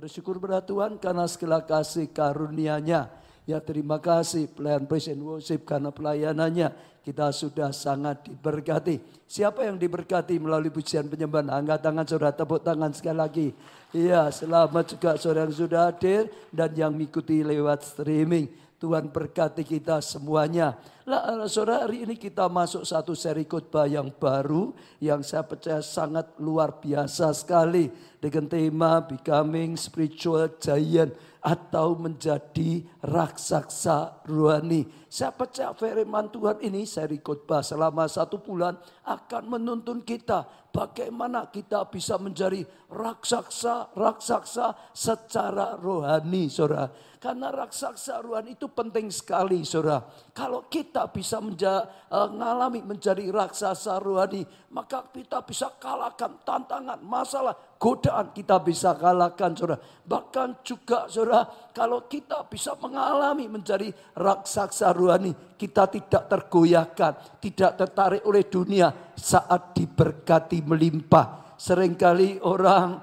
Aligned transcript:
Bersyukur 0.00 0.40
pada 0.40 0.64
Tuhan 0.64 0.96
karena 0.96 1.28
segala 1.28 1.60
kasih 1.60 2.08
karunia-Nya. 2.08 3.12
Ya 3.48 3.58
terima 3.60 4.00
kasih 4.00 4.48
pelayan 4.48 4.88
praise 4.88 5.12
and 5.12 5.20
worship 5.20 5.64
karena 5.68 5.92
pelayanannya 5.92 6.72
kita 7.00 7.32
sudah 7.32 7.72
sangat 7.72 8.28
diberkati. 8.28 9.00
Siapa 9.28 9.64
yang 9.66 9.80
diberkati 9.80 10.36
melalui 10.36 10.70
pujian 10.70 11.08
penyembahan? 11.08 11.52
Angkat 11.52 11.80
tangan 11.80 12.04
saudara, 12.08 12.32
tepuk 12.32 12.60
tangan 12.60 12.92
sekali 12.92 13.18
lagi. 13.18 13.48
Iya, 13.90 14.30
selamat 14.30 14.84
juga 14.94 15.10
saudara 15.18 15.48
yang 15.48 15.56
sudah 15.56 15.80
hadir 15.90 16.32
dan 16.54 16.70
yang 16.72 16.92
mengikuti 16.94 17.42
lewat 17.42 17.84
streaming. 17.84 18.50
Tuhan 18.80 19.12
berkati 19.12 19.60
kita 19.60 20.00
semuanya. 20.00 20.80
Lah, 21.04 21.44
saudara 21.52 21.84
hari 21.84 22.08
ini 22.08 22.16
kita 22.16 22.48
masuk 22.48 22.88
satu 22.88 23.12
seri 23.12 23.44
khotbah 23.44 23.84
yang 23.84 24.08
baru 24.08 24.72
yang 25.04 25.20
saya 25.20 25.44
percaya 25.44 25.84
sangat 25.84 26.32
luar 26.40 26.80
biasa 26.80 27.28
sekali 27.36 27.92
dengan 28.16 28.48
tema 28.48 29.04
Becoming 29.04 29.76
Spiritual 29.76 30.56
Giant 30.56 31.12
atau 31.44 31.92
menjadi 31.92 32.80
raksasa 33.04 34.24
rohani. 34.24 34.88
Saya 35.12 35.36
percaya 35.36 35.76
firman 35.76 36.32
Tuhan 36.32 36.64
ini 36.64 36.88
seri 36.88 37.20
khotbah 37.20 37.60
selama 37.60 38.08
satu 38.08 38.40
bulan 38.40 38.80
akan 39.04 39.60
menuntun 39.60 40.00
kita 40.00 40.59
bagaimana 40.70 41.50
kita 41.50 41.90
bisa 41.90 42.16
menjadi 42.16 42.62
raksasa-raksasa 42.90 44.90
secara 44.90 45.78
rohani, 45.78 46.50
saudara. 46.50 46.90
Karena 47.20 47.52
raksasa 47.52 48.24
rohani 48.24 48.56
itu 48.56 48.72
penting 48.72 49.12
sekali, 49.12 49.60
saudara. 49.60 50.00
Kalau 50.32 50.66
kita 50.72 51.12
bisa 51.12 51.36
mengalami 51.38 52.80
menjadi 52.80 53.28
raksasa 53.28 54.00
rohani, 54.00 54.42
maka 54.72 55.04
kita 55.12 55.44
bisa 55.44 55.68
kalahkan 55.76 56.40
tantangan, 56.42 56.96
masalah, 57.04 57.52
godaan 57.76 58.32
kita 58.32 58.56
bisa 58.64 58.96
kalahkan 58.96 59.52
saudara. 59.52 59.78
Bahkan 60.00 60.64
juga 60.64 61.12
saudara 61.12 61.44
kalau 61.76 62.08
kita 62.08 62.48
bisa 62.48 62.72
mengalami 62.80 63.52
menjadi 63.52 63.92
raksasa 64.16 64.88
rohani. 64.96 65.36
Kita 65.60 65.92
tidak 65.92 66.24
tergoyahkan, 66.24 67.36
tidak 67.36 67.76
tertarik 67.76 68.24
oleh 68.24 68.48
dunia 68.48 69.12
saat 69.12 69.76
diberkati 69.76 70.59
melimpah. 70.62 71.56
Seringkali 71.60 72.40
orang 72.40 73.00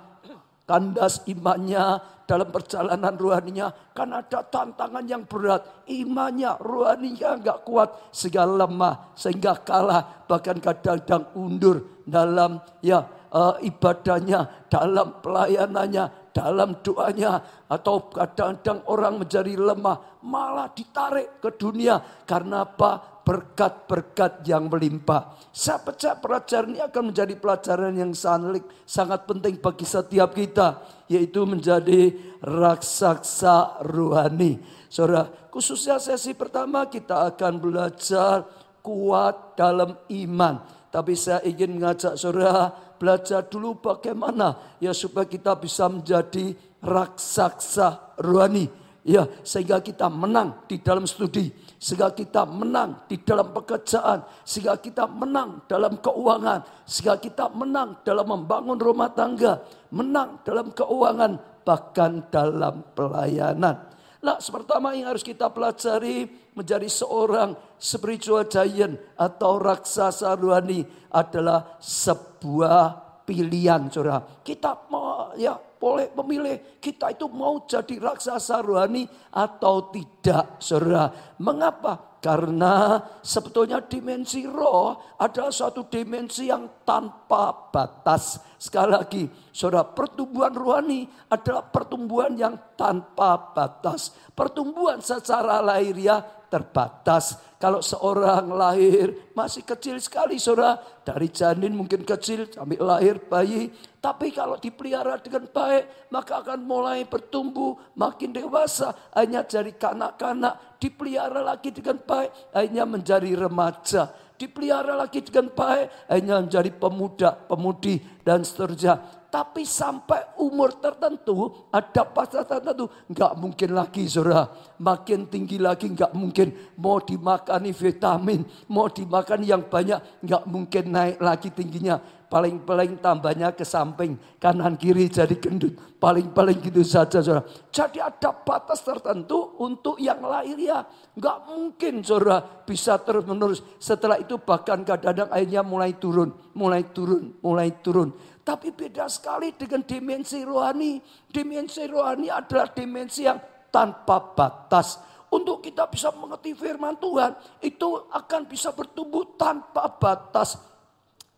kandas 0.66 1.22
imannya 1.30 2.02
dalam 2.28 2.50
perjalanan 2.52 3.16
rohaninya 3.16 3.72
kan 3.96 4.12
ada 4.12 4.44
tantangan 4.44 5.06
yang 5.08 5.24
berat 5.24 5.88
imannya 5.88 6.60
rohaninya 6.60 7.40
nggak 7.40 7.64
kuat 7.64 8.12
sehingga 8.12 8.44
lemah 8.44 9.16
sehingga 9.16 9.64
kalah 9.64 10.28
bahkan 10.28 10.60
kadang-kadang 10.60 11.24
undur 11.40 12.04
dalam 12.04 12.60
ya 12.84 13.08
uh, 13.32 13.56
ibadahnya, 13.64 14.68
dalam 14.72 15.20
pelayanannya, 15.20 16.32
dalam 16.32 16.80
doanya, 16.84 17.42
atau 17.68 18.08
kadang-kadang 18.12 18.84
orang 18.88 19.20
menjadi 19.20 19.54
lemah, 19.58 20.22
malah 20.24 20.72
ditarik 20.72 21.42
ke 21.44 21.56
dunia 21.56 22.00
karena 22.24 22.64
apa? 22.64 23.17
Berkat-berkat 23.28 24.48
yang 24.48 24.72
melimpah. 24.72 25.36
Saya 25.52 25.84
percaya 25.84 26.16
pelajaran 26.16 26.72
ini 26.72 26.80
akan 26.80 27.12
menjadi 27.12 27.36
pelajaran 27.36 27.92
yang 27.92 28.16
sangat, 28.16 28.64
sangat 28.88 29.28
penting 29.28 29.60
bagi 29.60 29.84
setiap 29.84 30.32
kita, 30.32 30.80
yaitu 31.12 31.44
menjadi 31.44 32.16
raksasa 32.40 33.84
rohani. 33.84 34.64
Saudara, 34.88 35.28
khususnya 35.52 36.00
sesi 36.00 36.32
pertama 36.40 36.88
kita 36.88 37.28
akan 37.36 37.60
belajar 37.60 38.48
kuat 38.80 39.60
dalam 39.60 40.00
iman. 40.08 40.64
Tapi 40.88 41.12
saya 41.20 41.44
ingin 41.44 41.76
mengajak 41.76 42.16
saudara 42.16 42.72
belajar 42.96 43.44
dulu 43.46 43.78
bagaimana 43.78 44.80
ya 44.80 44.96
supaya 44.96 45.28
kita 45.28 45.60
bisa 45.60 45.92
menjadi 45.92 46.56
raksasa 46.80 48.18
rohani. 48.24 48.87
Ya, 49.08 49.24
sehingga 49.40 49.80
kita 49.80 50.12
menang 50.12 50.68
di 50.68 50.84
dalam 50.84 51.08
studi, 51.08 51.48
sehingga 51.80 52.12
kita 52.12 52.44
menang 52.44 53.08
di 53.08 53.16
dalam 53.24 53.56
pekerjaan, 53.56 54.20
sehingga 54.44 54.76
kita 54.76 55.08
menang 55.08 55.64
dalam 55.64 55.96
keuangan, 56.04 56.84
sehingga 56.84 57.16
kita 57.16 57.48
menang 57.56 58.04
dalam 58.04 58.28
membangun 58.28 58.76
rumah 58.76 59.08
tangga, 59.16 59.64
menang 59.96 60.44
dalam 60.44 60.76
keuangan, 60.76 61.40
bahkan 61.64 62.20
dalam 62.28 62.84
pelayanan. 62.92 63.80
Nah, 64.20 64.44
pertama 64.44 64.92
yang 64.92 65.16
harus 65.16 65.24
kita 65.24 65.48
pelajari 65.56 66.28
menjadi 66.52 66.92
seorang 66.92 67.56
spiritual 67.80 68.44
giant 68.44 69.00
atau 69.16 69.56
raksasa 69.56 70.36
rohani 70.36 70.84
adalah 71.16 71.80
sebuah 71.80 73.08
pilihan, 73.24 73.88
saudara. 73.88 74.20
Kita 74.44 74.84
mau, 74.92 75.32
ya 75.40 75.56
boleh 75.78 76.10
memilih 76.22 76.82
kita 76.82 77.14
itu 77.14 77.30
mau 77.30 77.66
jadi 77.70 78.02
raksasa 78.02 78.66
rohani 78.66 79.06
atau 79.30 79.94
tidak, 79.94 80.58
saudara. 80.58 81.14
Mengapa? 81.38 82.18
Karena 82.18 82.98
sebetulnya 83.22 83.78
dimensi 83.86 84.42
roh 84.50 85.16
adalah 85.22 85.54
suatu 85.54 85.86
dimensi 85.86 86.50
yang 86.50 86.82
tanpa 86.82 87.70
batas. 87.70 88.42
Sekali 88.58 88.90
lagi, 88.90 89.24
saudara, 89.54 89.86
pertumbuhan 89.86 90.50
rohani 90.50 91.06
adalah 91.30 91.62
pertumbuhan 91.70 92.34
yang 92.34 92.58
tanpa 92.74 93.54
batas. 93.54 94.18
Pertumbuhan 94.34 94.98
secara 94.98 95.62
lahiriah 95.62 96.26
terbatas. 96.50 97.38
Kalau 97.58 97.84
seorang 97.84 98.50
lahir 98.54 99.32
masih 99.36 99.62
kecil 99.62 100.00
sekali 100.02 100.40
saudara. 100.42 100.80
Dari 101.04 101.28
janin 101.32 101.76
mungkin 101.76 102.04
kecil 102.04 102.50
sampai 102.50 102.80
lahir 102.80 103.22
bayi. 103.28 103.72
Tapi 104.08 104.32
kalau 104.32 104.56
dipelihara 104.56 105.20
dengan 105.20 105.52
baik 105.52 106.08
maka 106.16 106.40
akan 106.40 106.64
mulai 106.64 107.04
bertumbuh 107.04 107.76
makin 108.00 108.32
dewasa. 108.32 108.96
Hanya 109.12 109.44
jadi 109.44 109.76
kanak-kanak 109.76 110.80
dipelihara 110.80 111.44
lagi 111.44 111.76
dengan 111.76 112.00
baik. 112.00 112.56
Hanya 112.56 112.88
menjadi 112.88 113.28
remaja 113.36 114.08
dipelihara 114.38 114.94
lagi 114.94 115.20
dengan 115.26 115.50
baik, 115.50 116.14
hanya 116.14 116.46
menjadi 116.46 116.70
pemuda, 116.78 117.34
pemudi, 117.50 118.00
dan 118.22 118.46
seterusnya. 118.46 119.26
Tapi 119.38 119.70
sampai 119.70 120.34
umur 120.42 120.82
tertentu, 120.82 121.70
ada 121.70 122.10
pasal 122.10 122.42
tertentu, 122.42 122.90
nggak 123.06 123.38
mungkin 123.38 123.70
lagi 123.78 124.10
saudara. 124.10 124.50
Makin 124.82 125.30
tinggi 125.30 125.62
lagi 125.62 125.94
nggak 125.94 126.10
mungkin. 126.18 126.74
Mau 126.82 126.98
dimakani 126.98 127.70
vitamin, 127.70 128.42
mau 128.66 128.90
dimakan 128.90 129.46
yang 129.46 129.62
banyak, 129.70 130.26
nggak 130.26 130.44
mungkin 130.50 130.90
naik 130.90 131.22
lagi 131.22 131.54
tingginya. 131.54 132.02
Paling-paling 132.28 132.98
tambahnya 132.98 133.54
ke 133.54 133.62
samping, 133.62 134.18
kanan 134.42 134.74
kiri 134.74 135.06
jadi 135.06 135.38
gendut. 135.38 135.78
Paling-paling 136.02 136.58
gitu 136.58 136.82
saja 136.82 137.22
saudara. 137.22 137.46
Jadi 137.70 138.02
ada 138.02 138.34
batas 138.34 138.82
tertentu 138.82 139.54
untuk 139.62 140.02
yang 140.02 140.18
lahir 140.26 140.58
ya. 140.58 140.82
Nggak 141.14 141.38
mungkin 141.46 142.02
saudara 142.02 142.42
bisa 142.42 142.98
terus 143.06 143.22
menerus. 143.22 143.62
Setelah 143.78 144.18
itu 144.18 144.42
bahkan 144.42 144.82
kadang-kadang 144.82 145.30
airnya 145.30 145.62
mulai 145.62 145.94
turun, 145.94 146.34
mulai 146.58 146.90
turun, 146.90 147.38
mulai 147.38 147.70
turun. 147.86 148.12
Tapi 148.48 148.72
beda 148.72 149.12
sekali 149.12 149.52
dengan 149.52 149.84
dimensi 149.84 150.40
rohani. 150.48 151.04
Dimensi 151.28 151.84
rohani 151.84 152.32
adalah 152.32 152.72
dimensi 152.72 153.28
yang 153.28 153.36
tanpa 153.68 154.24
batas. 154.24 155.04
Untuk 155.28 155.60
kita 155.60 155.92
bisa 155.92 156.16
mengerti 156.16 156.56
firman 156.56 156.96
Tuhan, 156.96 157.36
itu 157.60 158.08
akan 158.08 158.48
bisa 158.48 158.72
bertumbuh 158.72 159.36
tanpa 159.36 159.92
batas. 160.00 160.56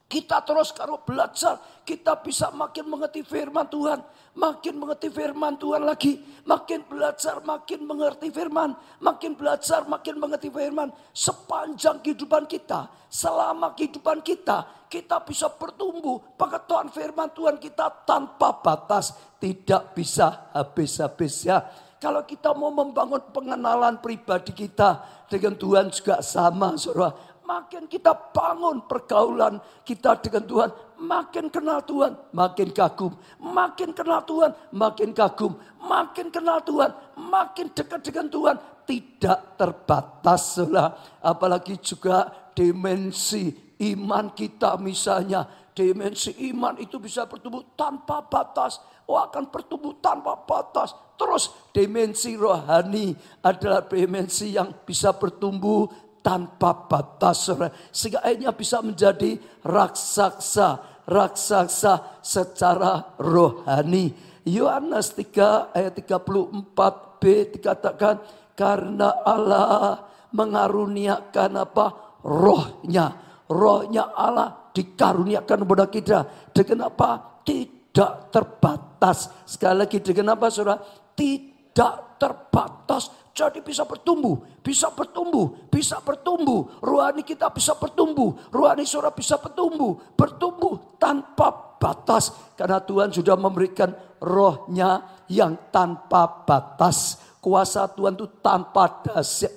Kita 0.05 0.45
terus 0.45 0.69
kalau 0.69 1.01
belajar, 1.01 1.57
kita 1.81 2.21
bisa 2.21 2.53
makin 2.53 2.85
mengerti 2.85 3.25
firman 3.25 3.65
Tuhan. 3.65 4.05
Makin 4.39 4.79
mengerti 4.79 5.11
firman 5.11 5.59
Tuhan 5.59 5.83
lagi. 5.83 6.16
Makin 6.47 6.88
belajar, 6.88 7.44
makin 7.44 7.83
mengerti 7.83 8.31
firman. 8.31 8.72
Makin 9.03 9.35
belajar, 9.35 9.83
makin 9.83 10.16
mengerti 10.16 10.47
firman. 10.47 10.95
Sepanjang 11.11 12.00
kehidupan 12.00 12.47
kita, 12.47 12.88
selama 13.11 13.75
kehidupan 13.75 14.23
kita, 14.23 14.88
kita 14.88 15.19
bisa 15.27 15.51
bertumbuh. 15.51 16.24
Pengetahuan 16.39 16.88
firman 16.88 17.27
Tuhan 17.36 17.59
kita 17.59 18.07
tanpa 18.07 18.63
batas. 18.63 19.12
Tidak 19.44 19.91
bisa 19.91 20.56
habis-habis 20.56 21.44
ya. 21.44 21.59
Kalau 22.00 22.24
kita 22.24 22.56
mau 22.56 22.71
membangun 22.71 23.19
pengenalan 23.36 24.00
pribadi 24.00 24.56
kita 24.56 25.03
dengan 25.27 25.59
Tuhan 25.59 25.91
juga 25.91 26.24
sama 26.24 26.80
saudara. 26.80 27.12
Makin 27.44 27.91
kita 27.91 28.15
bangun 28.31 28.88
pergaulan 28.88 29.59
kita 29.83 30.15
dengan 30.24 30.45
Tuhan, 30.47 30.69
makin 31.00 31.48
kenal 31.48 31.80
Tuhan, 31.84 32.13
makin 32.36 32.69
kagum. 32.75 33.16
Makin 33.40 33.96
kenal 33.96 34.22
Tuhan, 34.28 34.51
makin 34.75 35.10
kagum. 35.16 35.56
Makin 35.80 36.28
kenal 36.30 36.60
Tuhan, 36.62 36.92
makin 37.16 37.68
dekat 37.72 38.00
dengan 38.04 38.28
Tuhan. 38.28 38.56
Tidak 38.84 39.40
terbatas 39.56 40.60
saudara. 40.60 40.98
Apalagi 41.24 41.80
juga 41.80 42.51
dimensi 42.51 43.69
Iman 43.80 44.36
kita 44.36 44.75
misalnya, 44.75 45.48
dimensi 45.72 46.36
iman 46.51 46.75
itu 46.84 47.00
bisa 47.00 47.24
bertumbuh 47.24 47.63
tanpa 47.80 48.28
batas. 48.28 48.84
Oh 49.07 49.16
akan 49.16 49.48
bertumbuh 49.48 49.96
tanpa 50.04 50.36
batas. 50.44 50.92
Terus 51.16 51.48
dimensi 51.72 52.36
rohani 52.36 53.16
adalah 53.40 53.88
dimensi 53.88 54.51
yang 54.51 54.84
bisa 54.84 55.16
bertumbuh 55.16 55.88
tanpa 56.19 56.88
batas. 56.88 57.50
Sehingga 57.92 58.24
akhirnya 58.24 58.51
bisa 58.56 58.80
menjadi 58.80 59.39
raksasa. 59.66 61.01
Raksasa 61.10 62.21
secara 62.21 63.18
rohani. 63.18 64.13
Yohanes 64.45 65.18
3 65.18 65.74
ayat 65.74 65.94
34b 65.98 67.21
dikatakan 67.57 68.21
karena 68.54 69.10
Allah 69.25 70.06
mengaruniakan 70.33 71.51
apa? 71.57 71.86
Rohnya. 72.22 73.07
Rohnya 73.50 74.13
Allah 74.13 74.69
dikaruniakan 74.69 75.57
kepada 75.65 75.86
kita. 75.89 76.19
Dengan 76.54 76.94
apa? 76.94 77.42
Tidak 77.42 78.30
terbatas. 78.30 79.31
Sekali 79.50 79.86
lagi 79.86 79.98
dengan 80.04 80.38
apa 80.38 80.45
saudara? 80.54 80.77
Tidak 81.18 82.22
terbatas. 82.22 83.28
Jadi 83.39 83.63
bisa 83.63 83.88
bertumbuh, 83.88 84.36
bisa 84.59 84.91
bertumbuh, 84.91 85.71
bisa 85.71 86.03
bertumbuh. 86.03 86.83
Rohani 86.83 87.24
kita 87.24 87.47
bisa 87.47 87.71
bertumbuh, 87.71 88.36
rohani 88.51 88.83
saudara 88.83 89.15
bisa 89.15 89.39
bertumbuh, 89.39 89.95
bertumbuh 90.19 91.00
tanpa 91.00 91.80
batas. 91.80 92.36
Karena 92.59 92.83
Tuhan 92.83 93.15
sudah 93.15 93.39
memberikan 93.39 93.95
rohnya 94.19 95.24
yang 95.31 95.56
tanpa 95.71 96.44
batas. 96.44 97.24
Kuasa 97.39 97.88
Tuhan 97.88 98.19
itu 98.19 98.27
tanpa 98.44 99.00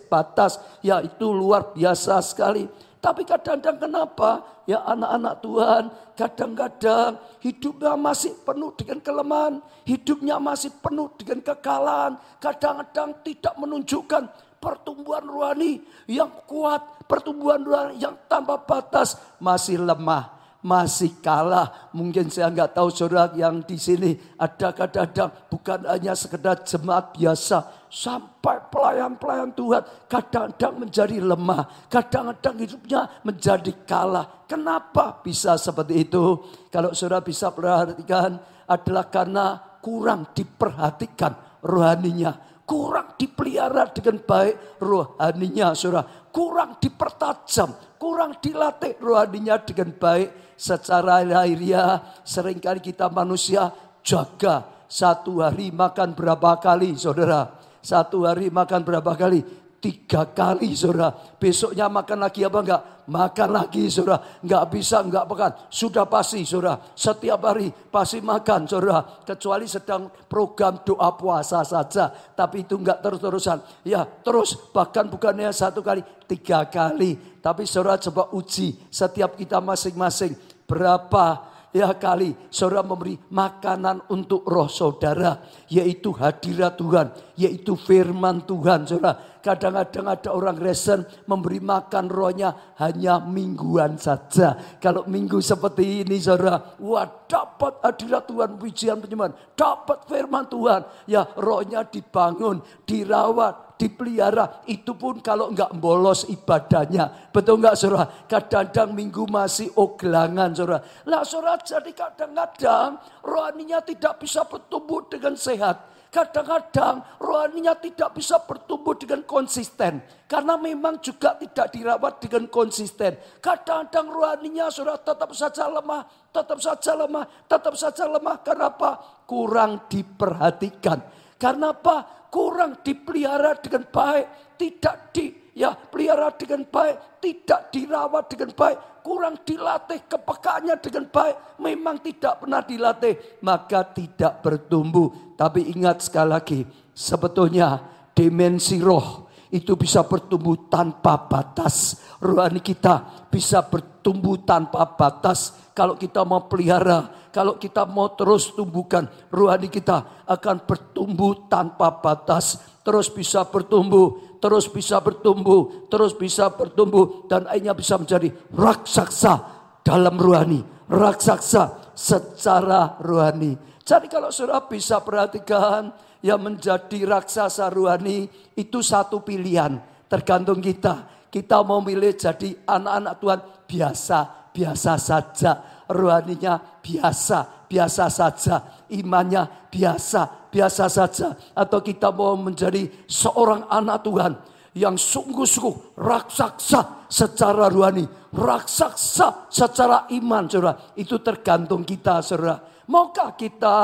batas, 0.06 0.62
yaitu 0.86 1.26
luar 1.34 1.74
biasa 1.74 2.22
sekali. 2.22 2.70
Tapi 3.02 3.26
kadang-kadang 3.26 3.82
kenapa? 3.82 4.62
Ya 4.62 4.78
anak-anak 4.86 5.34
Tuhan 5.42 5.84
kadang-kadang 6.14 7.18
hidupnya 7.42 7.98
masih 7.98 8.30
penuh 8.46 8.70
dengan 8.78 9.02
kelemahan. 9.02 9.54
Hidupnya 9.82 10.38
masih 10.38 10.70
penuh 10.78 11.10
dengan 11.18 11.42
kekalahan. 11.42 12.14
Kadang-kadang 12.38 13.10
tidak 13.26 13.54
menunjukkan 13.58 14.22
pertumbuhan 14.62 15.26
rohani 15.26 15.82
yang 16.06 16.30
kuat. 16.46 16.78
Pertumbuhan 17.10 17.66
rohani 17.66 17.98
yang 17.98 18.14
tanpa 18.30 18.62
batas. 18.62 19.18
Masih 19.42 19.82
lemah 19.82 20.41
masih 20.62 21.18
kalah. 21.18 21.90
Mungkin 21.90 22.30
saya 22.30 22.48
nggak 22.48 22.78
tahu 22.78 22.88
saudara 22.94 23.34
yang 23.34 23.60
di 23.66 23.74
sini 23.76 24.14
ada 24.38 24.70
kadang-kadang 24.70 25.30
bukan 25.50 25.82
hanya 25.90 26.14
sekedar 26.14 26.62
jemaat 26.62 27.12
biasa. 27.18 27.82
Sampai 27.92 28.56
pelayan-pelayan 28.72 29.52
Tuhan 29.52 29.82
kadang-kadang 30.08 30.74
menjadi 30.80 31.18
lemah. 31.20 31.90
Kadang-kadang 31.92 32.56
hidupnya 32.64 33.00
menjadi 33.20 33.72
kalah. 33.84 34.48
Kenapa 34.48 35.20
bisa 35.20 35.58
seperti 35.60 36.08
itu? 36.08 36.40
Kalau 36.72 36.96
saudara 36.96 37.20
bisa 37.20 37.52
perhatikan 37.52 38.40
adalah 38.64 39.04
karena 39.12 39.60
kurang 39.82 40.30
diperhatikan 40.32 41.36
rohaninya 41.60 42.52
kurang 42.72 43.18
dipelihara 43.20 43.90
dengan 43.92 44.22
baik 44.22 44.80
rohaninya 44.80 45.76
saudara. 45.76 46.06
Kurang 46.32 46.80
dipertajam, 46.80 47.76
kurang 48.02 48.34
dilatih 48.42 48.98
rohaninya 48.98 49.62
dengan 49.62 49.94
baik 49.94 50.58
secara 50.58 51.22
lahiriah 51.22 52.02
sering 52.26 52.58
kali 52.58 52.82
kita 52.82 53.06
manusia 53.06 53.70
jaga 54.02 54.66
satu 54.92 55.40
hari 55.40 55.72
makan 55.72 56.12
berapa 56.12 56.60
kali 56.60 56.92
saudara. 57.00 57.48
Satu 57.80 58.28
hari 58.28 58.52
makan 58.52 58.84
berapa 58.84 59.16
kali? 59.16 59.40
Tiga 59.82 60.30
kali 60.30 60.78
saudara. 60.78 61.10
Besoknya 61.10 61.90
makan 61.90 62.22
lagi 62.22 62.46
apa 62.46 62.62
enggak? 62.62 62.82
Makan 63.10 63.50
lagi 63.50 63.90
saudara. 63.90 64.38
Enggak 64.38 64.70
bisa 64.70 65.02
enggak 65.02 65.26
makan. 65.26 65.52
Sudah 65.66 66.06
pasti 66.06 66.46
saudara. 66.46 66.78
Setiap 66.94 67.42
hari 67.42 67.66
pasti 67.90 68.22
makan 68.22 68.70
saudara. 68.70 69.02
Kecuali 69.26 69.66
sedang 69.66 70.06
program 70.30 70.86
doa 70.86 71.18
puasa 71.18 71.66
saja. 71.66 72.14
Tapi 72.14 72.62
itu 72.62 72.78
enggak 72.78 73.02
terus-terusan. 73.02 73.58
Ya 73.82 74.06
terus 74.06 74.54
bahkan 74.70 75.10
bukannya 75.10 75.50
satu 75.50 75.82
kali. 75.82 76.06
Tiga 76.30 76.70
kali. 76.70 77.42
Tapi 77.42 77.66
saudara 77.66 77.98
coba 77.98 78.30
uji 78.38 78.86
setiap 78.86 79.34
kita 79.34 79.58
masing-masing 79.58 80.38
berapa 80.62 81.51
ya 81.72 81.90
kali 81.96 82.36
saudara 82.52 82.84
memberi 82.84 83.16
makanan 83.32 84.06
untuk 84.12 84.44
roh 84.44 84.68
saudara 84.68 85.40
yaitu 85.72 86.12
hadirat 86.12 86.76
Tuhan 86.76 87.08
yaitu 87.34 87.74
firman 87.74 88.44
Tuhan 88.44 88.84
saudara 88.84 89.32
Kadang-kadang 89.42 90.06
ada 90.06 90.30
orang 90.30 90.54
Kristen 90.54 91.02
memberi 91.26 91.58
makan 91.58 92.06
rohnya 92.06 92.54
hanya 92.78 93.18
mingguan 93.18 93.98
saja. 93.98 94.54
Kalau 94.78 95.02
minggu 95.10 95.42
seperti 95.42 96.06
ini 96.06 96.22
saudara, 96.22 96.78
wah 96.78 97.26
dapat 97.26 97.82
hadirat 97.82 98.30
Tuhan, 98.30 98.54
pujian 98.54 99.02
penyembahan, 99.02 99.34
dapat 99.58 100.06
firman 100.06 100.46
Tuhan. 100.46 100.86
Ya 101.10 101.26
rohnya 101.34 101.82
dibangun, 101.82 102.62
dirawat, 102.86 103.71
dipelihara. 103.82 104.62
Itu 104.70 104.94
pun 104.94 105.18
kalau 105.18 105.50
enggak 105.50 105.74
bolos 105.74 106.22
ibadahnya. 106.30 107.34
Betul 107.34 107.58
enggak 107.58 107.74
saudara? 107.74 108.06
Kadang-kadang 108.30 108.94
minggu 108.94 109.26
masih 109.26 109.74
oglangan 109.74 110.54
saudara. 110.54 110.86
Lah 111.10 111.26
saudara 111.26 111.58
jadi 111.58 111.90
kadang-kadang 111.90 113.02
rohaninya 113.26 113.82
tidak 113.82 114.22
bisa 114.22 114.46
bertumbuh 114.46 115.02
dengan 115.10 115.34
sehat. 115.34 115.90
Kadang-kadang 116.12 117.00
rohaninya 117.16 117.72
tidak 117.72 118.12
bisa 118.12 118.36
bertumbuh 118.44 118.92
dengan 118.94 119.24
konsisten. 119.24 120.04
Karena 120.28 120.60
memang 120.60 121.00
juga 121.00 121.32
tidak 121.40 121.72
dirawat 121.72 122.20
dengan 122.20 122.52
konsisten. 122.52 123.16
Kadang-kadang 123.40 124.12
rohaninya 124.12 124.68
sudah 124.68 125.00
tetap 125.00 125.32
saja 125.32 125.72
lemah, 125.72 126.04
tetap 126.28 126.60
saja 126.60 126.92
lemah, 126.92 127.24
tetap 127.48 127.74
saja 127.80 128.04
lemah. 128.04 128.36
Kenapa? 128.44 128.90
Kurang 129.24 129.88
diperhatikan. 129.88 131.21
Karena 131.42 131.74
apa? 131.74 132.30
Kurang 132.30 132.78
dipelihara 132.86 133.58
dengan 133.58 133.90
baik. 133.90 134.54
Tidak 134.54 134.96
di 135.10 135.26
ya 135.58 135.74
pelihara 135.74 136.30
dengan 136.38 136.62
baik. 136.70 137.18
Tidak 137.18 137.74
dirawat 137.74 138.30
dengan 138.30 138.54
baik 138.54 138.78
kurang 139.02 139.42
dilatih 139.42 140.06
kepekaannya 140.06 140.78
dengan 140.78 141.10
baik, 141.10 141.58
memang 141.58 141.98
tidak 142.00 142.46
pernah 142.46 142.62
dilatih, 142.62 143.42
maka 143.42 143.82
tidak 143.90 144.40
bertumbuh. 144.40 145.34
Tapi 145.34 145.74
ingat 145.74 146.06
sekali 146.06 146.30
lagi, 146.30 146.60
sebetulnya 146.94 147.82
dimensi 148.14 148.78
roh 148.78 149.28
itu 149.52 149.76
bisa 149.76 150.06
bertumbuh 150.06 150.70
tanpa 150.70 151.28
batas. 151.28 152.00
Rohani 152.22 152.62
kita 152.62 153.26
bisa 153.28 153.60
bertumbuh 153.66 154.40
tanpa 154.46 154.86
batas. 154.94 155.61
Kalau 155.72 155.96
kita 155.96 156.20
mau 156.24 156.44
pelihara, 156.48 157.28
kalau 157.32 157.56
kita 157.56 157.88
mau 157.88 158.12
terus 158.12 158.52
tumbuhkan, 158.52 159.08
rohani 159.32 159.72
kita 159.72 160.24
akan 160.28 160.68
bertumbuh 160.68 161.48
tanpa 161.48 161.88
batas. 162.00 162.60
Terus 162.84 163.08
bisa 163.08 163.46
bertumbuh 163.48 164.32
terus 164.42 164.66
bisa 164.66 164.98
bertumbuh, 164.98 165.86
terus 165.86 166.18
bisa 166.18 166.50
bertumbuh 166.50 167.30
dan 167.30 167.46
akhirnya 167.46 167.78
bisa 167.78 167.94
menjadi 167.94 168.34
raksasa 168.50 169.38
dalam 169.86 170.18
rohani, 170.18 170.66
raksasa 170.90 171.94
secara 171.94 172.98
rohani. 172.98 173.54
Jadi 173.86 174.10
kalau 174.10 174.34
sudah 174.34 174.66
bisa 174.66 174.98
perhatikan 174.98 175.94
yang 176.26 176.42
menjadi 176.42 177.06
raksasa 177.06 177.70
rohani 177.70 178.26
itu 178.58 178.82
satu 178.82 179.22
pilihan, 179.22 179.78
tergantung 180.10 180.58
kita. 180.58 181.06
Kita 181.30 181.62
mau 181.62 181.78
milih 181.78 182.12
jadi 182.18 182.66
anak-anak 182.66 183.14
Tuhan 183.22 183.40
biasa, 183.70 184.18
biasa 184.52 185.00
saja. 185.00 185.84
Rohaninya 185.88 186.80
biasa, 186.80 187.68
biasa 187.68 188.04
saja. 188.08 188.84
Imannya 188.92 189.68
biasa, 189.72 190.52
biasa 190.52 190.84
saja 190.92 191.32
atau 191.56 191.80
kita 191.80 192.12
mau 192.12 192.36
menjadi 192.36 192.88
seorang 193.08 193.64
anak 193.72 194.04
Tuhan 194.04 194.32
yang 194.72 194.96
sungguh-sungguh 194.96 195.96
raksasa 196.00 197.08
secara 197.08 197.68
rohani, 197.68 198.08
raksasa 198.32 199.48
secara 199.52 200.08
iman, 200.12 200.48
saudara. 200.48 200.92
Itu 200.96 201.20
tergantung 201.20 201.84
kita, 201.84 202.24
saudara. 202.24 202.60
Maukah 202.88 203.32
kita 203.38 203.76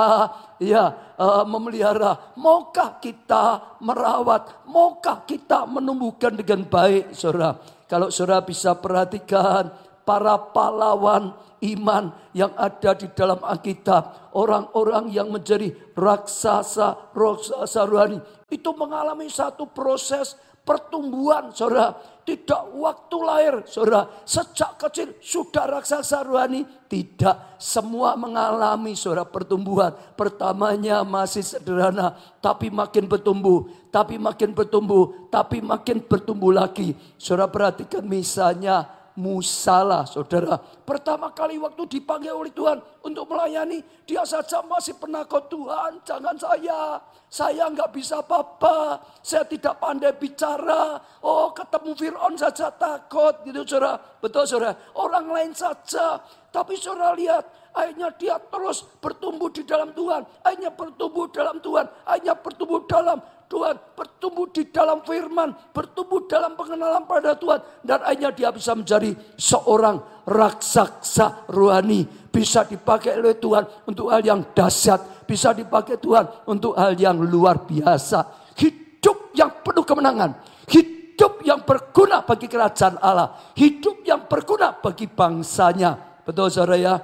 ya 0.61 1.15
uh, 1.17 1.45
memelihara? 1.45 2.35
Maukah 2.37 3.01
kita 3.01 3.77
merawat? 3.81 4.69
Maukah 4.69 5.25
kita 5.25 5.65
menumbuhkan 5.69 6.37
dengan 6.37 6.65
baik, 6.65 7.13
saudara? 7.17 7.57
Kalau 7.89 8.13
saudara 8.13 8.45
bisa 8.45 8.77
perhatikan 8.77 9.73
para 10.09 10.41
pahlawan 10.41 11.37
iman 11.61 12.17
yang 12.33 12.49
ada 12.57 12.97
di 12.97 13.13
dalam 13.13 13.45
Alkitab. 13.45 14.33
Orang-orang 14.33 15.13
yang 15.13 15.29
menjadi 15.29 15.69
raksasa, 15.93 17.13
raksasa 17.13 17.85
rohani. 17.85 18.17
Itu 18.49 18.73
mengalami 18.73 19.29
satu 19.29 19.69
proses 19.69 20.33
pertumbuhan, 20.65 21.53
saudara. 21.53 21.93
Tidak 22.25 22.77
waktu 22.77 23.17
lahir, 23.25 23.55
saudara. 23.69 24.05
Sejak 24.25 24.81
kecil 24.81 25.17
sudah 25.21 25.65
raksasa 25.77 26.25
rohani. 26.25 26.65
Tidak 26.89 27.61
semua 27.61 28.17
mengalami, 28.17 28.97
saudara, 28.97 29.29
pertumbuhan. 29.29 29.93
Pertamanya 30.17 31.05
masih 31.05 31.45
sederhana, 31.45 32.17
tapi 32.41 32.73
makin 32.73 33.05
bertumbuh. 33.05 33.69
Tapi 33.93 34.21
makin 34.21 34.53
bertumbuh, 34.53 35.29
tapi 35.33 35.65
makin 35.65 36.05
bertumbuh 36.05 36.53
lagi. 36.53 36.93
Saudara 37.17 37.49
perhatikan 37.49 38.05
misalnya 38.05 38.98
Musa 39.19 39.83
lah 39.83 40.07
saudara. 40.07 40.55
Pertama 40.63 41.35
kali 41.35 41.59
waktu 41.59 41.99
dipanggil 41.99 42.31
oleh 42.31 42.55
Tuhan 42.55 42.79
untuk 43.03 43.27
melayani. 43.27 43.83
Dia 44.07 44.23
saja 44.23 44.63
masih 44.63 44.95
penakut 44.95 45.51
Tuhan. 45.51 45.99
Jangan 46.07 46.39
saya. 46.39 47.03
Saya 47.27 47.67
nggak 47.67 47.91
bisa 47.91 48.23
apa-apa. 48.23 49.03
Saya 49.19 49.43
tidak 49.43 49.83
pandai 49.83 50.15
bicara. 50.15 51.03
Oh 51.27 51.51
ketemu 51.51 51.99
Fir'aun 51.99 52.39
saja 52.39 52.71
takut 52.71 53.43
gitu 53.43 53.67
saudara. 53.67 53.99
Betul 54.23 54.47
saudara. 54.47 54.79
Orang 54.95 55.35
lain 55.35 55.51
saja. 55.51 56.23
Tapi 56.55 56.79
saudara 56.79 57.19
lihat. 57.19 57.45
Akhirnya 57.75 58.15
dia 58.15 58.39
terus 58.39 58.87
bertumbuh 59.03 59.51
di 59.51 59.67
dalam 59.67 59.91
Tuhan. 59.93 60.23
Akhirnya 60.47 60.71
bertumbuh 60.71 61.27
dalam 61.35 61.59
Tuhan. 61.59 61.87
Akhirnya 62.07 62.35
bertumbuh 62.39 62.87
dalam 62.87 63.19
Tuhan, 63.49 63.81
bertumbuh 63.97 64.45
di 64.53 64.69
dalam 64.69 65.01
firman, 65.01 65.57
bertumbuh 65.73 66.29
dalam 66.29 66.53
pengenalan 66.53 67.09
pada 67.09 67.33
Tuhan. 67.33 67.61
Dan 67.81 68.05
akhirnya 68.05 68.31
dia 68.37 68.49
bisa 68.53 68.77
menjadi 68.77 69.17
seorang 69.41 70.05
raksasa 70.29 71.49
rohani. 71.49 72.05
Bisa 72.29 72.69
dipakai 72.69 73.17
oleh 73.17 73.41
Tuhan 73.41 73.65
untuk 73.89 74.13
hal 74.13 74.21
yang 74.21 74.45
dahsyat. 74.53 75.25
Bisa 75.25 75.57
dipakai 75.57 75.97
Tuhan 75.97 76.45
untuk 76.45 76.77
hal 76.77 76.93
yang 77.01 77.17
luar 77.17 77.65
biasa. 77.65 78.53
Hidup 78.61 79.33
yang 79.33 79.49
penuh 79.65 79.85
kemenangan. 79.89 80.37
Hidup 80.69 81.41
yang 81.41 81.65
berguna 81.65 82.21
bagi 82.21 82.53
kerajaan 82.53 83.01
Allah. 83.01 83.33
Hidup 83.57 84.05
yang 84.05 84.29
berguna 84.29 84.77
bagi 84.77 85.09
bangsanya. 85.09 86.21
Betul 86.29 86.53
saudara 86.53 86.77
ya? 86.77 86.95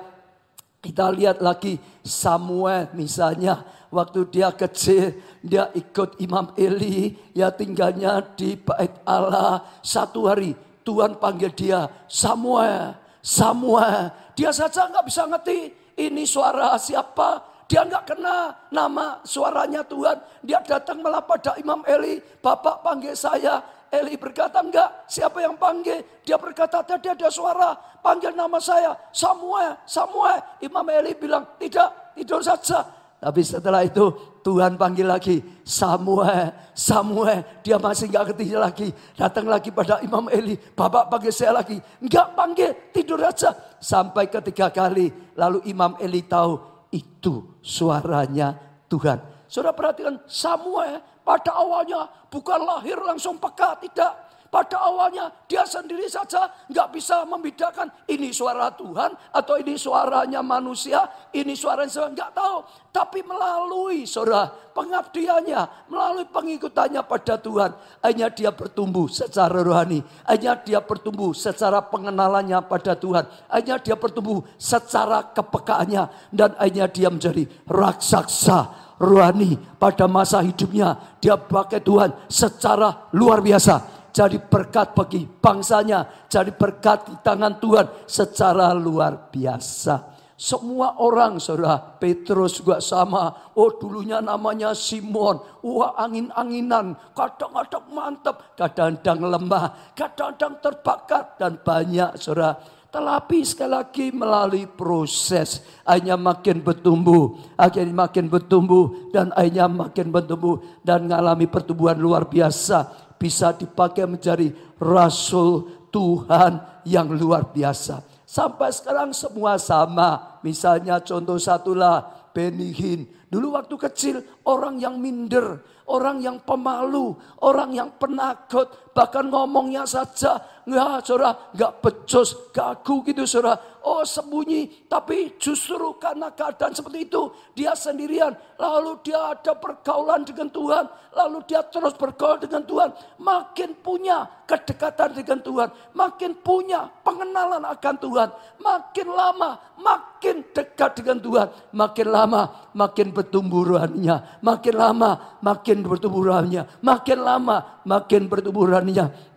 Kita 0.84 1.08
lihat 1.08 1.40
lagi 1.40 1.80
Samuel 2.04 2.92
misalnya 2.92 3.64
waktu 3.94 4.26
dia 4.26 4.50
kecil 4.50 5.14
dia 5.38 5.70
ikut 5.70 6.18
Imam 6.18 6.50
Eli 6.58 7.14
ya 7.30 7.54
tinggalnya 7.54 8.18
di 8.34 8.58
bait 8.58 8.90
Allah 9.06 9.62
satu 9.78 10.26
hari 10.26 10.58
Tuhan 10.82 11.22
panggil 11.22 11.54
dia 11.54 11.86
Samuel 12.10 12.98
Samuel 13.22 14.10
dia 14.34 14.50
saja 14.50 14.90
nggak 14.90 15.06
bisa 15.06 15.30
ngerti 15.30 15.58
ini 16.02 16.26
suara 16.26 16.74
siapa 16.74 17.62
dia 17.70 17.86
nggak 17.86 18.04
kena 18.04 18.68
nama 18.74 19.22
suaranya 19.22 19.86
Tuhan 19.86 20.18
dia 20.42 20.58
datang 20.66 20.98
malah 20.98 21.22
pada 21.22 21.54
Imam 21.62 21.86
Eli 21.86 22.18
Bapak 22.42 22.82
panggil 22.82 23.14
saya 23.14 23.62
Eli 23.94 24.18
berkata 24.18 24.58
enggak, 24.58 25.06
siapa 25.06 25.38
yang 25.38 25.54
panggil? 25.54 26.02
Dia 26.26 26.34
berkata 26.34 26.82
tadi 26.82 27.06
ada 27.06 27.30
suara, 27.30 27.78
panggil 28.02 28.34
nama 28.34 28.58
saya, 28.58 28.90
Samuel, 29.14 29.78
Samuel. 29.86 30.42
Imam 30.58 30.82
Eli 30.90 31.14
bilang, 31.14 31.46
tidak, 31.62 32.18
tidur 32.18 32.42
saja. 32.42 32.82
Tapi 33.20 33.40
setelah 33.40 33.80
itu 33.80 34.12
Tuhan 34.44 34.76
panggil 34.76 35.08
lagi 35.08 35.40
Samuel, 35.64 36.52
Samuel. 36.76 37.40
Dia 37.64 37.80
masih 37.80 38.12
nggak 38.12 38.36
ketiga 38.36 38.68
lagi. 38.68 38.92
Datang 39.16 39.48
lagi 39.48 39.72
pada 39.72 40.04
Imam 40.04 40.28
Eli. 40.28 40.60
Bapak 40.76 41.08
panggil 41.08 41.32
saya 41.32 41.56
lagi. 41.56 41.80
Enggak 42.04 42.36
panggil, 42.36 42.70
tidur 42.92 43.24
aja. 43.24 43.56
Sampai 43.80 44.28
ketiga 44.28 44.68
kali. 44.68 45.08
Lalu 45.40 45.64
Imam 45.72 45.96
Eli 45.96 46.20
tahu 46.28 46.60
itu 46.92 47.58
suaranya 47.64 48.54
Tuhan. 48.92 49.48
Saudara 49.48 49.72
perhatikan 49.72 50.20
Samuel 50.28 51.00
pada 51.24 51.56
awalnya 51.56 52.04
bukan 52.28 52.60
lahir 52.60 53.00
langsung 53.00 53.40
peka, 53.40 53.80
tidak. 53.80 54.23
Pada 54.54 54.86
awalnya 54.86 55.34
dia 55.50 55.66
sendiri 55.66 56.06
saja 56.06 56.46
nggak 56.70 56.94
bisa 56.94 57.26
membedakan 57.26 57.90
ini 58.06 58.30
suara 58.30 58.70
Tuhan 58.70 59.10
atau 59.34 59.58
ini 59.58 59.74
suaranya 59.74 60.46
manusia, 60.46 61.10
ini 61.34 61.58
suara 61.58 61.90
yang 61.90 62.14
nggak 62.14 62.30
tahu. 62.38 62.62
Tapi 62.94 63.26
melalui 63.26 64.06
saudara 64.06 64.46
pengabdiannya, 64.70 65.90
melalui 65.90 66.30
pengikutannya 66.30 67.02
pada 67.02 67.34
Tuhan, 67.34 67.74
hanya 68.06 68.30
dia 68.30 68.54
bertumbuh 68.54 69.10
secara 69.10 69.58
rohani, 69.58 70.06
hanya 70.30 70.54
dia 70.62 70.78
bertumbuh 70.78 71.34
secara 71.34 71.82
pengenalannya 71.90 72.62
pada 72.70 72.94
Tuhan, 72.94 73.26
hanya 73.50 73.82
dia 73.82 73.98
bertumbuh 73.98 74.46
secara 74.54 75.34
kepekaannya 75.34 76.30
dan 76.30 76.54
hanya 76.62 76.86
dia 76.86 77.10
menjadi 77.10 77.42
raksasa 77.66 78.70
rohani 79.02 79.58
pada 79.82 80.06
masa 80.06 80.46
hidupnya. 80.46 80.94
Dia 81.18 81.34
pakai 81.34 81.82
Tuhan 81.82 82.14
secara 82.30 83.10
luar 83.10 83.42
biasa 83.42 83.93
jadi 84.14 84.38
berkat 84.38 84.94
bagi 84.94 85.26
bangsanya, 85.26 86.30
jadi 86.30 86.54
berkat 86.54 87.10
di 87.10 87.14
tangan 87.26 87.58
Tuhan 87.58 88.06
secara 88.06 88.70
luar 88.70 89.26
biasa. 89.34 90.14
Semua 90.34 90.98
orang 91.02 91.42
saudara, 91.42 91.78
Petrus 91.78 92.62
juga 92.62 92.78
sama. 92.78 93.50
Oh 93.58 93.74
dulunya 93.74 94.22
namanya 94.22 94.70
Simon. 94.74 95.42
Wah 95.66 95.98
angin-anginan, 95.98 96.94
kadang-kadang 97.14 97.86
mantap, 97.90 98.54
kadang-kadang 98.54 99.18
lemah, 99.34 99.94
kadang-kadang 99.98 100.62
terbakar 100.62 101.34
dan 101.38 101.58
banyak 101.58 102.14
saudara. 102.18 102.58
Tetapi 102.94 103.42
sekali 103.42 103.74
lagi 103.74 104.06
melalui 104.14 104.70
proses 104.70 105.66
akhirnya 105.82 106.14
makin 106.14 106.62
bertumbuh, 106.62 107.34
akhirnya 107.58 108.06
makin 108.06 108.30
bertumbuh 108.30 109.10
dan 109.10 109.34
akhirnya 109.34 109.66
makin 109.66 110.14
bertumbuh 110.14 110.62
dan 110.86 111.10
mengalami 111.10 111.50
pertumbuhan 111.50 111.98
luar 111.98 112.30
biasa 112.30 113.03
bisa 113.16 113.54
dipakai 113.54 114.04
menjadi 114.04 114.50
rasul 114.78 115.88
Tuhan 115.88 116.82
yang 116.84 117.08
luar 117.14 117.48
biasa. 117.54 118.02
Sampai 118.26 118.74
sekarang 118.74 119.14
semua 119.14 119.54
sama. 119.60 120.40
Misalnya 120.42 120.98
contoh 120.98 121.38
satulah 121.38 122.24
Benihin. 122.34 123.06
Dulu 123.30 123.54
waktu 123.54 123.78
kecil 123.78 124.16
orang 124.42 124.82
yang 124.82 124.98
minder, 124.98 125.62
orang 125.86 126.18
yang 126.18 126.42
pemalu, 126.42 127.14
orang 127.38 127.70
yang 127.70 127.94
penakut, 127.94 128.66
bahkan 128.94 129.26
ngomongnya 129.28 129.84
saja 129.84 130.38
nggak 130.64 131.04
saudara 131.04 131.52
nggak 131.52 131.72
becus, 131.84 132.32
gagu 132.54 133.04
gitu 133.04 133.28
saudara. 133.28 133.58
Oh 133.84 134.00
sembunyi, 134.00 134.88
tapi 134.88 135.36
justru 135.36 136.00
karena 136.00 136.32
keadaan 136.32 136.72
seperti 136.72 137.04
itu 137.04 137.28
dia 137.52 137.76
sendirian. 137.76 138.32
Lalu 138.56 138.96
dia 139.04 139.36
ada 139.36 139.52
pergaulan 139.52 140.24
dengan 140.24 140.48
Tuhan, 140.48 140.88
lalu 141.12 141.44
dia 141.44 141.60
terus 141.68 141.92
bergaul 141.92 142.40
dengan 142.40 142.64
Tuhan, 142.64 142.96
makin 143.20 143.76
punya 143.84 144.24
kedekatan 144.48 145.12
dengan 145.12 145.38
Tuhan, 145.44 145.68
makin 145.92 146.32
punya 146.40 146.88
pengenalan 147.04 147.60
akan 147.60 147.94
Tuhan, 148.00 148.28
makin 148.56 149.08
lama 149.12 149.50
makin 149.76 150.40
dekat 150.56 150.90
dengan 151.04 151.20
Tuhan, 151.20 151.48
makin 151.76 152.08
lama 152.08 152.72
makin 152.72 153.12
bertumbuh 153.12 153.68
rohaninya, 153.68 154.40
makin 154.40 154.74
lama 154.80 155.10
makin 155.44 155.84
bertumbuh 155.84 156.24
rohaninya, 156.24 156.64
makin 156.80 157.20
lama 157.20 157.84
makin 157.84 158.32
bertumbuh 158.32 158.64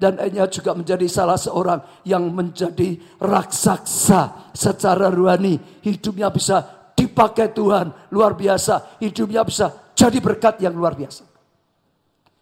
dan 0.01 0.19
akhirnya 0.19 0.49
juga 0.51 0.71
menjadi 0.75 1.07
salah 1.07 1.39
seorang 1.39 1.79
yang 2.03 2.27
menjadi 2.33 2.99
raksasa 3.21 4.51
secara 4.51 5.07
rohani, 5.07 5.55
hidupnya 5.85 6.27
bisa 6.33 6.91
dipakai 6.97 7.53
Tuhan 7.53 8.11
luar 8.11 8.33
biasa, 8.33 8.99
hidupnya 8.99 9.45
bisa 9.45 9.71
jadi 9.93 10.17
berkat 10.19 10.59
yang 10.59 10.73
luar 10.73 10.97
biasa. 10.97 11.23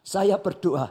Saya 0.01 0.39
berdoa, 0.39 0.89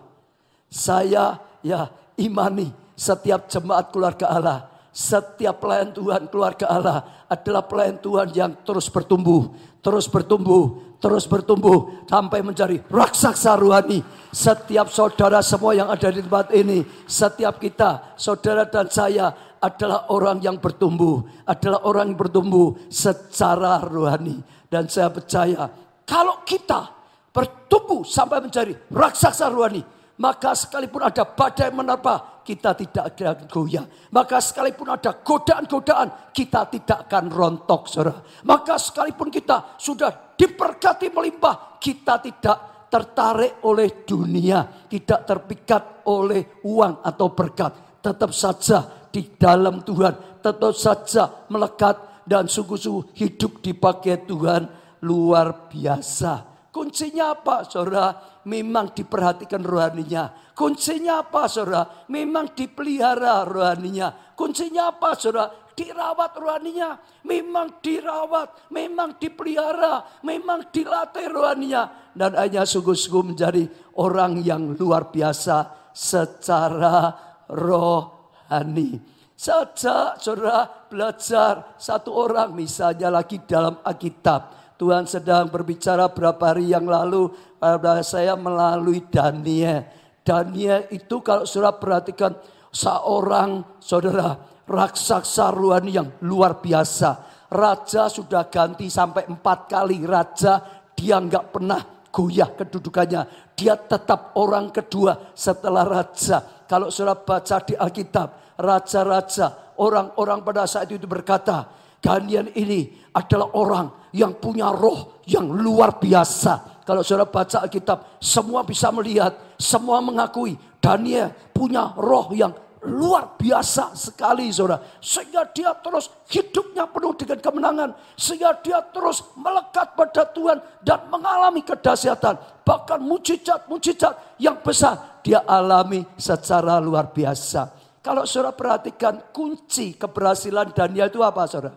saya 0.70 1.40
ya 1.64 1.88
imani 2.20 2.70
setiap 2.94 3.50
jemaat 3.50 3.90
keluarga 3.90 4.30
Allah, 4.30 4.58
setiap 4.94 5.58
pelayan 5.58 5.90
Tuhan 5.90 6.30
keluarga 6.30 6.70
Allah 6.70 6.98
adalah 7.26 7.66
pelayan 7.66 7.98
Tuhan 7.98 8.28
yang 8.30 8.52
terus 8.62 8.86
bertumbuh, 8.86 9.50
terus 9.84 10.08
bertumbuh, 10.08 10.96
terus 10.96 11.28
bertumbuh 11.28 12.08
sampai 12.08 12.40
menjadi 12.40 12.80
raksasa 12.88 13.52
rohani. 13.60 14.00
Setiap 14.32 14.88
saudara 14.88 15.44
semua 15.44 15.76
yang 15.76 15.92
ada 15.92 16.08
di 16.08 16.24
tempat 16.24 16.48
ini, 16.56 16.82
setiap 17.04 17.60
kita, 17.60 18.16
saudara 18.16 18.64
dan 18.64 18.88
saya 18.88 19.30
adalah 19.60 20.08
orang 20.08 20.40
yang 20.40 20.56
bertumbuh, 20.56 21.20
adalah 21.44 21.84
orang 21.84 22.16
yang 22.16 22.18
bertumbuh 22.18 22.80
secara 22.88 23.84
rohani. 23.84 24.40
Dan 24.72 24.88
saya 24.88 25.12
percaya 25.12 25.68
kalau 26.08 26.40
kita 26.42 26.90
bertumbuh 27.30 28.06
sampai 28.08 28.40
menjadi 28.40 28.72
raksasa 28.88 29.52
rohani. 29.52 29.84
Maka 30.14 30.54
sekalipun 30.54 31.02
ada 31.02 31.26
badai 31.26 31.74
menerpa, 31.74 32.33
kita 32.44 32.76
tidak 32.76 33.16
akan 33.16 33.48
goyah. 33.48 33.88
Maka 34.12 34.38
sekalipun 34.38 34.92
ada 34.92 35.24
godaan-godaan, 35.24 36.30
kita 36.30 36.68
tidak 36.68 37.08
akan 37.08 37.32
rontok, 37.32 37.88
saudara. 37.88 38.20
Maka 38.44 38.76
sekalipun 38.76 39.32
kita 39.32 39.80
sudah 39.80 40.36
diberkati 40.36 41.08
melimpah, 41.08 41.80
kita 41.80 42.20
tidak 42.20 42.88
tertarik 42.92 43.64
oleh 43.66 44.04
dunia, 44.04 44.86
tidak 44.86 45.26
terpikat 45.26 46.06
oleh 46.06 46.60
uang 46.68 47.02
atau 47.02 47.32
berkat. 47.32 47.98
Tetap 48.04 48.30
saja 48.36 49.08
di 49.08 49.34
dalam 49.34 49.80
Tuhan, 49.80 50.38
tetap 50.44 50.72
saja 50.76 51.48
melekat 51.48 52.28
dan 52.28 52.44
sungguh-sungguh 52.46 53.16
hidup 53.16 53.64
dipakai 53.64 54.28
Tuhan 54.28 54.68
luar 55.04 55.72
biasa. 55.72 56.52
Kuncinya 56.74 57.38
apa 57.38 57.62
saudara? 57.70 58.33
Memang 58.44 58.92
diperhatikan 58.92 59.64
rohaninya. 59.64 60.52
Kuncinya 60.52 61.24
apa 61.24 61.48
saudara? 61.48 62.06
Memang 62.12 62.52
dipelihara 62.52 63.42
rohaninya. 63.48 64.36
Kuncinya 64.36 64.92
apa 64.92 65.16
saudara? 65.16 65.50
Dirawat 65.74 66.32
rohaninya. 66.38 67.00
Memang 67.24 67.80
dirawat. 67.80 68.70
Memang 68.70 69.16
dipelihara. 69.16 70.22
Memang 70.22 70.68
dilatih 70.70 71.26
rohaninya. 71.32 72.12
Dan 72.12 72.36
hanya 72.38 72.62
sungguh-sungguh 72.62 73.34
menjadi 73.34 73.64
orang 73.98 74.38
yang 74.44 74.76
luar 74.78 75.10
biasa 75.10 75.90
secara 75.90 77.10
rohani. 77.50 79.14
Saja 79.34 80.14
saudara 80.14 80.86
belajar 80.86 81.74
satu 81.74 82.14
orang 82.14 82.54
misalnya 82.54 83.10
lagi 83.10 83.42
dalam 83.42 83.82
Alkitab. 83.82 84.63
Tuhan 84.74 85.06
sedang 85.06 85.46
berbicara 85.46 86.10
berapa 86.10 86.42
hari 86.50 86.74
yang 86.74 86.86
lalu 86.90 87.30
pada 87.62 88.02
saya 88.02 88.34
melalui 88.34 89.06
Daniel. 89.06 89.86
Daniel 90.26 90.90
itu 90.90 91.22
kalau 91.22 91.46
saudara 91.46 91.78
perhatikan 91.78 92.32
seorang 92.74 93.78
saudara 93.78 94.34
raksasa 94.66 95.54
rohani 95.54 95.94
yang 95.94 96.08
luar 96.26 96.58
biasa. 96.58 97.32
Raja 97.54 98.10
sudah 98.10 98.50
ganti 98.50 98.90
sampai 98.90 99.30
empat 99.30 99.70
kali 99.70 100.02
raja 100.02 100.58
dia 100.98 101.22
nggak 101.22 101.54
pernah 101.54 102.10
goyah 102.10 102.50
kedudukannya. 102.58 103.54
Dia 103.54 103.78
tetap 103.78 104.34
orang 104.34 104.74
kedua 104.74 105.30
setelah 105.38 105.86
raja. 105.86 106.66
Kalau 106.66 106.90
saudara 106.90 107.14
baca 107.22 107.62
di 107.62 107.78
Alkitab, 107.78 108.58
raja-raja, 108.58 109.74
orang-orang 109.78 110.42
pada 110.42 110.66
saat 110.66 110.90
itu 110.90 111.06
berkata, 111.06 111.66
Daniel 112.02 112.50
ini 112.58 112.90
adalah 113.14 113.54
orang 113.54 113.86
yang 114.14 114.38
punya 114.38 114.70
roh 114.70 115.18
yang 115.26 115.50
luar 115.50 115.98
biasa. 115.98 116.86
Kalau 116.86 117.02
saudara 117.02 117.26
baca 117.26 117.66
Alkitab, 117.66 118.22
semua 118.22 118.62
bisa 118.62 118.94
melihat, 118.94 119.34
semua 119.58 119.98
mengakui 119.98 120.54
Daniel 120.78 121.34
punya 121.50 121.90
roh 121.98 122.30
yang 122.30 122.52
luar 122.84 123.34
biasa 123.40 123.96
sekali 123.96 124.52
saudara. 124.52 124.84
Sehingga 125.00 125.48
dia 125.50 125.72
terus 125.80 126.12
hidupnya 126.28 126.84
penuh 126.86 127.16
dengan 127.16 127.38
kemenangan. 127.40 127.90
Sehingga 128.14 128.54
dia 128.60 128.84
terus 128.92 129.24
melekat 129.34 129.96
pada 129.96 130.28
Tuhan 130.28 130.60
dan 130.84 131.08
mengalami 131.08 131.64
kedahsyatan. 131.64 132.62
Bahkan 132.62 133.00
mujizat-mujizat 133.00 134.38
yang 134.38 134.60
besar 134.60 135.24
dia 135.24 135.42
alami 135.48 136.04
secara 136.20 136.76
luar 136.78 137.10
biasa. 137.10 137.72
Kalau 138.04 138.28
saudara 138.28 138.52
perhatikan 138.52 139.32
kunci 139.32 139.96
keberhasilan 139.96 140.76
Daniel 140.76 141.08
itu 141.08 141.24
apa 141.24 141.48
saudara? 141.48 141.72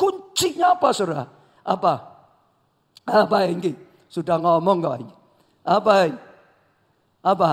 Kuncinya 0.00 0.72
apa 0.72 0.88
saudara? 0.96 1.35
Apa? 1.66 2.06
Apa 3.02 3.50
ini? 3.50 3.74
Sudah 4.06 4.38
ngomong 4.38 4.78
kau 4.78 4.94
ini. 4.94 5.14
Apa 5.66 6.06
ini? 6.06 6.20
Apa? 7.26 7.50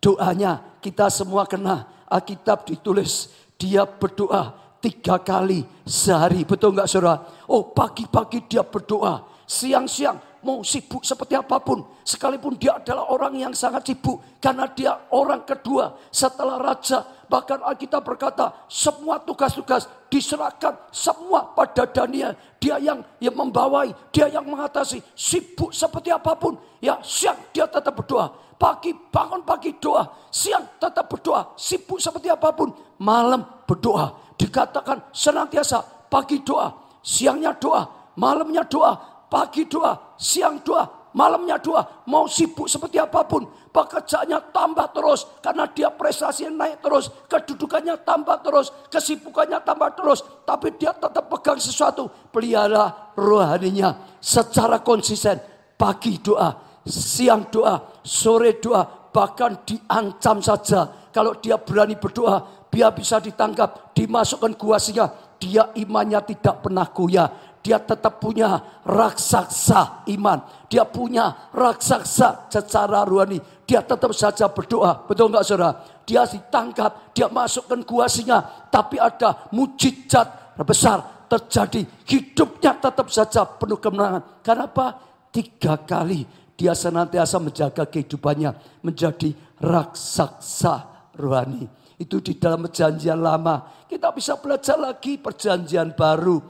Doanya 0.00 0.80
kita 0.80 1.12
semua 1.12 1.44
kena. 1.44 1.84
Alkitab 2.08 2.68
ditulis 2.68 3.28
dia 3.60 3.84
berdoa 3.84 4.56
tiga 4.80 5.20
kali 5.20 5.64
sehari. 5.84 6.48
Betul 6.48 6.72
nggak 6.72 6.88
saudara? 6.88 7.20
Oh 7.52 7.68
pagi-pagi 7.72 8.48
dia 8.48 8.64
berdoa. 8.64 9.28
Siang-siang 9.44 10.31
mau 10.42 10.60
sibuk 10.66 11.06
seperti 11.06 11.38
apa 11.38 11.58
pun. 11.62 11.86
Sekalipun 12.02 12.58
dia 12.58 12.78
adalah 12.78 13.10
orang 13.10 13.34
yang 13.38 13.54
sangat 13.54 13.86
sibuk. 13.86 14.20
Karena 14.42 14.66
dia 14.70 14.92
orang 15.14 15.46
kedua 15.46 15.94
setelah 16.10 16.58
raja. 16.58 17.02
Bahkan 17.30 17.64
Alkitab 17.64 18.04
berkata 18.04 18.52
semua 18.68 19.16
tugas-tugas 19.22 19.88
diserahkan 20.12 20.76
semua 20.92 21.54
pada 21.54 21.88
Daniel. 21.88 22.36
Dia 22.60 22.76
yang, 22.76 23.00
yang 23.22 23.32
membawai, 23.32 23.88
dia 24.12 24.28
yang 24.28 24.44
mengatasi. 24.44 25.00
Sibuk 25.16 25.72
seperti 25.72 26.12
apa 26.12 26.36
pun. 26.36 26.58
Ya 26.82 26.98
siang 27.00 27.38
dia 27.54 27.64
tetap 27.64 27.96
berdoa. 27.96 28.28
Pagi 28.58 28.94
bangun 28.94 29.42
pagi 29.42 29.74
doa. 29.78 30.06
Siang 30.30 30.78
tetap 30.78 31.08
berdoa. 31.08 31.54
Sibuk 31.58 31.98
seperti 31.98 32.30
apa 32.30 32.52
pun. 32.52 32.74
Malam 33.00 33.42
berdoa. 33.66 34.34
Dikatakan 34.36 35.10
senantiasa 35.14 35.82
pagi 36.10 36.42
doa. 36.42 36.70
Siangnya 37.02 37.54
doa. 37.58 38.02
Malamnya 38.12 38.60
doa 38.68 39.11
Pagi 39.32 39.64
doa, 39.64 39.96
siang 40.20 40.60
doa, 40.60 41.08
malamnya 41.16 41.56
doa. 41.56 42.04
Mau 42.04 42.28
sibuk 42.28 42.68
seperti 42.68 43.00
apa 43.00 43.24
pun. 43.24 43.48
Pekerjaannya 43.72 44.52
tambah 44.52 44.92
terus. 44.92 45.24
Karena 45.40 45.64
dia 45.72 45.88
prestasinya 45.88 46.68
naik 46.68 46.84
terus. 46.84 47.08
Kedudukannya 47.32 47.96
tambah 48.04 48.44
terus. 48.44 48.68
Kesibukannya 48.92 49.64
tambah 49.64 49.96
terus. 49.96 50.20
Tapi 50.44 50.76
dia 50.76 50.92
tetap 50.92 51.32
pegang 51.32 51.56
sesuatu. 51.56 52.12
Pelihara 52.28 53.16
rohaninya 53.16 54.20
secara 54.20 54.84
konsisten. 54.84 55.40
Pagi 55.80 56.20
doa, 56.20 56.52
siang 56.84 57.48
doa, 57.48 58.04
sore 58.04 58.60
doa. 58.60 59.08
Bahkan 59.08 59.64
diancam 59.64 60.44
saja. 60.44 61.08
Kalau 61.08 61.40
dia 61.40 61.56
berani 61.56 61.96
berdoa, 61.96 62.68
dia 62.68 62.92
bisa 62.92 63.16
ditangkap, 63.16 63.96
dimasukkan 63.96 64.52
gua 64.60 64.76
singa. 64.76 65.08
Dia 65.40 65.72
imannya 65.76 66.20
tidak 66.28 66.68
pernah 66.68 66.86
goyah 66.92 67.51
dia 67.62 67.78
tetap 67.78 68.18
punya 68.18 68.58
raksasa 68.82 70.02
iman. 70.10 70.66
Dia 70.66 70.82
punya 70.82 71.46
raksasa 71.54 72.50
secara 72.50 73.06
rohani. 73.06 73.38
Dia 73.62 73.86
tetap 73.86 74.10
saja 74.10 74.50
berdoa. 74.50 75.06
Betul 75.06 75.30
enggak 75.30 75.46
saudara? 75.46 75.78
Dia 76.02 76.26
ditangkap, 76.26 77.14
dia 77.14 77.30
masukkan 77.30 77.78
gua 77.86 78.10
singa. 78.10 78.42
Tapi 78.66 78.98
ada 78.98 79.46
mujizat 79.54 80.58
besar 80.66 81.30
terjadi. 81.30 81.86
Hidupnya 82.02 82.82
tetap 82.82 83.06
saja 83.14 83.46
penuh 83.46 83.78
kemenangan. 83.78 84.42
Kenapa? 84.42 84.98
Tiga 85.30 85.78
kali 85.78 86.26
dia 86.58 86.74
senantiasa 86.74 87.38
menjaga 87.38 87.86
kehidupannya. 87.86 88.82
Menjadi 88.82 89.30
raksasa 89.62 91.06
rohani. 91.14 91.70
Itu 91.94 92.18
di 92.18 92.34
dalam 92.42 92.66
perjanjian 92.66 93.22
lama. 93.22 93.86
Kita 93.86 94.10
bisa 94.10 94.34
belajar 94.42 94.74
lagi 94.74 95.14
perjanjian 95.22 95.94
baru 95.94 96.42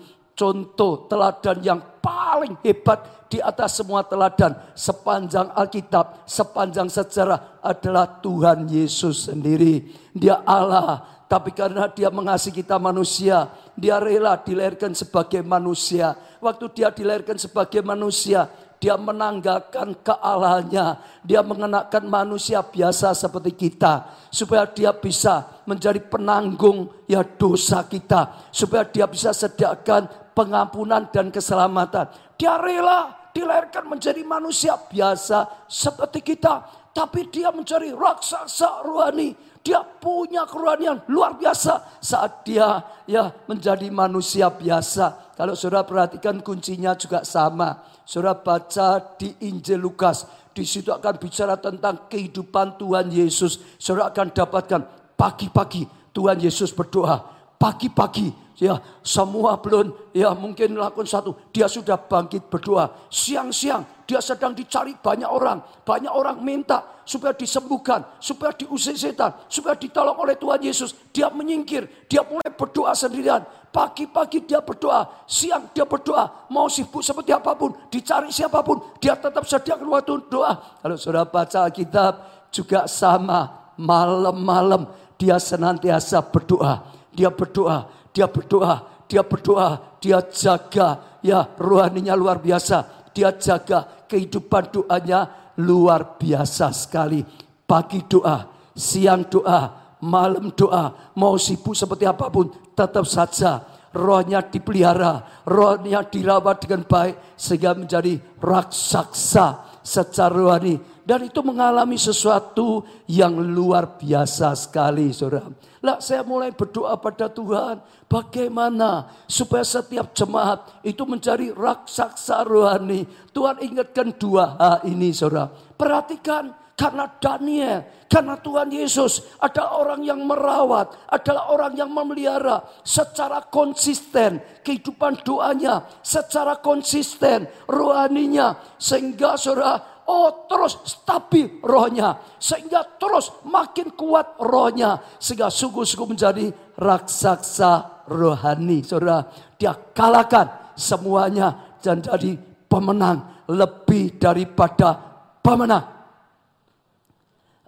contoh 0.42 1.06
teladan 1.06 1.62
yang 1.62 1.80
paling 2.02 2.58
hebat 2.66 3.30
di 3.30 3.38
atas 3.38 3.78
semua 3.78 4.02
teladan 4.02 4.58
sepanjang 4.74 5.54
Alkitab, 5.54 6.26
sepanjang 6.26 6.90
sejarah 6.90 7.62
adalah 7.62 8.18
Tuhan 8.18 8.66
Yesus 8.66 9.30
sendiri. 9.30 9.86
Dia 10.10 10.42
Allah, 10.42 11.06
tapi 11.30 11.54
karena 11.54 11.86
dia 11.86 12.10
mengasihi 12.10 12.58
kita 12.58 12.74
manusia, 12.82 13.46
dia 13.78 14.02
rela 14.02 14.34
dilahirkan 14.34 14.98
sebagai 14.98 15.46
manusia. 15.46 16.18
Waktu 16.42 16.74
dia 16.74 16.90
dilahirkan 16.90 17.38
sebagai 17.38 17.86
manusia, 17.86 18.50
dia 18.82 18.98
menanggalkan 18.98 19.94
kealahannya. 20.02 20.98
Dia 21.22 21.38
mengenakan 21.46 22.02
manusia 22.10 22.66
biasa 22.66 23.14
seperti 23.14 23.54
kita. 23.54 24.10
Supaya 24.26 24.66
dia 24.66 24.90
bisa 24.90 25.62
menjadi 25.70 26.02
penanggung 26.02 26.90
ya 27.06 27.22
dosa 27.22 27.86
kita. 27.86 28.50
Supaya 28.50 28.82
dia 28.82 29.06
bisa 29.06 29.30
sediakan 29.30 30.21
pengampunan 30.32 31.08
dan 31.12 31.28
keselamatan. 31.32 32.08
Dia 32.36 32.58
rela 32.58 33.30
dilahirkan 33.32 33.88
menjadi 33.88 34.20
manusia 34.24 34.76
biasa 34.76 35.68
seperti 35.68 36.20
kita. 36.20 36.82
Tapi 36.92 37.32
dia 37.32 37.48
mencari 37.48 37.88
raksasa 37.88 38.84
rohani. 38.84 39.32
Dia 39.62 39.80
punya 39.80 40.42
kerohanian 40.44 41.06
luar 41.08 41.38
biasa 41.38 42.02
saat 42.02 42.42
dia 42.42 42.82
ya 43.08 43.30
menjadi 43.48 43.88
manusia 43.88 44.50
biasa. 44.52 45.32
Kalau 45.38 45.56
saudara 45.56 45.86
perhatikan 45.86 46.42
kuncinya 46.44 46.92
juga 46.98 47.24
sama. 47.24 47.80
Saudara 48.04 48.36
baca 48.36 49.00
di 49.16 49.32
Injil 49.48 49.80
Lukas. 49.80 50.28
Di 50.52 50.68
situ 50.68 50.92
akan 50.92 51.16
bicara 51.16 51.56
tentang 51.56 52.10
kehidupan 52.12 52.76
Tuhan 52.76 53.08
Yesus. 53.08 53.56
Saudara 53.80 54.12
akan 54.12 54.28
dapatkan 54.34 54.80
pagi-pagi 55.16 55.88
Tuhan 56.12 56.36
Yesus 56.42 56.74
berdoa. 56.76 57.24
Pagi-pagi 57.56 58.41
ya 58.58 58.80
semua 59.00 59.56
belum. 59.60 60.12
Ya 60.12 60.32
mungkin 60.36 60.76
melakukan 60.76 61.08
satu. 61.08 61.36
Dia 61.52 61.68
sudah 61.68 61.96
bangkit 61.96 62.48
berdoa 62.52 63.08
siang-siang 63.08 64.02
dia 64.12 64.20
sedang 64.20 64.52
dicari 64.52 64.92
banyak 64.92 65.28
orang. 65.28 65.62
Banyak 65.86 66.12
orang 66.12 66.44
minta 66.44 67.02
supaya 67.08 67.32
disembuhkan 67.32 68.04
supaya 68.20 68.52
diusir 68.52 68.94
setan 68.94 69.32
supaya 69.48 69.72
ditolong 69.78 70.18
oleh 70.20 70.36
Tuhan 70.36 70.60
Yesus. 70.60 70.92
Dia 71.14 71.32
menyingkir 71.32 72.06
dia 72.10 72.20
mulai 72.26 72.52
berdoa 72.52 72.92
sendirian. 72.92 73.40
Pagi-pagi 73.72 74.44
dia 74.44 74.60
berdoa 74.60 75.24
siang 75.24 75.72
dia 75.72 75.88
berdoa. 75.88 76.48
Mau 76.52 76.68
sibuk 76.68 77.00
seperti 77.00 77.32
apa 77.32 77.56
pun 77.56 77.72
dicari 77.88 78.28
siapa 78.28 78.60
pun 78.60 78.84
dia 79.00 79.16
tetap 79.16 79.48
sediakan 79.48 79.88
waktu 79.88 80.28
doa. 80.28 80.60
Kalau 80.84 80.96
sudah 81.00 81.24
baca 81.24 81.64
Alkitab 81.64 82.14
juga 82.52 82.84
sama. 82.84 83.64
Malam-malam 83.72 84.84
dia 85.16 85.40
senantiasa 85.40 86.20
berdoa. 86.20 86.84
Dia 87.16 87.32
berdoa 87.32 87.88
dia 88.12 88.28
berdoa, 88.28 89.04
dia 89.08 89.24
berdoa, 89.24 89.98
dia 89.98 90.20
jaga 90.28 91.18
ya 91.24 91.48
rohaninya 91.56 92.12
luar 92.12 92.38
biasa. 92.38 93.08
Dia 93.12 93.32
jaga 93.36 94.06
kehidupan 94.08 94.72
doanya 94.72 95.52
luar 95.60 96.16
biasa 96.16 96.72
sekali. 96.72 97.24
Pagi 97.64 98.04
doa, 98.04 98.48
siang 98.76 99.24
doa, 99.28 99.96
malam 100.00 100.52
doa, 100.52 101.12
mau 101.16 101.36
sibuk 101.40 101.76
seperti 101.76 102.04
apa 102.04 102.28
pun, 102.28 102.52
tetap 102.76 103.04
saja 103.08 103.64
rohnya 103.92 104.40
dipelihara, 104.40 105.44
rohnya 105.44 106.04
dirawat 106.04 106.64
dengan 106.64 106.84
baik 106.88 107.36
sehingga 107.36 107.76
menjadi 107.76 108.16
raksasa 108.40 109.80
secara 109.84 110.32
rohani 110.32 110.80
dan 111.02 111.26
itu 111.26 111.42
mengalami 111.42 111.98
sesuatu 111.98 112.86
yang 113.10 113.34
luar 113.34 113.98
biasa 113.98 114.54
sekali 114.54 115.10
saudara. 115.10 115.50
Lah 115.82 115.98
saya 115.98 116.22
mulai 116.22 116.54
berdoa 116.54 116.94
pada 116.98 117.26
Tuhan. 117.26 117.82
Bagaimana 118.06 119.10
supaya 119.26 119.66
setiap 119.66 120.14
jemaat 120.14 120.84
itu 120.86 121.02
mencari 121.02 121.50
raksasa 121.50 122.46
rohani. 122.46 123.02
Tuhan 123.34 123.58
ingatkan 123.64 124.14
dua 124.14 124.54
hal 124.60 124.78
ini 124.86 125.10
saudara. 125.10 125.50
Perhatikan 125.50 126.54
karena 126.72 127.04
Daniel, 127.20 127.84
karena 128.08 128.34
Tuhan 128.40 128.68
Yesus 128.72 129.38
ada 129.38 129.76
orang 129.76 130.02
yang 130.02 130.24
merawat, 130.24 130.96
adalah 131.06 131.52
orang 131.52 131.78
yang 131.78 131.92
memelihara 131.92 132.64
secara 132.82 133.44
konsisten 133.44 134.40
kehidupan 134.64 135.20
doanya, 135.22 135.84
secara 136.00 136.58
konsisten 136.58 137.46
rohaninya 137.68 138.56
sehingga 138.80 139.36
saudara 139.38 139.91
oh 140.08 140.46
terus 140.50 140.78
stabil 140.84 141.62
rohnya 141.62 142.18
sehingga 142.38 142.82
terus 142.98 143.30
makin 143.46 143.94
kuat 143.94 144.38
rohnya 144.38 144.98
sehingga 145.18 145.50
sungguh-sungguh 145.52 146.08
menjadi 146.16 146.50
raksasa 146.78 148.04
rohani. 148.10 148.82
Saudara, 148.82 149.26
dia 149.58 149.74
kalahkan 149.94 150.74
semuanya 150.74 151.78
dan 151.78 152.02
jadi 152.02 152.34
pemenang 152.66 153.46
lebih 153.50 154.16
daripada 154.18 154.98
pemenang. 155.42 155.86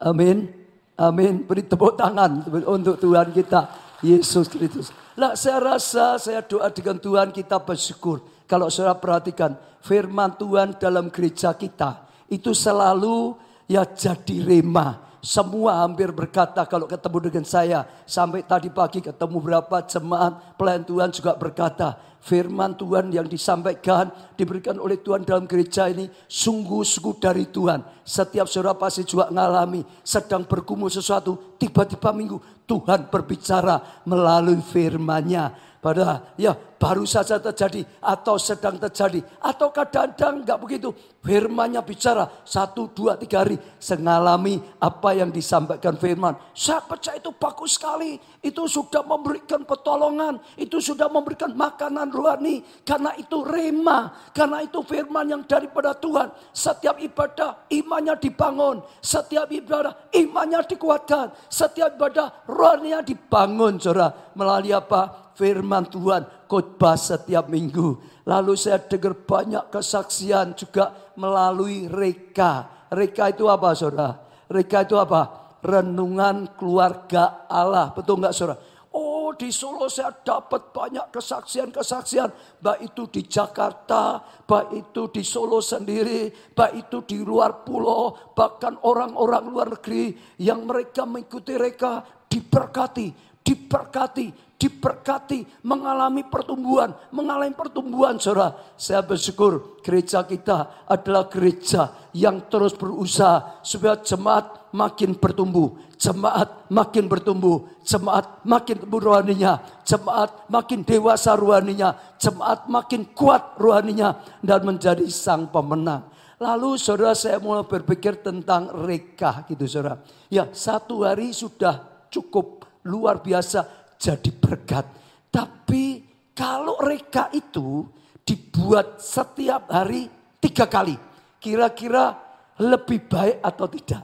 Amin. 0.00 0.50
Amin. 0.94 1.42
Beri 1.42 1.66
tepuk 1.66 1.98
tangan 1.98 2.46
untuk 2.70 2.98
Tuhan 3.02 3.34
kita 3.34 3.66
Yesus 4.04 4.46
Kristus. 4.46 4.94
Lah 5.18 5.34
saya 5.38 5.62
rasa 5.62 6.18
saya 6.18 6.42
doa 6.42 6.70
dengan 6.70 6.98
Tuhan 6.98 7.30
kita 7.30 7.62
bersyukur. 7.62 8.22
Kalau 8.44 8.68
saudara 8.68 8.98
perhatikan 8.98 9.56
firman 9.80 10.36
Tuhan 10.36 10.76
dalam 10.76 11.08
gereja 11.08 11.56
kita 11.56 12.03
itu 12.28 12.52
selalu 12.52 13.36
ya 13.70 13.84
jadi 13.84 14.44
rema. 14.44 15.02
Semua 15.24 15.80
hampir 15.80 16.12
berkata 16.12 16.68
kalau 16.68 16.84
ketemu 16.84 17.32
dengan 17.32 17.44
saya. 17.48 17.88
Sampai 18.04 18.44
tadi 18.44 18.68
pagi 18.68 19.00
ketemu 19.00 19.40
berapa 19.40 19.80
jemaat 19.88 20.56
pelayan 20.60 20.84
Tuhan 20.84 21.08
juga 21.16 21.32
berkata 21.32 21.96
firman 22.24 22.72
Tuhan 22.72 23.12
yang 23.12 23.28
disampaikan, 23.28 24.08
diberikan 24.32 24.80
oleh 24.80 24.96
Tuhan 24.96 25.28
dalam 25.28 25.44
gereja 25.44 25.92
ini, 25.92 26.08
sungguh-sungguh 26.24 27.20
dari 27.20 27.44
Tuhan. 27.52 27.84
Setiap 28.00 28.48
saudara 28.48 28.72
pasti 28.72 29.04
juga 29.04 29.28
mengalami, 29.28 29.84
sedang 30.00 30.48
bergumul 30.48 30.88
sesuatu, 30.88 31.56
tiba-tiba 31.60 32.16
minggu 32.16 32.40
Tuhan 32.64 33.12
berbicara 33.12 34.04
melalui 34.08 34.64
firman-Nya. 34.64 35.76
Padahal 35.84 36.32
ya 36.40 36.56
baru 36.84 37.08
saja 37.08 37.40
terjadi 37.40 37.80
atau 38.04 38.36
sedang 38.36 38.76
terjadi. 38.76 39.24
Atau 39.40 39.72
kadang-kadang 39.72 40.44
enggak 40.44 40.60
begitu. 40.60 40.92
Firmannya 41.24 41.80
bicara 41.80 42.28
satu, 42.44 42.92
dua, 42.92 43.16
tiga 43.16 43.40
hari. 43.40 43.56
Sengalami 43.80 44.60
apa 44.76 45.16
yang 45.16 45.32
disampaikan 45.32 45.96
firman. 45.96 46.36
Saya 46.52 46.84
percaya 46.84 47.16
itu 47.16 47.32
bagus 47.32 47.80
sekali. 47.80 48.20
Itu 48.44 48.68
sudah 48.68 49.00
memberikan 49.00 49.64
pertolongan. 49.64 50.36
Itu 50.60 50.84
sudah 50.84 51.08
memberikan 51.08 51.56
makanan 51.56 52.12
rohani. 52.12 52.60
Karena 52.84 53.16
itu 53.16 53.40
rema. 53.40 54.12
Karena 54.36 54.60
itu 54.60 54.84
firman 54.84 55.24
yang 55.32 55.42
daripada 55.48 55.96
Tuhan. 55.96 56.28
Setiap 56.52 57.00
ibadah 57.00 57.64
imannya 57.72 58.20
dibangun. 58.20 58.84
Setiap 59.00 59.48
ibadah 59.48 60.12
imannya 60.12 60.60
dikuatkan. 60.68 61.32
Setiap 61.48 61.96
ibadah 61.96 62.44
rohaninya 62.44 63.00
dibangun. 63.00 63.80
Saudara. 63.80 64.12
Melalui 64.36 64.76
apa? 64.76 65.24
firman 65.34 65.84
Tuhan 65.90 66.24
khotbah 66.54 66.94
setiap 66.94 67.50
minggu. 67.50 67.98
Lalu 68.30 68.54
saya 68.54 68.78
dengar 68.78 69.18
banyak 69.26 69.74
kesaksian 69.74 70.54
juga 70.54 70.94
melalui 71.18 71.90
reka. 71.90 72.86
Reka 72.94 73.34
itu 73.34 73.50
apa 73.50 73.74
saudara? 73.74 74.22
Reka 74.46 74.86
itu 74.86 74.94
apa? 74.94 75.50
Renungan 75.58 76.54
keluarga 76.54 77.50
Allah. 77.50 77.90
Betul 77.90 78.22
nggak 78.22 78.30
saudara? 78.30 78.62
Oh 78.94 79.34
di 79.34 79.50
Solo 79.50 79.90
saya 79.90 80.14
dapat 80.14 80.70
banyak 80.70 81.10
kesaksian-kesaksian. 81.10 82.62
Baik 82.62 82.94
itu 82.94 83.10
di 83.10 83.26
Jakarta, 83.26 84.22
baik 84.46 84.86
itu 84.86 85.10
di 85.10 85.26
Solo 85.26 85.58
sendiri, 85.58 86.30
baik 86.54 86.86
itu 86.86 86.98
di 87.02 87.18
luar 87.26 87.66
pulau. 87.66 88.14
Bahkan 88.30 88.86
orang-orang 88.86 89.44
luar 89.50 89.68
negeri 89.74 90.14
yang 90.38 90.62
mereka 90.62 91.02
mengikuti 91.02 91.58
reka 91.58 92.06
diberkati, 92.30 93.10
diberkati, 93.42 94.53
diberkati, 94.64 95.44
mengalami 95.60 96.24
pertumbuhan, 96.24 96.96
mengalami 97.12 97.52
pertumbuhan 97.52 98.16
saudara. 98.16 98.56
Saya 98.80 99.04
bersyukur 99.04 99.84
gereja 99.84 100.24
kita 100.24 100.88
adalah 100.88 101.28
gereja 101.28 101.92
yang 102.16 102.48
terus 102.48 102.72
berusaha 102.72 103.60
supaya 103.60 104.00
jemaat 104.00 104.72
makin 104.72 105.12
bertumbuh, 105.20 105.76
jemaat 106.00 106.64
makin 106.72 107.04
bertumbuh, 107.04 107.68
jemaat 107.84 108.40
makin 108.40 108.80
tumbuh 108.80 109.00
rohaninya, 109.04 109.60
jemaat 109.84 110.48
makin 110.48 110.80
dewasa 110.80 111.36
rohaninya, 111.36 112.16
jemaat 112.16 112.64
makin 112.64 113.04
kuat 113.12 113.60
rohaninya 113.60 114.16
dan 114.40 114.64
menjadi 114.64 115.04
sang 115.12 115.52
pemenang. 115.52 116.08
Lalu 116.40 116.80
saudara 116.80 117.12
saya 117.12 117.36
mulai 117.36 117.68
berpikir 117.68 118.24
tentang 118.24 118.72
reka 118.88 119.44
gitu 119.46 119.68
saudara. 119.68 120.00
Ya 120.32 120.48
satu 120.50 121.04
hari 121.04 121.30
sudah 121.36 122.08
cukup 122.08 122.64
luar 122.84 123.22
biasa 123.24 123.83
jadi 124.04 124.30
berkat. 124.36 124.84
Tapi 125.32 126.04
kalau 126.36 126.76
reka 126.84 127.32
itu 127.32 127.88
dibuat 128.20 129.00
setiap 129.00 129.72
hari 129.72 130.12
tiga 130.44 130.68
kali. 130.68 130.92
Kira-kira 131.40 132.12
lebih 132.60 133.08
baik 133.08 133.40
atau 133.40 133.66
tidak? 133.68 134.02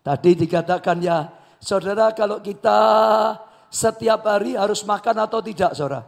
Tadi 0.00 0.30
dikatakan 0.34 0.96
ya, 1.04 1.28
saudara 1.60 2.10
kalau 2.16 2.40
kita 2.40 2.78
setiap 3.68 4.24
hari 4.24 4.56
harus 4.56 4.84
makan 4.88 5.16
atau 5.24 5.40
tidak 5.44 5.76
saudara? 5.76 6.04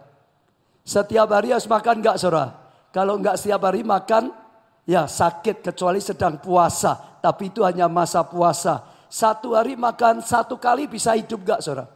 Setiap 0.85 1.29
hari 1.33 1.53
harus 1.53 1.69
makan 1.69 2.01
enggak 2.01 2.17
saudara? 2.21 2.53
Kalau 2.93 3.17
enggak 3.17 3.41
setiap 3.41 3.65
hari 3.65 3.81
makan, 3.81 4.33
ya 4.85 5.09
sakit 5.09 5.65
kecuali 5.65 6.01
sedang 6.01 6.37
puasa. 6.41 7.21
Tapi 7.25 7.49
itu 7.49 7.65
hanya 7.65 7.89
masa 7.89 8.21
puasa. 8.27 8.85
Satu 9.09 9.57
hari 9.57 9.79
makan 9.79 10.21
satu 10.21 10.61
kali 10.61 10.85
bisa 10.91 11.17
hidup 11.17 11.41
enggak 11.41 11.65
saudara? 11.65 11.94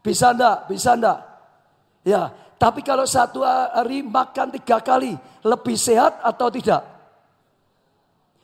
Bisa 0.00 0.32
enggak? 0.32 0.56
Bisa 0.68 0.96
enggak? 0.96 1.18
Ya, 2.04 2.32
tapi 2.56 2.80
kalau 2.80 3.04
satu 3.04 3.44
hari 3.44 4.00
makan 4.04 4.52
tiga 4.56 4.80
kali, 4.80 5.16
lebih 5.44 5.76
sehat 5.76 6.20
atau 6.24 6.48
tidak? 6.52 6.84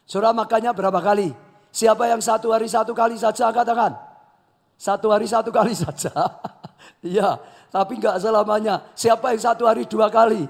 Saudara 0.04 0.36
makannya 0.36 0.70
berapa 0.72 1.00
kali? 1.02 1.32
Siapa 1.72 2.08
yang 2.08 2.22
satu 2.24 2.52
hari 2.54 2.70
satu 2.70 2.96
kali 2.96 3.20
saja 3.20 3.52
katakan? 3.52 3.92
Satu 4.76 5.12
hari 5.12 5.28
satu 5.28 5.52
kali 5.52 5.72
saja. 5.84 6.12
Iya, 7.04 7.40
tapi 7.72 8.00
enggak 8.00 8.20
selamanya. 8.20 8.84
Siapa 8.96 9.32
yang 9.32 9.42
satu 9.42 9.68
hari 9.68 9.84
dua 9.84 10.08
kali? 10.08 10.48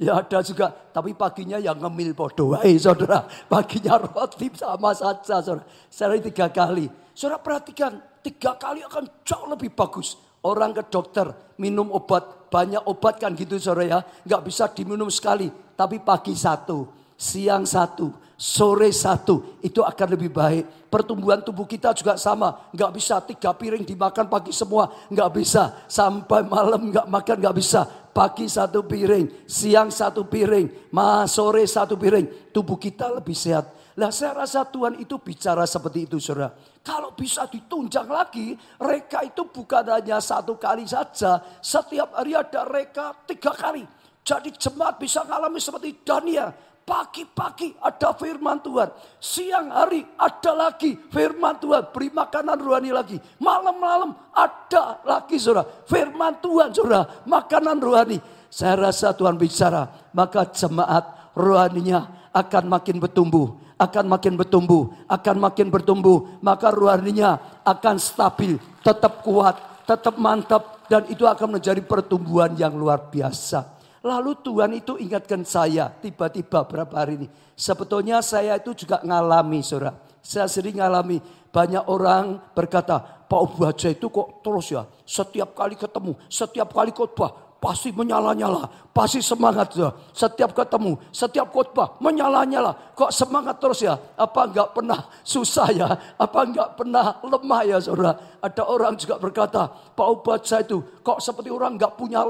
Ya 0.00 0.18
ada 0.18 0.42
juga, 0.42 0.72
tapi 0.90 1.14
paginya 1.14 1.62
yang 1.62 1.78
ngemil 1.78 2.16
podo. 2.16 2.58
Eh 2.64 2.74
saudara, 2.74 3.22
paginya 3.46 4.00
roti 4.02 4.50
sama 4.56 4.96
saja 4.96 5.38
saudara. 5.38 5.62
Sehari 5.92 6.18
tiga 6.18 6.50
kali. 6.50 6.90
Saudara 7.14 7.38
perhatikan, 7.38 8.02
tiga 8.22 8.56
kali 8.56 8.80
akan 8.86 9.04
jauh 9.26 9.50
lebih 9.50 9.74
bagus. 9.74 10.16
Orang 10.42 10.74
ke 10.74 10.82
dokter 10.90 11.30
minum 11.54 11.94
obat, 11.94 12.50
banyak 12.50 12.82
obat 12.82 13.22
kan 13.22 13.30
gitu 13.38 13.58
saudara 13.62 13.86
ya. 13.86 13.98
Nggak 14.26 14.42
bisa 14.42 14.64
diminum 14.74 15.06
sekali, 15.06 15.46
tapi 15.78 16.02
pagi 16.02 16.34
satu, 16.34 16.90
siang 17.14 17.62
satu, 17.62 18.10
sore 18.34 18.90
satu. 18.90 19.62
Itu 19.62 19.86
akan 19.86 20.08
lebih 20.18 20.34
baik. 20.34 20.90
Pertumbuhan 20.90 21.46
tubuh 21.46 21.62
kita 21.62 21.94
juga 21.94 22.18
sama. 22.18 22.68
Nggak 22.74 22.90
bisa 22.98 23.22
tiga 23.22 23.54
piring 23.54 23.86
dimakan 23.86 24.26
pagi 24.26 24.50
semua. 24.50 24.90
Nggak 25.06 25.30
bisa. 25.38 25.86
Sampai 25.86 26.42
malam 26.42 26.90
nggak 26.90 27.06
makan 27.06 27.36
nggak 27.38 27.56
bisa. 27.56 27.86
Pagi 28.12 28.44
satu 28.44 28.84
piring, 28.84 29.48
siang 29.48 29.88
satu 29.88 30.28
piring, 30.28 30.92
ma 30.92 31.24
sore 31.24 31.64
satu 31.64 31.96
piring. 31.96 32.50
Tubuh 32.52 32.76
kita 32.76 33.08
lebih 33.08 33.32
sehat. 33.32 33.72
Lah 33.96 34.12
saya 34.12 34.44
rasa 34.44 34.68
Tuhan 34.68 35.00
itu 35.00 35.16
bicara 35.16 35.64
seperti 35.64 36.04
itu 36.08 36.20
saudara. 36.20 36.52
Kalau 36.82 37.14
bisa 37.14 37.46
ditunjang 37.46 38.10
lagi, 38.10 38.58
reka 38.82 39.22
itu 39.22 39.46
bukan 39.46 39.86
hanya 39.86 40.18
satu 40.18 40.58
kali 40.58 40.82
saja. 40.82 41.38
Setiap 41.62 42.10
hari 42.18 42.34
ada 42.34 42.66
reka 42.66 43.14
tiga 43.22 43.54
kali. 43.54 43.86
Jadi 44.26 44.50
jemaat 44.58 44.98
bisa 44.98 45.22
mengalami 45.22 45.62
seperti 45.62 46.02
Daniel. 46.02 46.50
Pagi-pagi 46.82 47.78
ada 47.78 48.10
firman 48.18 48.58
Tuhan. 48.58 48.90
Siang 49.22 49.70
hari 49.70 50.02
ada 50.18 50.52
lagi 50.58 50.98
firman 50.98 51.62
Tuhan. 51.62 51.94
Beri 51.94 52.10
makanan 52.10 52.58
rohani 52.58 52.90
lagi. 52.90 53.16
Malam-malam 53.38 54.10
ada 54.34 54.98
lagi 55.06 55.38
saudara. 55.38 55.62
Firman 55.86 56.42
Tuhan 56.42 56.74
saudara. 56.74 57.22
Makanan 57.22 57.78
rohani. 57.78 58.18
Saya 58.50 58.90
rasa 58.90 59.14
Tuhan 59.14 59.38
bicara. 59.38 60.10
Maka 60.10 60.50
jemaat 60.50 61.30
rohaninya 61.38 62.30
akan 62.34 62.64
makin 62.66 62.98
bertumbuh 62.98 63.62
akan 63.82 64.04
makin 64.06 64.38
bertumbuh, 64.38 64.94
akan 65.10 65.36
makin 65.42 65.66
bertumbuh, 65.66 66.38
maka 66.38 66.70
rohaninya 66.70 67.58
akan 67.66 67.98
stabil, 67.98 68.54
tetap 68.86 69.26
kuat, 69.26 69.58
tetap 69.82 70.14
mantap 70.22 70.86
dan 70.86 71.02
itu 71.10 71.26
akan 71.26 71.58
menjadi 71.58 71.82
pertumbuhan 71.82 72.54
yang 72.54 72.78
luar 72.78 73.10
biasa. 73.10 73.82
Lalu 74.02 74.38
Tuhan 74.42 74.70
itu 74.78 74.98
ingatkan 74.98 75.42
saya 75.42 75.90
tiba-tiba 75.90 76.62
berapa 76.66 76.94
hari 76.94 77.22
ini. 77.22 77.28
Sebetulnya 77.54 78.22
saya 78.22 78.58
itu 78.58 78.74
juga 78.74 79.02
ngalami 79.02 79.62
saudara. 79.62 79.94
Saya 80.22 80.46
sering 80.46 80.78
ngalami 80.78 81.18
banyak 81.50 81.82
orang 81.90 82.38
berkata, 82.54 83.02
Pak 83.02 83.40
Obaja 83.42 83.90
itu 83.90 84.06
kok 84.10 84.42
terus 84.42 84.70
ya. 84.70 84.86
Setiap 85.06 85.54
kali 85.54 85.74
ketemu, 85.74 86.18
setiap 86.30 86.70
kali 86.70 86.94
khotbah 86.94 87.41
pasti 87.62 87.94
menyala-nyala, 87.94 88.66
pasti 88.90 89.22
semangat 89.22 89.78
ya. 89.78 89.94
Setiap 90.10 90.50
ketemu, 90.50 90.98
setiap 91.14 91.54
khotbah 91.54 91.94
menyala-nyala. 92.02 92.74
Kok 92.98 93.14
semangat 93.14 93.62
terus 93.62 93.86
ya? 93.86 93.94
Apa 94.18 94.50
enggak 94.50 94.74
pernah 94.74 95.06
susah 95.22 95.70
ya? 95.70 95.86
Apa 96.18 96.42
enggak 96.42 96.74
pernah 96.74 97.22
lemah 97.22 97.62
ya 97.62 97.78
saudara? 97.78 98.18
Ada 98.42 98.66
orang 98.66 98.98
juga 98.98 99.14
berkata, 99.22 99.70
Pak 99.70 100.06
Obaja 100.10 100.58
itu 100.58 100.82
kok 101.06 101.22
seperti 101.22 101.54
orang 101.54 101.78
enggak 101.78 101.94
punya 101.94 102.26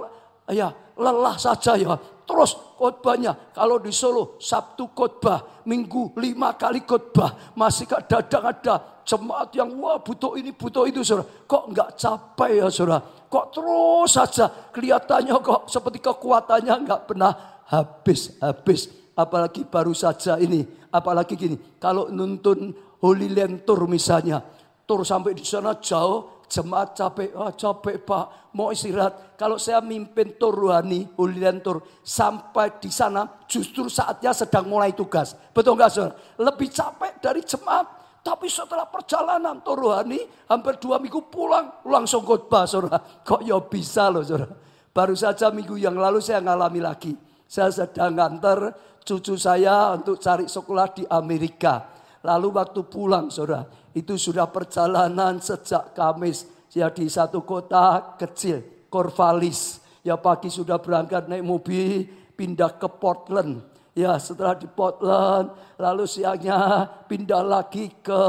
ya 0.52 0.68
lelah 1.02 1.34
saja 1.34 1.74
ya. 1.74 1.98
Terus 2.22 2.54
khotbahnya 2.78 3.34
kalau 3.50 3.82
di 3.82 3.90
Solo 3.90 4.38
Sabtu 4.38 4.94
khotbah, 4.94 5.62
Minggu 5.66 6.14
lima 6.18 6.54
kali 6.54 6.86
khotbah, 6.86 7.54
masih 7.58 7.86
kadang 7.90 8.46
ada 8.46 9.02
jemaat 9.02 9.50
yang 9.54 9.70
wah 9.78 9.98
butuh 9.98 10.38
ini 10.38 10.54
butuh 10.54 10.86
itu 10.86 11.02
saudara. 11.02 11.26
Kok 11.46 11.64
enggak 11.70 11.90
capek 11.98 12.50
ya 12.62 12.66
saudara? 12.70 12.98
Kok 13.02 13.46
terus 13.50 14.10
saja 14.10 14.46
kelihatannya 14.70 15.34
kok 15.42 15.60
seperti 15.70 15.98
kekuatannya 15.98 16.74
enggak 16.86 17.00
pernah 17.10 17.62
habis-habis. 17.70 18.90
Apalagi 19.12 19.68
baru 19.68 19.92
saja 19.92 20.40
ini, 20.40 20.64
apalagi 20.88 21.36
gini. 21.36 21.56
Kalau 21.76 22.08
nuntun 22.08 22.72
Holy 23.04 23.28
Land 23.28 23.68
Tour 23.68 23.84
misalnya, 23.84 24.40
tur 24.88 25.04
sampai 25.04 25.36
di 25.36 25.44
sana 25.44 25.76
jauh, 25.76 26.41
jemaat 26.52 26.92
capek, 26.92 27.32
ah 27.32 27.48
capek 27.56 27.96
pak, 28.04 28.52
mau 28.52 28.68
istirahat. 28.68 29.40
Kalau 29.40 29.56
saya 29.56 29.80
mimpin 29.80 30.36
tur 30.36 30.52
rohani, 30.52 31.08
Holy 31.16 31.40
Land 31.40 31.64
Tour, 31.64 31.80
sampai 32.04 32.76
di 32.76 32.92
sana 32.92 33.24
justru 33.48 33.88
saatnya 33.88 34.36
sedang 34.36 34.68
mulai 34.68 34.92
tugas. 34.92 35.32
Betul 35.56 35.80
nggak 35.80 35.88
saudara? 35.88 36.14
Lebih 36.36 36.68
capek 36.68 37.12
dari 37.24 37.40
jemaat 37.40 38.02
tapi 38.22 38.46
setelah 38.46 38.86
perjalanan 38.86 39.58
rohani 39.66 40.22
hampir 40.46 40.78
dua 40.78 41.02
minggu 41.02 41.26
pulang 41.26 41.82
langsung 41.82 42.22
khotbah 42.22 42.68
saudara. 42.70 43.02
Kok 43.26 43.42
ya 43.42 43.58
bisa 43.58 44.06
loh 44.14 44.22
saudara. 44.22 44.54
Baru 44.94 45.18
saja 45.18 45.50
minggu 45.50 45.74
yang 45.74 45.98
lalu 45.98 46.22
saya 46.22 46.38
ngalami 46.38 46.78
lagi. 46.78 47.12
Saya 47.50 47.74
sedang 47.74 48.14
nganter 48.14 48.70
cucu 49.02 49.34
saya 49.34 49.98
untuk 49.98 50.22
cari 50.22 50.46
sekolah 50.46 50.86
di 50.94 51.02
Amerika. 51.10 51.82
Lalu 52.22 52.54
waktu 52.54 52.80
pulang 52.86 53.26
saudara. 53.26 53.66
Itu 53.92 54.16
sudah 54.16 54.48
perjalanan 54.48 55.38
sejak 55.38 55.92
Kamis. 55.92 56.48
Ya 56.72 56.88
di 56.88 57.04
satu 57.08 57.44
kota 57.44 58.16
kecil. 58.16 58.88
Corvallis. 58.88 59.80
Ya 60.02 60.16
pagi 60.18 60.50
sudah 60.50 60.80
berangkat 60.82 61.28
naik 61.30 61.44
mobil 61.46 62.08
pindah 62.34 62.74
ke 62.80 62.88
Portland 62.90 63.72
Ya 63.92 64.16
setelah 64.16 64.56
di 64.56 64.64
Portland, 64.64 65.52
lalu 65.76 66.08
siangnya 66.08 66.88
pindah 67.04 67.44
lagi 67.44 67.92
ke 68.00 68.24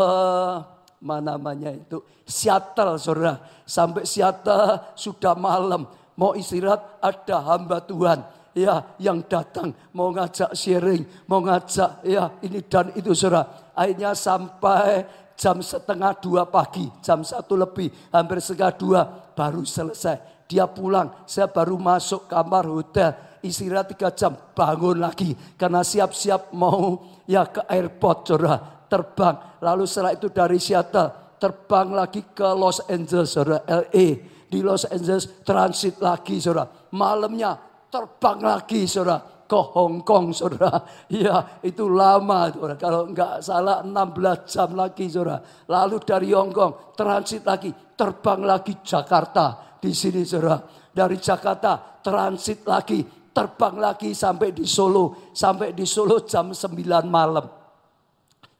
mana 1.00 1.40
namanya 1.40 1.72
itu 1.72 2.04
Seattle 2.28 3.00
saudara. 3.00 3.40
Sampai 3.64 4.04
Seattle 4.04 4.92
sudah 5.00 5.40
malam. 5.40 5.88
Mau 6.20 6.36
istirahat 6.36 7.00
ada 7.00 7.40
hamba 7.48 7.80
Tuhan 7.80 8.22
ya 8.54 8.86
yang 9.02 9.24
datang 9.26 9.74
mau 9.96 10.14
ngajak 10.14 10.54
sharing, 10.54 11.26
mau 11.26 11.42
ngajak 11.42 12.06
ya 12.06 12.28
ini 12.44 12.60
dan 12.68 12.92
itu 13.00 13.16
saudara. 13.16 13.72
Akhirnya 13.72 14.12
sampai 14.20 15.08
jam 15.36 15.60
setengah 15.60 16.18
dua 16.22 16.46
pagi, 16.48 16.90
jam 17.02 17.22
satu 17.22 17.58
lebih, 17.58 17.90
hampir 18.14 18.40
setengah 18.40 18.72
dua 18.76 19.02
baru 19.34 19.66
selesai. 19.66 20.48
Dia 20.48 20.70
pulang, 20.70 21.26
saya 21.26 21.50
baru 21.50 21.80
masuk 21.80 22.30
kamar 22.30 22.68
hotel 22.68 23.34
istirahat 23.44 23.92
tiga 23.92 24.10
jam, 24.16 24.34
bangun 24.56 25.04
lagi. 25.04 25.36
Karena 25.60 25.84
siap-siap 25.84 26.56
mau 26.56 27.04
ya 27.28 27.44
ke 27.46 27.68
airport, 27.68 28.18
saudara. 28.24 28.56
Terbang. 28.88 29.60
Lalu 29.60 29.84
setelah 29.84 30.14
itu 30.16 30.30
dari 30.32 30.58
Seattle, 30.62 31.38
terbang 31.42 31.92
lagi 31.92 32.24
ke 32.32 32.48
Los 32.56 32.80
Angeles, 32.88 33.36
saudara. 33.36 33.62
LA. 33.68 34.08
Di 34.48 34.60
Los 34.64 34.88
Angeles 34.88 35.44
transit 35.44 36.00
lagi, 36.00 36.40
saudara. 36.40 36.72
Malamnya 36.96 37.60
terbang 37.92 38.40
lagi, 38.40 38.88
saudara 38.88 39.33
ke 39.46 39.60
Hong 39.76 40.02
Kong, 40.02 40.32
saudara. 40.36 40.84
Ya, 41.12 41.60
itu 41.62 41.88
lama, 41.88 42.50
saudara. 42.50 42.76
Kalau 42.80 43.10
nggak 43.12 43.44
salah 43.44 43.86
16 43.86 44.50
jam 44.50 44.70
lagi, 44.74 45.06
saudara. 45.08 45.38
Lalu 45.70 45.98
dari 46.04 46.30
Hong 46.34 46.52
Kong 46.52 46.96
transit 46.98 47.44
lagi, 47.46 47.72
terbang 47.96 48.42
lagi 48.44 48.80
Jakarta. 48.82 49.78
Di 49.80 49.92
sini, 49.92 50.24
saudara. 50.24 50.62
Dari 50.94 51.18
Jakarta 51.18 52.02
transit 52.02 52.62
lagi 52.70 53.24
terbang 53.34 53.76
lagi 53.82 54.14
sampai 54.14 54.54
di 54.54 54.64
Solo. 54.64 55.34
Sampai 55.34 55.74
di 55.74 55.84
Solo 55.90 56.22
jam 56.24 56.54
9 56.54 57.10
malam. 57.10 57.50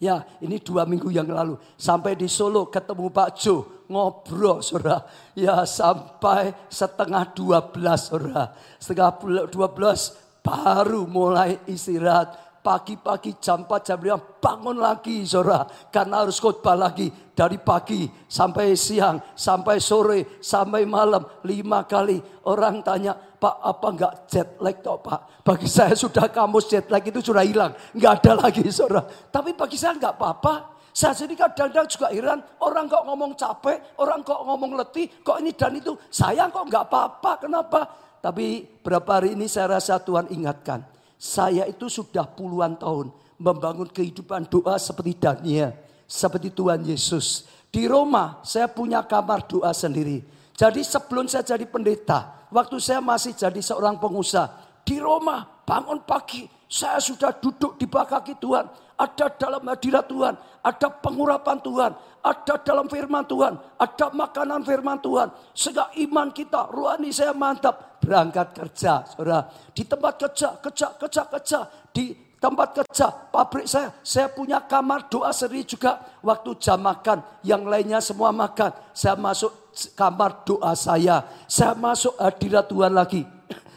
Ya 0.02 0.20
ini 0.44 0.60
dua 0.60 0.84
minggu 0.84 1.08
yang 1.14 1.30
lalu. 1.30 1.56
Sampai 1.80 2.20
di 2.20 2.28
Solo 2.28 2.68
ketemu 2.68 3.08
Pak 3.08 3.30
Jo. 3.40 3.86
Ngobrol 3.88 4.60
saudara. 4.60 5.06
Ya 5.38 5.64
sampai 5.64 6.52
setengah 6.68 7.32
12 7.32 7.72
saudara. 7.96 8.52
Setengah 8.82 9.16
12 9.48 10.23
baru 10.44 11.08
mulai 11.08 11.58
istirahat. 11.66 12.54
Pagi-pagi 12.64 13.44
jam 13.44 13.68
4 13.68 13.84
jam 13.84 14.00
5 14.00 14.40
bangun 14.40 14.80
lagi 14.80 15.28
saudara. 15.28 15.68
Karena 15.92 16.24
harus 16.24 16.40
khotbah 16.40 16.80
lagi. 16.80 17.12
Dari 17.36 17.60
pagi 17.60 18.08
sampai 18.30 18.72
siang 18.78 19.20
sampai 19.36 19.84
sore 19.84 20.40
sampai 20.40 20.88
malam 20.88 21.28
lima 21.44 21.84
kali. 21.84 22.24
Orang 22.48 22.80
tanya 22.80 23.20
Pak 23.20 23.56
apa 23.60 23.88
enggak 23.92 24.14
jet 24.32 24.50
lag 24.64 24.80
toh 24.80 24.96
Pak? 25.04 25.44
Bagi 25.44 25.68
saya 25.76 25.92
sudah 25.92 26.32
kamus 26.32 26.72
jet 26.72 26.88
lag 26.88 27.04
itu 27.04 27.20
sudah 27.20 27.44
hilang. 27.44 27.76
Enggak 27.92 28.24
ada 28.24 28.48
lagi 28.48 28.64
saudara. 28.72 29.04
Tapi 29.28 29.52
bagi 29.60 29.76
saya 29.76 30.00
enggak 30.00 30.16
apa-apa. 30.16 30.72
Saya 30.94 31.12
sendiri 31.18 31.42
kadang-kadang 31.42 31.90
juga 31.90 32.08
heran, 32.14 32.38
orang 32.62 32.86
kok 32.86 33.02
ngomong 33.02 33.34
capek, 33.34 33.98
orang 33.98 34.22
kok 34.22 34.46
ngomong 34.46 34.78
letih, 34.78 35.10
kok 35.26 35.42
ini 35.42 35.50
dan 35.58 35.74
itu. 35.74 35.98
Saya 36.14 36.46
kok 36.54 36.70
enggak 36.70 36.86
apa-apa, 36.86 37.32
kenapa? 37.42 37.82
Tapi 38.24 38.64
berapa 38.80 39.20
hari 39.20 39.36
ini 39.36 39.52
saya 39.52 39.76
rasa 39.76 40.00
Tuhan 40.00 40.32
ingatkan. 40.32 40.80
Saya 41.20 41.68
itu 41.68 41.92
sudah 41.92 42.24
puluhan 42.24 42.80
tahun 42.80 43.12
membangun 43.36 43.92
kehidupan 43.92 44.48
doa 44.48 44.80
seperti 44.80 45.20
Daniel, 45.20 45.76
seperti 46.08 46.48
Tuhan 46.48 46.88
Yesus. 46.88 47.44
Di 47.68 47.84
Roma 47.84 48.40
saya 48.48 48.72
punya 48.72 49.04
kamar 49.04 49.44
doa 49.44 49.76
sendiri. 49.76 50.24
Jadi 50.56 50.88
sebelum 50.88 51.28
saya 51.28 51.44
jadi 51.44 51.68
pendeta, 51.68 52.48
waktu 52.48 52.80
saya 52.80 53.04
masih 53.04 53.36
jadi 53.36 53.60
seorang 53.60 54.00
pengusaha, 54.00 54.48
di 54.88 55.04
Roma 55.04 55.44
bangun 55.68 56.00
pagi, 56.08 56.48
saya 56.72 57.04
sudah 57.04 57.36
duduk 57.36 57.76
di 57.76 57.84
bawah 57.84 58.08
kaki 58.08 58.40
Tuhan. 58.40 58.72
Ada 59.04 59.36
dalam 59.36 59.68
hadirat 59.68 60.08
Tuhan, 60.08 60.34
ada 60.64 60.88
pengurapan 61.04 61.60
Tuhan, 61.60 61.92
ada 62.24 62.56
dalam 62.64 62.88
firman 62.88 63.28
Tuhan, 63.28 63.60
ada 63.76 64.08
makanan 64.16 64.64
firman 64.64 64.96
Tuhan. 65.04 65.28
Sehingga 65.52 65.92
iman 66.08 66.32
kita, 66.32 66.72
rohani 66.72 67.12
saya 67.12 67.36
mantap 67.36 68.00
berangkat 68.00 68.56
kerja, 68.56 69.04
saudara. 69.04 69.52
Di 69.76 69.84
tempat 69.84 70.16
kerja, 70.16 70.56
kerja, 70.56 70.88
kerja, 70.96 71.22
kerja. 71.28 71.60
Di 71.92 72.16
tempat 72.40 72.80
kerja, 72.80 73.12
pabrik 73.28 73.68
saya, 73.68 73.92
saya 74.08 74.32
punya 74.32 74.64
kamar 74.64 75.12
doa 75.12 75.36
sendiri 75.36 75.68
juga. 75.68 76.00
Waktu 76.24 76.56
jam 76.64 76.80
makan, 76.80 77.20
yang 77.44 77.68
lainnya 77.68 78.00
semua 78.00 78.32
makan. 78.32 78.72
Saya 78.96 79.20
masuk 79.20 79.52
kamar 80.00 80.48
doa 80.48 80.72
saya. 80.80 81.28
Saya 81.52 81.76
masuk 81.76 82.16
hadirat 82.16 82.72
Tuhan 82.72 82.96
lagi. 82.96 83.28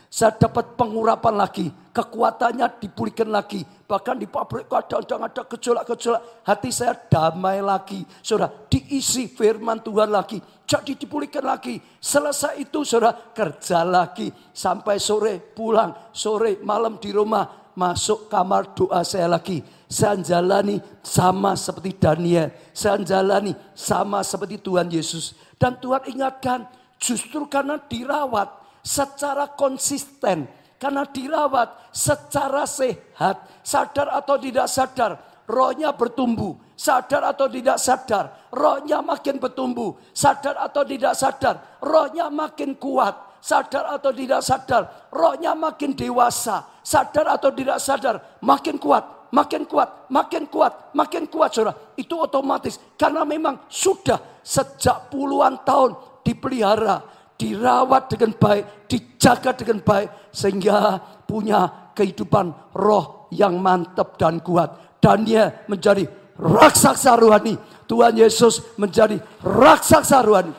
Saya 0.06 0.32
dapat 0.38 0.78
pengurapan 0.78 1.34
lagi. 1.34 1.66
Kekuatannya 1.90 2.78
dipulihkan 2.78 3.28
lagi. 3.32 3.64
Bahkan 3.64 4.16
di 4.20 4.26
pabrik 4.28 4.70
kadang-kadang 4.70 5.26
ada 5.26 5.42
gejolak-gejolak. 5.46 6.22
Hati 6.46 6.70
saya 6.70 6.94
damai 6.94 7.58
lagi. 7.62 8.06
Saudara, 8.22 8.50
diisi 8.70 9.26
firman 9.30 9.82
Tuhan 9.82 10.10
lagi. 10.10 10.38
Jadi 10.66 10.98
dipulihkan 10.98 11.42
lagi. 11.46 11.78
Selesai 11.98 12.58
itu 12.58 12.82
saudara, 12.82 13.14
kerja 13.34 13.82
lagi. 13.86 14.30
Sampai 14.54 14.98
sore 14.98 15.38
pulang. 15.38 15.94
Sore 16.14 16.58
malam 16.62 16.98
di 16.98 17.10
rumah. 17.14 17.72
Masuk 17.76 18.32
kamar 18.32 18.72
doa 18.72 19.04
saya 19.04 19.28
lagi. 19.28 19.60
Saya 19.86 20.16
jalani 20.18 20.80
sama 21.04 21.52
seperti 21.54 21.92
Daniel. 22.00 22.48
Saya 22.72 22.96
jalani 23.04 23.52
sama 23.76 24.24
seperti 24.24 24.58
Tuhan 24.58 24.88
Yesus. 24.88 25.36
Dan 25.60 25.76
Tuhan 25.76 26.08
ingatkan, 26.08 26.64
justru 26.96 27.44
karena 27.46 27.76
dirawat 27.76 28.65
secara 28.86 29.50
konsisten. 29.58 30.46
Karena 30.78 31.02
dirawat 31.02 31.90
secara 31.90 32.62
sehat. 32.62 33.42
Sadar 33.66 34.14
atau 34.14 34.38
tidak 34.38 34.70
sadar. 34.70 35.18
Rohnya 35.50 35.90
bertumbuh. 35.90 36.54
Sadar 36.78 37.26
atau 37.26 37.50
tidak 37.50 37.82
sadar. 37.82 38.46
Rohnya 38.54 39.02
makin 39.02 39.42
bertumbuh. 39.42 39.98
Sadar 40.14 40.54
atau 40.62 40.86
tidak 40.86 41.18
sadar. 41.18 41.82
Rohnya 41.82 42.30
makin 42.30 42.78
kuat. 42.78 43.40
Sadar 43.42 43.98
atau 43.98 44.12
tidak 44.14 44.44
sadar. 44.44 45.10
Rohnya 45.10 45.56
makin 45.56 45.96
dewasa. 45.96 46.62
Sadar 46.86 47.34
atau 47.34 47.50
tidak 47.50 47.82
sadar. 47.82 48.38
Makin 48.38 48.78
kuat 48.78 49.16
makin 49.26 49.66
kuat, 49.66 50.08
makin 50.08 50.46
kuat, 50.46 50.94
makin 50.94 51.26
kuat 51.26 51.50
saudara. 51.52 51.74
Itu 51.98 52.24
otomatis 52.24 52.78
karena 52.94 53.26
memang 53.26 53.68
sudah 53.68 54.40
sejak 54.40 55.10
puluhan 55.10 55.60
tahun 55.66 56.22
dipelihara 56.22 57.15
dirawat 57.36 58.08
dengan 58.12 58.32
baik, 58.36 58.88
dijaga 58.88 59.52
dengan 59.52 59.84
baik, 59.84 60.32
sehingga 60.32 60.98
punya 61.28 61.92
kehidupan 61.92 62.72
roh 62.76 63.28
yang 63.32 63.60
mantap 63.60 64.16
dan 64.16 64.40
kuat. 64.40 65.00
Dan 65.00 65.28
dia 65.28 65.64
menjadi 65.68 66.08
raksasa 66.40 67.14
rohani. 67.16 67.56
Tuhan 67.86 68.18
Yesus 68.18 68.74
menjadi 68.80 69.20
raksasa 69.44 70.18
rohani. 70.24 70.54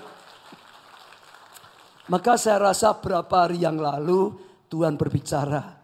Maka 2.07 2.39
saya 2.39 2.71
rasa 2.71 2.95
berapa 2.95 3.35
hari 3.43 3.67
yang 3.67 3.75
lalu 3.75 4.31
Tuhan 4.71 4.95
berbicara. 4.95 5.75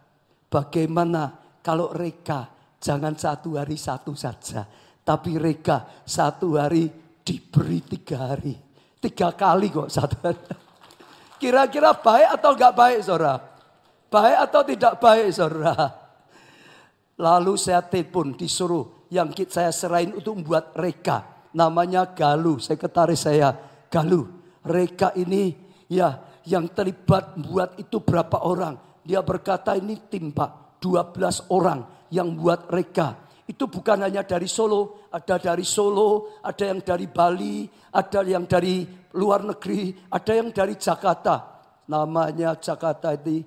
Bagaimana 0.47 1.35
kalau 1.59 1.91
reka 1.91 2.47
jangan 2.79 3.17
satu 3.19 3.59
hari 3.59 3.75
satu 3.75 4.15
saja. 4.15 4.63
Tapi 5.03 5.35
reka 5.35 6.07
satu 6.07 6.55
hari 6.55 6.87
diberi 7.19 7.83
tiga 7.83 8.31
hari. 8.31 8.55
Tiga 9.03 9.35
kali 9.35 9.67
kok 9.67 9.91
satu 9.91 10.15
hari. 10.23 10.62
Kira-kira 11.43 11.91
baik 11.91 12.39
atau 12.39 12.55
enggak 12.55 12.71
baik 12.71 12.99
saudara? 13.03 13.35
Baik 14.07 14.37
atau 14.47 14.61
tidak 14.63 14.93
baik 14.95 15.27
saudara? 15.35 15.75
Lalu 17.19 17.59
saya 17.59 17.83
telepon 17.83 18.31
disuruh 18.31 19.11
yang 19.11 19.27
saya 19.51 19.75
serahin 19.75 20.15
untuk 20.15 20.39
membuat 20.39 20.71
reka. 20.79 21.51
Namanya 21.51 22.07
Galuh, 22.15 22.63
sekretaris 22.63 23.27
saya. 23.27 23.51
Galuh, 23.91 24.23
reka 24.63 25.11
ini 25.19 25.51
ya 25.91 26.23
yang 26.47 26.71
terlibat 26.71 27.35
buat 27.35 27.75
itu 27.75 27.99
berapa 27.99 28.47
orang. 28.47 29.03
Dia 29.03 29.19
berkata 29.19 29.75
ini 29.75 29.99
tim 30.07 30.31
pak, 30.31 30.79
12 30.79 31.51
orang 31.51 32.07
yang 32.07 32.39
buat 32.39 32.71
reka. 32.71 33.19
Itu 33.43 33.67
bukan 33.67 33.99
hanya 34.07 34.23
dari 34.23 34.47
Solo, 34.47 35.11
ada 35.11 35.35
dari 35.35 35.67
Solo, 35.67 36.39
ada 36.39 36.63
yang 36.63 36.79
dari 36.79 37.11
Bali, 37.11 37.67
ada 37.91 38.23
yang 38.23 38.47
dari 38.47 39.02
luar 39.13 39.45
negeri, 39.45 39.93
ada 40.09 40.31
yang 40.33 40.49
dari 40.49 40.77
Jakarta. 40.77 41.63
Namanya 41.89 42.55
Jakarta 42.57 43.11
itu 43.13 43.43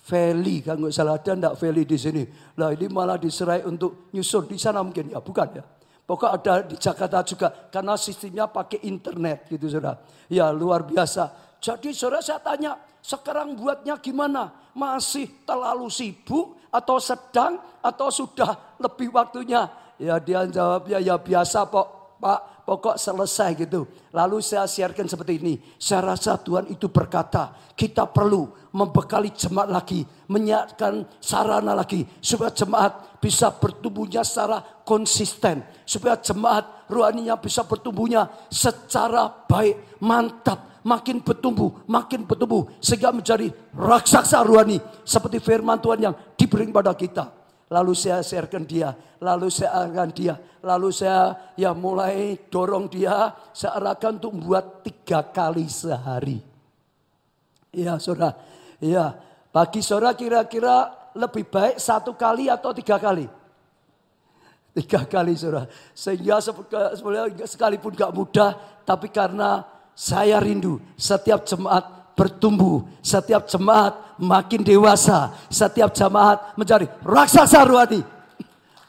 Feli, 0.00 0.64
kan 0.64 0.80
nggak 0.80 0.92
salah 0.92 1.20
ada 1.20 1.32
enggak 1.36 1.54
Feli 1.60 1.84
di 1.84 1.94
sini. 2.00 2.24
Lah 2.56 2.72
ini 2.72 2.88
malah 2.88 3.20
diserai 3.20 3.62
untuk 3.68 4.10
nyusun 4.16 4.48
di 4.48 4.56
sana 4.56 4.80
mungkin 4.80 5.12
ya, 5.12 5.20
bukan 5.20 5.48
ya. 5.54 5.64
Pokok 6.10 6.30
ada 6.42 6.66
di 6.66 6.74
Jakarta 6.74 7.22
juga 7.22 7.48
karena 7.70 7.94
sistemnya 7.94 8.50
pakai 8.50 8.82
internet 8.90 9.46
gitu 9.46 9.70
saudara. 9.70 10.02
Ya 10.26 10.50
luar 10.50 10.82
biasa. 10.82 11.54
Jadi 11.62 11.94
saudara 11.94 12.18
saya 12.18 12.42
tanya, 12.42 12.74
sekarang 12.98 13.54
buatnya 13.54 13.94
gimana? 14.02 14.50
Masih 14.74 15.30
terlalu 15.46 15.86
sibuk 15.86 16.58
atau 16.72 16.98
sedang 16.98 17.62
atau 17.78 18.10
sudah 18.10 18.80
lebih 18.82 19.14
waktunya? 19.14 19.70
Ya 20.00 20.16
dia 20.18 20.48
jawabnya 20.48 20.98
ya 20.98 21.14
biasa 21.20 21.68
Pak, 21.68 21.86
Pak 22.20 22.68
pokok 22.68 23.00
selesai 23.00 23.56
gitu. 23.56 23.88
Lalu 24.12 24.44
saya 24.44 24.68
siarkan 24.68 25.08
seperti 25.08 25.40
ini. 25.40 25.58
Saya 25.80 26.12
rasa 26.14 26.36
Tuhan 26.36 26.68
itu 26.68 26.92
berkata, 26.92 27.50
kita 27.74 28.06
perlu 28.12 28.52
membekali 28.76 29.32
jemaat 29.32 29.72
lagi, 29.72 30.04
menyiapkan 30.28 31.02
sarana 31.18 31.74
lagi 31.74 32.06
supaya 32.20 32.52
jemaat 32.54 33.18
bisa 33.18 33.50
bertumbuhnya 33.50 34.22
secara 34.22 34.60
konsisten, 34.84 35.64
supaya 35.82 36.20
jemaat 36.20 36.86
rohaninya 36.86 37.40
bisa 37.40 37.66
bertumbuhnya 37.66 38.28
secara 38.52 39.26
baik, 39.48 39.98
mantap, 39.98 40.84
makin 40.84 41.24
bertumbuh, 41.24 41.82
makin 41.90 42.22
bertumbuh 42.28 42.68
sehingga 42.78 43.10
menjadi 43.10 43.50
raksasa 43.74 44.44
rohani 44.44 44.78
seperti 45.02 45.42
firman 45.42 45.80
Tuhan 45.82 45.98
yang 46.06 46.14
diberi 46.36 46.68
kepada 46.68 46.94
kita. 46.94 47.39
Lalu 47.70 47.94
saya 47.94 48.18
sharekan 48.18 48.66
dia, 48.66 48.90
lalu 49.22 49.46
saya 49.46 49.86
arahkan 49.86 50.10
dia, 50.10 50.34
lalu 50.58 50.90
saya 50.90 51.54
ya 51.54 51.70
mulai 51.70 52.34
dorong 52.50 52.90
dia, 52.90 53.30
saya 53.54 53.78
arahkan 53.78 54.18
untuk 54.18 54.34
membuat 54.34 54.82
tiga 54.82 55.22
kali 55.22 55.70
sehari. 55.70 56.42
Ya 57.70 57.94
saudara, 58.02 58.34
ya 58.82 59.14
bagi 59.54 59.86
saudara 59.86 60.18
kira-kira 60.18 60.90
lebih 61.14 61.46
baik 61.46 61.78
satu 61.78 62.18
kali 62.18 62.50
atau 62.50 62.74
tiga 62.74 62.98
kali? 62.98 63.30
Tiga 64.74 65.06
kali 65.06 65.38
saudara. 65.38 65.70
Sehingga 65.94 66.42
sekalipun 67.46 67.94
gak 67.94 68.10
mudah, 68.10 68.82
tapi 68.82 69.14
karena 69.14 69.62
saya 69.94 70.42
rindu 70.42 70.82
setiap 70.98 71.46
jemaat 71.46 71.99
bertumbuh, 72.20 72.84
setiap 73.00 73.48
jemaat 73.48 73.96
makin 74.20 74.60
dewasa, 74.60 75.32
setiap 75.48 75.88
jemaat 75.96 76.52
mencari 76.52 76.84
raksasa 77.00 77.64
rohani. 77.64 78.04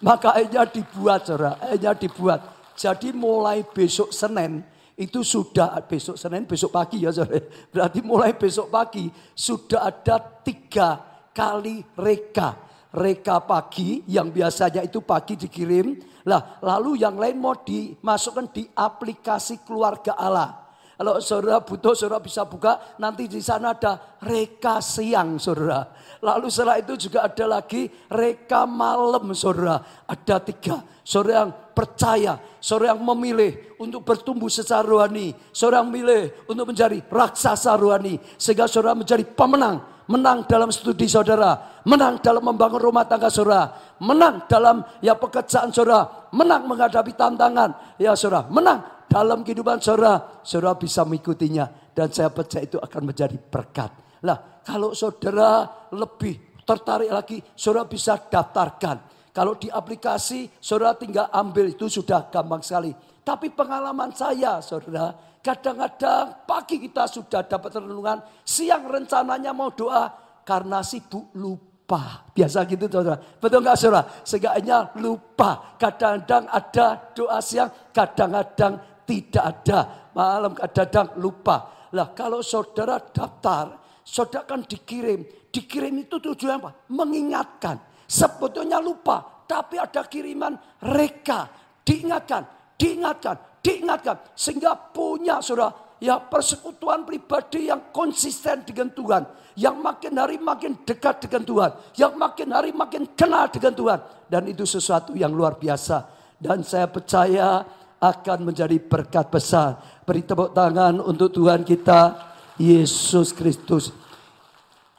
Maka 0.03 0.35
akhirnya 0.35 0.67
dibuat, 0.67 1.23
saudara, 1.23 1.55
dibuat. 1.95 2.43
Jadi 2.75 3.15
mulai 3.15 3.63
besok 3.63 4.11
Senin 4.11 4.59
itu 4.99 5.23
sudah 5.23 5.79
besok 5.87 6.19
Senin, 6.19 6.43
besok 6.43 6.75
pagi 6.75 7.07
ya 7.07 7.15
saudara. 7.15 7.39
Berarti 7.71 8.03
mulai 8.03 8.35
besok 8.35 8.67
pagi 8.67 9.07
sudah 9.31 9.87
ada 9.87 10.19
tiga 10.43 10.99
kali 11.31 11.79
reka. 11.95 12.67
Reka 12.91 13.47
pagi 13.47 14.03
yang 14.11 14.35
biasanya 14.35 14.83
itu 14.83 14.99
pagi 14.99 15.39
dikirim. 15.39 15.95
Lah, 16.27 16.59
lalu 16.59 16.99
yang 16.99 17.15
lain 17.15 17.39
mau 17.39 17.55
dimasukkan 17.55 18.51
di 18.51 18.67
aplikasi 18.67 19.63
keluarga 19.63 20.19
Allah. 20.19 20.60
Kalau 21.01 21.17
saudara 21.17 21.57
butuh, 21.65 21.97
saudara 21.97 22.21
bisa 22.21 22.45
buka. 22.45 22.77
Nanti 23.01 23.25
di 23.25 23.41
sana 23.41 23.73
ada 23.73 23.97
reka 24.21 24.77
siang, 24.85 25.41
saudara. 25.41 25.89
Lalu 26.21 26.45
setelah 26.53 26.77
itu 26.77 26.93
juga 26.93 27.25
ada 27.25 27.57
lagi 27.57 27.89
reka 28.05 28.69
malam, 28.69 29.33
saudara. 29.33 29.81
Ada 30.05 30.37
tiga. 30.45 30.77
Saudara 31.01 31.41
yang 31.41 31.51
percaya, 31.73 32.37
saudara 32.61 32.93
yang 32.93 33.01
memilih 33.01 33.73
untuk 33.81 34.05
bertumbuh 34.05 34.45
secara 34.45 34.85
rohani. 34.85 35.33
Saudara 35.49 35.81
yang 35.81 35.89
memilih 35.89 36.37
untuk 36.45 36.69
menjadi 36.69 37.01
raksasa 37.09 37.73
rohani. 37.81 38.21
Sehingga 38.37 38.69
saudara 38.69 38.93
menjadi 38.93 39.25
pemenang 39.25 40.05
menang 40.05 40.45
dalam 40.45 40.69
studi 40.69 41.09
saudara, 41.09 41.81
menang 41.87 42.19
dalam 42.19 42.43
membangun 42.43 42.77
rumah 42.77 43.07
tangga 43.07 43.31
saudara, 43.31 43.73
menang 43.97 44.43
dalam 44.45 44.85
ya 44.99 45.15
pekerjaan 45.17 45.71
saudara, 45.71 46.29
menang 46.35 46.67
menghadapi 46.67 47.15
tantangan 47.15 47.95
ya 47.95 48.11
saudara, 48.13 48.45
menang 48.51 49.00
dalam 49.11 49.43
kehidupan 49.43 49.83
saudara, 49.83 50.39
saudara 50.39 50.79
bisa 50.79 51.03
mengikutinya. 51.03 51.91
Dan 51.91 52.07
saya 52.15 52.31
percaya 52.31 52.63
itu 52.63 52.79
akan 52.79 53.11
menjadi 53.11 53.35
berkat. 53.35 53.91
Lah, 54.23 54.63
kalau 54.63 54.95
saudara 54.95 55.67
lebih 55.91 56.63
tertarik 56.63 57.11
lagi, 57.11 57.43
saudara 57.51 57.83
bisa 57.83 58.15
daftarkan. 58.15 59.03
Kalau 59.35 59.59
di 59.59 59.67
aplikasi, 59.67 60.47
saudara 60.63 60.95
tinggal 60.95 61.27
ambil 61.35 61.67
itu 61.67 61.91
sudah 61.91 62.31
gampang 62.31 62.63
sekali. 62.63 62.95
Tapi 63.27 63.51
pengalaman 63.51 64.15
saya, 64.15 64.63
saudara, 64.63 65.11
kadang-kadang 65.43 66.47
pagi 66.47 66.79
kita 66.79 67.03
sudah 67.11 67.43
dapat 67.43 67.83
renungan, 67.83 68.23
siang 68.47 68.87
rencananya 68.87 69.51
mau 69.51 69.75
doa, 69.75 70.07
karena 70.47 70.79
sibuk 70.79 71.35
lupa. 71.35 72.23
Biasa 72.31 72.63
gitu 72.63 72.87
saudara. 72.87 73.19
Betul 73.19 73.59
nggak 73.59 73.75
saudara? 73.75 74.03
Seenggaknya 74.23 74.95
lupa. 75.03 75.75
Kadang-kadang 75.75 76.47
ada 76.47 76.87
doa 77.11 77.43
siang, 77.43 77.67
kadang-kadang 77.91 79.00
tidak 79.05 79.43
ada. 79.43 80.09
Malam 80.15 80.53
kadang 80.55 81.15
lupa. 81.19 81.87
Lah 81.91 82.15
kalau 82.15 82.39
saudara 82.39 82.99
daftar, 82.99 83.79
saudara 84.03 84.47
kan 84.47 84.63
dikirim. 84.63 85.51
Dikirim 85.51 86.07
itu 86.07 86.19
tujuan 86.19 86.63
apa? 86.63 86.71
Mengingatkan. 86.91 88.07
Sebetulnya 88.07 88.79
lupa. 88.79 89.43
Tapi 89.47 89.75
ada 89.75 90.07
kiriman 90.07 90.55
reka. 90.95 91.51
Diingatkan, 91.83 92.75
diingatkan, 92.79 93.35
diingatkan. 93.59 94.15
Sehingga 94.31 94.77
punya 94.95 95.43
saudara 95.43 95.91
ya 95.99 96.17
persekutuan 96.17 97.03
pribadi 97.03 97.67
yang 97.67 97.91
konsisten 97.91 98.63
dengan 98.63 98.89
Tuhan. 98.95 99.23
Yang 99.59 99.75
makin 99.83 100.13
hari 100.15 100.37
makin 100.39 100.71
dekat 100.87 101.27
dengan 101.27 101.43
Tuhan. 101.43 101.71
Yang 101.99 102.13
makin 102.15 102.49
hari 102.55 102.71
makin 102.71 103.03
kenal 103.13 103.51
dengan 103.51 103.73
Tuhan. 103.75 103.99
Dan 104.31 104.43
itu 104.47 104.63
sesuatu 104.63 105.11
yang 105.11 105.35
luar 105.35 105.59
biasa. 105.59 106.07
Dan 106.39 106.63
saya 106.63 106.87
percaya 106.87 107.61
akan 108.01 108.49
menjadi 108.49 108.81
berkat 108.81 109.29
besar. 109.29 109.77
Beri 110.01 110.25
tepuk 110.25 110.57
tangan 110.57 110.97
untuk 110.97 111.29
Tuhan 111.29 111.61
kita 111.61 112.17
Yesus 112.57 113.29
Kristus. 113.31 113.93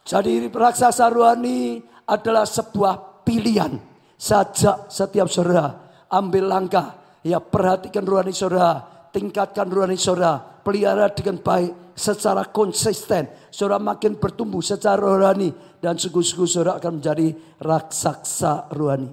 Jadi 0.06 0.46
raksasa 0.46 1.10
rohani 1.10 1.82
adalah 2.06 2.46
sebuah 2.46 3.26
pilihan. 3.26 3.74
Sajak 4.14 4.86
setiap 4.86 5.26
saudara 5.26 5.82
ambil 6.14 6.46
langkah. 6.46 6.94
Ya 7.26 7.42
perhatikan 7.42 8.06
rohani 8.06 8.30
saudara. 8.30 8.86
Tingkatkan 9.10 9.66
rohani 9.66 9.98
saudara. 9.98 10.38
Pelihara 10.62 11.10
dengan 11.10 11.42
baik 11.42 11.98
secara 11.98 12.46
konsisten. 12.46 13.26
Saudara 13.50 13.82
makin 13.82 14.14
bertumbuh 14.14 14.62
secara 14.62 15.02
rohani. 15.02 15.50
Dan 15.82 15.98
sungguh-sungguh 15.98 16.46
saudara 16.46 16.78
akan 16.78 17.02
menjadi 17.02 17.34
raksasa 17.58 18.70
rohani. 18.70 19.10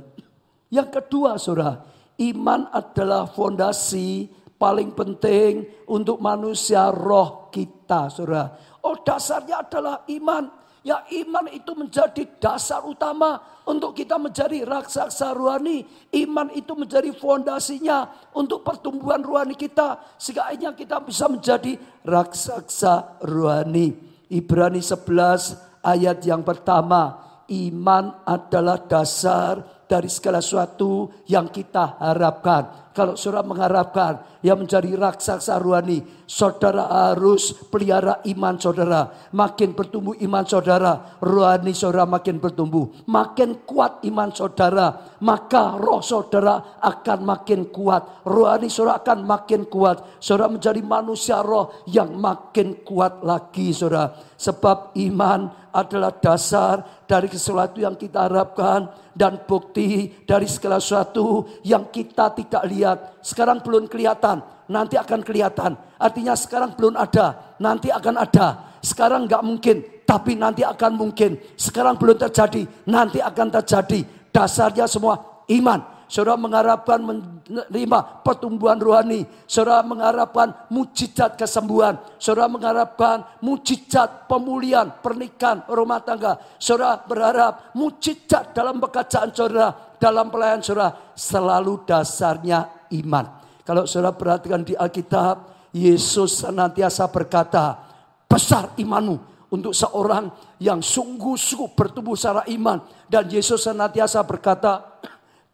Yang 0.69 1.01
kedua 1.01 1.41
saudara 1.41 1.88
Iman 2.19 2.67
adalah 2.75 3.31
fondasi 3.31 4.27
paling 4.59 4.91
penting 4.91 5.87
untuk 5.87 6.19
manusia 6.19 6.91
roh 6.91 7.47
kita, 7.47 8.11
saudara. 8.11 8.59
Oh 8.83 8.99
dasarnya 8.99 9.63
adalah 9.63 10.03
iman. 10.11 10.59
Ya 10.79 11.03
iman 11.11 11.47
itu 11.51 11.75
menjadi 11.75 12.23
dasar 12.39 12.87
utama 12.87 13.39
untuk 13.67 13.95
kita 13.95 14.15
menjadi 14.15 14.63
raksasa 14.63 15.35
rohani. 15.35 15.83
Iman 16.15 16.51
itu 16.55 16.71
menjadi 16.75 17.11
fondasinya 17.11 18.31
untuk 18.31 18.63
pertumbuhan 18.63 19.19
rohani 19.19 19.59
kita. 19.59 19.99
Sehingga 20.15 20.47
akhirnya 20.47 20.71
kita 20.75 21.03
bisa 21.03 21.27
menjadi 21.27 21.75
raksasa 22.03 23.19
rohani. 23.27 23.95
Ibrani 24.31 24.79
11 24.79 25.83
ayat 25.83 26.23
yang 26.23 26.47
pertama. 26.47 27.27
Iman 27.49 28.13
adalah 28.23 28.79
dasar 28.79 29.78
dari 29.89 30.05
segala 30.05 30.37
sesuatu 30.37 31.09
yang 31.25 31.49
kita 31.49 31.97
harapkan. 31.97 32.89
kalau 32.99 33.15
saudara 33.15 33.47
mengharapkan 33.47 34.13
yang 34.43 34.59
menjadi 34.59 34.91
raksasa 34.91 35.55
rohani, 35.55 36.03
saudara 36.27 37.13
harus 37.15 37.55
pelihara 37.71 38.19
iman 38.27 38.59
saudara. 38.59 39.31
Makin 39.31 39.71
bertumbuh 39.71 40.19
iman 40.19 40.43
saudara, 40.43 41.15
rohani 41.23 41.71
saudara 41.71 42.03
makin 42.03 42.43
bertumbuh. 42.43 43.07
Makin 43.07 43.63
kuat 43.63 44.03
iman 44.03 44.35
saudara, 44.35 45.15
maka 45.23 45.79
roh 45.79 46.03
saudara 46.03 46.81
akan 46.83 47.19
makin 47.23 47.71
kuat. 47.71 48.27
Rohani 48.27 48.67
saudara 48.67 48.99
akan 48.99 49.23
makin 49.23 49.71
kuat. 49.71 50.19
Saudara 50.19 50.51
menjadi 50.51 50.83
manusia 50.83 51.39
roh 51.39 51.71
yang 51.87 52.19
makin 52.19 52.83
kuat 52.83 53.23
lagi 53.23 53.71
saudara. 53.71 54.11
Sebab 54.35 54.95
iman 54.99 55.58
adalah 55.73 56.15
dasar 56.15 57.05
dari 57.05 57.29
sesuatu 57.29 57.81
yang 57.81 57.97
kita 57.97 58.29
harapkan 58.29 58.89
dan 59.13 59.43
bukti 59.43 60.13
dari 60.23 60.47
segala 60.47 60.79
sesuatu 60.79 61.45
yang 61.65 61.89
kita 61.91 62.31
tidak 62.37 62.63
lihat. 62.69 62.97
Sekarang 63.19 63.59
belum 63.59 63.89
kelihatan, 63.91 64.41
nanti 64.69 64.95
akan 64.95 65.21
kelihatan. 65.21 65.75
Artinya 65.99 66.33
sekarang 66.37 66.73
belum 66.77 66.95
ada, 66.95 67.57
nanti 67.59 67.91
akan 67.91 68.15
ada. 68.15 68.77
Sekarang 68.79 69.27
nggak 69.27 69.43
mungkin, 69.43 69.77
tapi 70.07 70.39
nanti 70.39 70.63
akan 70.63 70.95
mungkin. 70.95 71.35
Sekarang 71.59 71.99
belum 71.99 72.15
terjadi, 72.15 72.63
nanti 72.87 73.19
akan 73.19 73.47
terjadi. 73.59 74.31
Dasarnya 74.31 74.87
semua 74.87 75.45
iman. 75.51 75.98
Saudara 76.09 76.41
mengharapkan 76.41 76.97
menerima 76.97 78.25
pertumbuhan 78.25 78.81
rohani. 78.81 79.29
Saudara 79.45 79.85
mengharapkan 79.85 80.49
mujizat 80.73 81.37
kesembuhan. 81.37 82.01
Saudara 82.17 82.49
mengharapkan 82.49 83.21
mujizat 83.45 84.25
pemulihan, 84.25 84.89
pernikahan, 85.05 85.61
rumah 85.69 86.01
tangga. 86.01 86.41
Saudara 86.57 86.97
berharap 87.05 87.69
mujizat 87.77 88.57
dalam 88.57 88.81
pekerjaan 88.81 89.29
saudara, 89.29 89.93
dalam 90.01 90.33
pelayanan 90.33 90.65
saudara. 90.65 91.13
Selalu 91.13 91.85
dasarnya 91.85 92.89
iman. 92.89 93.29
Kalau 93.61 93.85
saudara 93.85 94.17
perhatikan 94.17 94.65
di 94.65 94.73
Alkitab, 94.73 95.45
Yesus 95.69 96.41
senantiasa 96.41 97.05
berkata, 97.13 97.77
besar 98.25 98.73
imanmu 98.81 99.45
untuk 99.53 99.77
seorang 99.77 100.29
yang 100.57 100.81
sungguh-sungguh 100.81 101.77
bertumbuh 101.77 102.17
secara 102.17 102.41
iman. 102.49 102.81
Dan 103.05 103.29
Yesus 103.29 103.61
senantiasa 103.61 104.25
berkata, 104.25 104.97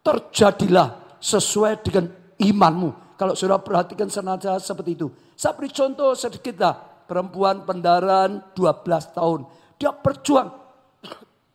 terjadilah 0.06 1.18
sesuai 1.18 1.82
dengan 1.82 2.06
imanmu. 2.38 3.18
Kalau 3.18 3.34
sudah 3.34 3.58
perhatikan 3.58 4.06
sengaja 4.06 4.62
seperti 4.62 4.94
itu. 4.94 5.10
Saya 5.34 5.58
beri 5.58 5.74
contoh 5.74 6.14
sedikit 6.14 6.56
lah. 6.62 6.76
Perempuan 7.06 7.66
pendaran 7.66 8.54
12 8.54 9.18
tahun. 9.18 9.40
Dia 9.82 9.94
berjuang 9.94 10.50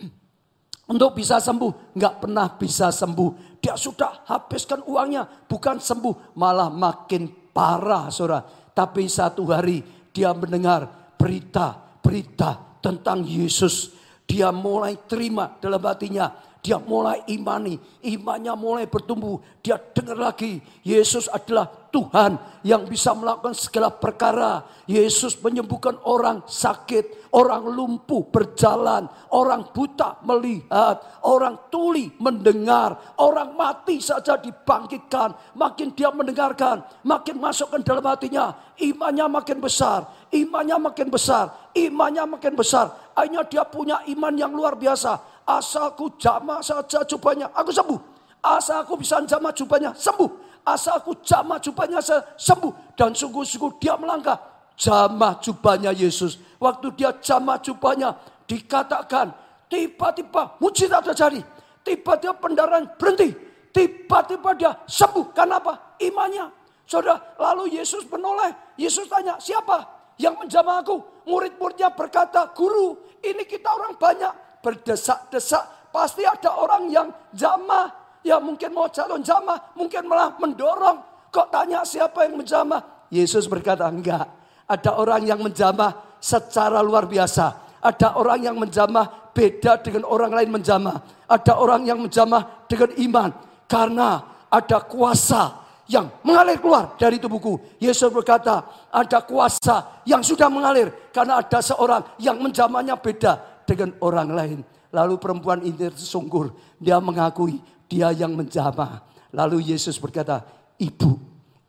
untuk 0.93 1.11
bisa 1.15 1.39
sembuh. 1.39 1.95
Nggak 1.95 2.15
pernah 2.19 2.47
bisa 2.59 2.91
sembuh. 2.91 3.61
Dia 3.63 3.77
sudah 3.79 4.27
habiskan 4.27 4.83
uangnya. 4.89 5.23
Bukan 5.47 5.79
sembuh. 5.79 6.35
Malah 6.35 6.73
makin 6.73 7.53
parah 7.55 8.09
saudara. 8.11 8.43
Tapi 8.73 9.07
satu 9.07 9.45
hari 9.53 9.85
dia 10.11 10.33
mendengar 10.33 11.15
berita-berita 11.21 12.81
tentang 12.81 13.23
Yesus. 13.23 13.93
Dia 14.25 14.55
mulai 14.55 14.97
terima 15.11 15.59
dalam 15.59 15.83
hatinya 15.83 16.31
dia 16.61 16.77
mulai 16.77 17.25
imani, 17.33 17.81
imannya 18.05 18.53
mulai 18.53 18.85
bertumbuh. 18.85 19.41
Dia 19.65 19.81
dengar 19.81 20.17
lagi, 20.33 20.61
Yesus 20.85 21.25
adalah 21.33 21.69
Tuhan 21.89 22.37
yang 22.65 22.85
bisa 22.85 23.17
melakukan 23.17 23.57
segala 23.57 23.89
perkara. 23.89 24.69
Yesus 24.85 25.41
menyembuhkan 25.41 25.97
orang 26.05 26.45
sakit, 26.45 27.33
orang 27.33 27.65
lumpuh 27.65 28.29
berjalan, 28.29 29.09
orang 29.33 29.73
buta 29.73 30.21
melihat, 30.21 31.01
orang 31.25 31.73
tuli 31.73 32.13
mendengar, 32.21 33.17
orang 33.17 33.57
mati 33.57 33.97
saja 34.01 34.37
dibangkitkan. 34.37 35.57
Makin 35.57 35.97
dia 35.97 36.13
mendengarkan, 36.13 36.85
makin 37.05 37.41
masukkan 37.41 37.81
dalam 37.81 38.05
hatinya, 38.05 38.53
imannya 38.77 39.27
makin 39.33 39.59
besar, 39.65 40.05
imannya 40.29 40.77
makin 40.77 41.09
besar, 41.09 41.73
imannya 41.73 42.25
makin 42.37 42.53
besar. 42.53 42.87
Akhirnya 43.17 43.45
dia 43.49 43.65
punya 43.65 44.05
iman 44.09 44.33
yang 44.37 44.53
luar 44.53 44.77
biasa 44.77 45.30
Asalku 45.47 46.15
jama 46.21 46.61
saja 46.63 47.03
jubahnya, 47.05 47.51
aku 47.55 47.73
sembuh. 47.73 48.01
Asal 48.41 48.85
aku 48.85 48.97
bisa 48.97 49.21
jama 49.29 49.53
jubahnya, 49.53 49.93
sembuh. 49.93 50.31
Asal 50.65 50.97
aku 50.97 51.13
jama 51.21 51.61
jubahnya, 51.61 52.01
sembuh. 52.37 52.97
Dan 52.97 53.13
sungguh-sungguh 53.13 53.77
dia 53.81 53.97
melangkah. 54.01 54.37
Jama 54.81 55.37
jubahnya 55.45 55.93
Yesus. 55.93 56.41
Waktu 56.57 56.97
dia 56.97 57.13
jama 57.21 57.61
jubahnya, 57.61 58.17
dikatakan, 58.49 59.33
tiba-tiba 59.69 60.57
mujizat 60.57 61.05
terjadi. 61.13 61.45
Tiba-tiba 61.85 62.33
pendaraan 62.37 62.89
berhenti. 62.97 63.33
Tiba-tiba 63.73 64.57
dia 64.57 64.73
sembuh. 64.89 65.37
Karena 65.37 65.61
apa? 65.61 65.97
Imannya. 66.01 66.49
Saudara, 66.89 67.21
lalu 67.37 67.77
Yesus 67.77 68.09
menoleh. 68.09 68.51
Yesus 68.81 69.07
tanya, 69.07 69.37
siapa 69.37 69.85
yang 70.17 70.35
menjamah 70.41 70.81
aku? 70.83 70.99
Murid-muridnya 71.29 71.93
berkata, 71.93 72.51
guru, 72.57 72.99
ini 73.23 73.45
kita 73.47 73.69
orang 73.71 73.95
banyak 73.95 74.33
berdesak-desak. 74.65 75.91
Pasti 75.91 76.23
ada 76.23 76.55
orang 76.55 76.87
yang 76.89 77.09
jamah. 77.35 77.91
Ya 78.23 78.39
mungkin 78.39 78.71
mau 78.71 78.87
calon 78.89 79.25
jamah. 79.25 79.75
Mungkin 79.75 80.07
malah 80.07 80.37
mendorong. 80.39 81.03
Kok 81.33 81.49
tanya 81.51 81.83
siapa 81.83 82.29
yang 82.29 82.39
menjamah? 82.39 83.09
Yesus 83.11 83.51
berkata 83.51 83.91
enggak. 83.91 84.29
Ada 84.71 84.95
orang 84.95 85.27
yang 85.27 85.41
menjamah 85.43 86.19
secara 86.23 86.79
luar 86.79 87.11
biasa. 87.11 87.79
Ada 87.83 88.15
orang 88.15 88.45
yang 88.45 88.57
menjamah 88.61 89.33
beda 89.35 89.81
dengan 89.83 90.07
orang 90.07 90.31
lain 90.31 90.51
menjamah. 90.53 91.27
Ada 91.27 91.59
orang 91.59 91.83
yang 91.89 91.99
menjamah 91.99 92.69
dengan 92.71 92.91
iman. 92.95 93.31
Karena 93.67 94.09
ada 94.51 94.79
kuasa 94.85 95.61
yang 95.91 96.07
mengalir 96.23 96.63
keluar 96.63 96.95
dari 96.95 97.19
tubuhku. 97.19 97.59
Yesus 97.83 98.15
berkata, 98.15 98.63
ada 98.95 99.19
kuasa 99.27 100.03
yang 100.07 100.23
sudah 100.23 100.47
mengalir 100.47 101.11
karena 101.11 101.43
ada 101.43 101.59
seorang 101.59 102.15
yang 102.23 102.39
menjamahnya 102.39 102.95
beda 102.95 103.50
dengan 103.71 103.95
orang 104.03 104.35
lain. 104.35 104.59
Lalu 104.91 105.15
perempuan 105.23 105.63
ini 105.63 105.79
tersungkur. 105.79 106.51
Dia 106.83 106.99
mengakui 106.99 107.63
dia 107.87 108.11
yang 108.11 108.35
menjamah. 108.35 109.07
Lalu 109.31 109.71
Yesus 109.71 109.95
berkata, 110.03 110.43
ibu 110.83 111.15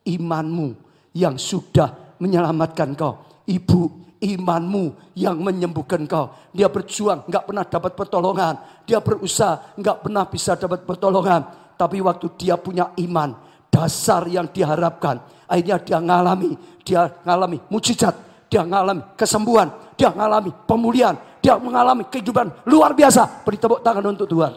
imanmu 0.02 0.74
yang 1.14 1.38
sudah 1.38 2.18
menyelamatkan 2.18 2.98
kau. 2.98 3.42
Ibu 3.46 3.82
imanmu 4.22 5.14
yang 5.14 5.38
menyembuhkan 5.38 6.10
kau. 6.10 6.34
Dia 6.50 6.70
berjuang, 6.70 7.30
nggak 7.30 7.46
pernah 7.46 7.66
dapat 7.66 7.94
pertolongan. 7.94 8.54
Dia 8.90 8.98
berusaha, 8.98 9.78
nggak 9.78 9.98
pernah 10.02 10.26
bisa 10.26 10.58
dapat 10.58 10.82
pertolongan. 10.86 11.42
Tapi 11.78 11.98
waktu 12.02 12.30
dia 12.38 12.58
punya 12.58 12.94
iman, 12.98 13.38
dasar 13.70 14.26
yang 14.30 14.50
diharapkan. 14.50 15.22
Akhirnya 15.50 15.78
dia 15.82 15.98
ngalami, 16.02 16.58
dia 16.86 17.10
ngalami 17.26 17.58
mujizat, 17.70 18.14
dia 18.50 18.62
ngalami 18.62 19.02
kesembuhan, 19.18 19.74
dia 19.98 20.14
ngalami 20.14 20.54
pemulihan, 20.70 21.18
dia 21.42 21.58
mengalami 21.58 22.06
kehidupan 22.06 22.70
luar 22.70 22.94
biasa. 22.94 23.42
Beri 23.42 23.58
tepuk 23.58 23.82
tangan 23.82 24.06
untuk 24.06 24.30
Tuhan. 24.30 24.54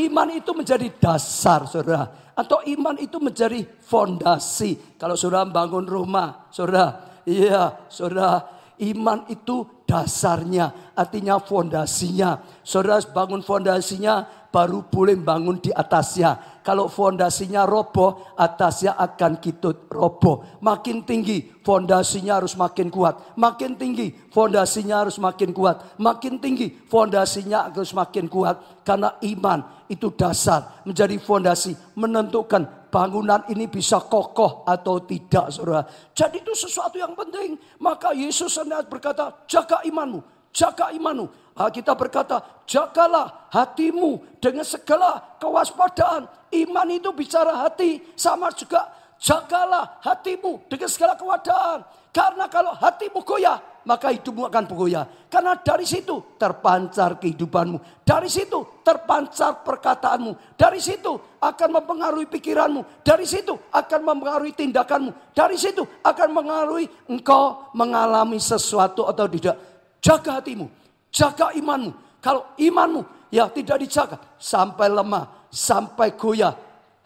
Iman 0.00 0.28
itu 0.32 0.50
menjadi 0.56 0.88
dasar, 0.96 1.68
saudara. 1.68 2.32
Atau 2.32 2.64
iman 2.72 2.96
itu 2.96 3.20
menjadi 3.20 3.60
fondasi. 3.84 4.96
Kalau 4.96 5.12
saudara 5.12 5.44
bangun 5.44 5.84
rumah, 5.84 6.48
saudara. 6.48 7.20
Iya, 7.28 7.76
saudara. 7.92 8.58
Iman 8.80 9.28
itu 9.28 9.68
dasarnya, 9.84 10.96
artinya 10.96 11.36
fondasinya. 11.36 12.40
Saudara 12.64 12.96
bangun 13.12 13.44
fondasinya, 13.44 14.24
baru 14.50 14.84
boleh 14.86 15.16
bangun 15.16 15.62
di 15.62 15.70
atasnya. 15.70 16.60
Kalau 16.60 16.92
fondasinya 16.92 17.64
roboh, 17.64 18.36
atasnya 18.36 18.98
akan 18.98 19.40
kitut 19.40 19.88
roboh. 19.88 20.60
Makin 20.60 21.08
tinggi, 21.08 21.48
fondasinya 21.64 22.36
harus 22.36 22.52
makin 22.58 22.92
kuat. 22.92 23.34
Makin 23.38 23.80
tinggi, 23.80 24.12
fondasinya 24.28 25.06
harus 25.06 25.16
makin 25.16 25.56
kuat. 25.56 25.96
Makin 25.96 26.36
tinggi, 26.36 26.68
fondasinya 26.90 27.72
harus 27.72 27.96
makin 27.96 28.28
kuat. 28.28 28.84
Karena 28.84 29.16
iman 29.24 29.88
itu 29.88 30.12
dasar, 30.12 30.84
menjadi 30.84 31.16
fondasi, 31.16 31.72
menentukan 31.96 32.90
bangunan 32.92 33.46
ini 33.48 33.70
bisa 33.70 34.02
kokoh 34.02 34.66
atau 34.66 35.00
tidak, 35.06 35.48
saudara. 35.54 35.86
Jadi 36.12 36.44
itu 36.44 36.52
sesuatu 36.52 37.00
yang 37.00 37.16
penting. 37.16 37.56
Maka 37.80 38.12
Yesus 38.12 38.52
sendiri 38.52 38.84
berkata, 38.84 39.46
jaga 39.48 39.80
imanmu, 39.86 40.20
jaga 40.52 40.92
imanmu. 40.92 41.49
Kita 41.68 41.92
berkata, 41.92 42.40
jagalah 42.64 43.52
hatimu 43.52 44.40
dengan 44.40 44.64
segala 44.64 45.36
kewaspadaan. 45.36 46.24
Iman 46.56 46.88
itu 46.88 47.12
bicara 47.12 47.52
hati, 47.68 48.00
sama 48.16 48.48
juga 48.56 48.88
jagalah 49.20 50.00
hatimu 50.00 50.64
dengan 50.72 50.88
segala 50.88 51.12
kewaspadaan. 51.20 51.84
Karena 52.10 52.48
kalau 52.48 52.72
hatimu 52.74 53.20
goyah, 53.22 53.60
maka 53.86 54.10
hidupmu 54.10 54.50
akan 54.50 54.64
bergoyah. 54.66 55.06
Karena 55.30 55.54
dari 55.56 55.86
situ 55.86 56.36
terpancar 56.36 57.22
kehidupanmu. 57.22 58.02
Dari 58.02 58.26
situ 58.26 58.82
terpancar 58.82 59.62
perkataanmu. 59.62 60.58
Dari 60.58 60.82
situ 60.82 61.16
akan 61.38 61.68
mempengaruhi 61.80 62.26
pikiranmu. 62.26 63.06
Dari 63.06 63.24
situ 63.24 63.54
akan 63.70 64.00
mempengaruhi 64.02 64.52
tindakanmu. 64.52 65.32
Dari 65.32 65.56
situ 65.56 65.86
akan 66.02 66.28
mempengaruhi 66.34 66.86
engkau 67.08 67.70
mengalami 67.72 68.42
sesuatu 68.42 69.06
atau 69.06 69.30
tidak. 69.30 69.56
Jaga 70.02 70.42
hatimu. 70.42 70.79
Jaga 71.10 71.52
imanmu. 71.54 71.90
Kalau 72.22 72.54
imanmu 72.56 73.02
ya 73.30 73.50
tidak 73.50 73.82
dijaga 73.82 74.16
sampai 74.38 74.90
lemah, 74.90 75.48
sampai 75.50 76.14
goyah, 76.14 76.54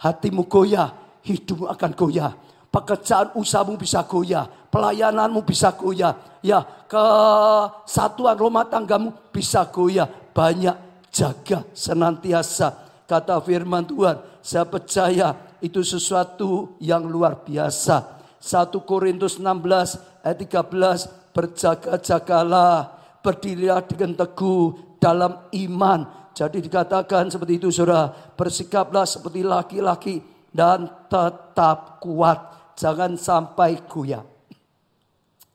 hatimu 0.01 0.45
goyah, 0.45 0.93
hidupmu 1.25 1.67
akan 1.73 1.93
goyah. 1.97 2.33
Pekerjaan 2.69 3.31
usahamu 3.39 3.79
bisa 3.79 4.03
goyah, 4.03 4.51
pelayananmu 4.69 5.47
bisa 5.47 5.71
goyah. 5.73 6.13
Ya, 6.43 6.67
kesatuan 6.91 8.35
rumah 8.35 8.67
tanggamu 8.67 9.15
bisa 9.31 9.65
goyah. 9.71 10.11
Banyak 10.35 11.09
jaga 11.15 11.63
senantiasa. 11.71 12.75
Kata 13.07 13.39
firman 13.39 13.87
Tuhan, 13.87 14.19
saya 14.43 14.67
percaya 14.67 15.39
itu 15.63 15.81
sesuatu 15.87 16.75
yang 16.83 17.07
luar 17.07 17.47
biasa. 17.47 18.21
1 18.43 18.75
Korintus 18.85 19.41
16 19.41 20.27
ayat 20.27 20.37
13, 20.37 21.33
berjaga-jagalah, 21.33 23.04
berdirilah 23.25 23.81
dengan 23.89 24.13
teguh 24.13 25.01
dalam 25.01 25.49
iman. 25.49 26.31
Jadi 26.37 26.61
dikatakan 26.61 27.33
seperti 27.33 27.57
itu 27.57 27.73
saudara, 27.73 28.13
bersikaplah 28.37 29.09
seperti 29.09 29.41
laki-laki 29.41 30.21
dan 30.53 30.85
tetap 31.09 32.05
kuat 32.05 32.39
jangan 32.77 33.17
sampai 33.17 33.81
goyah. 33.89 34.23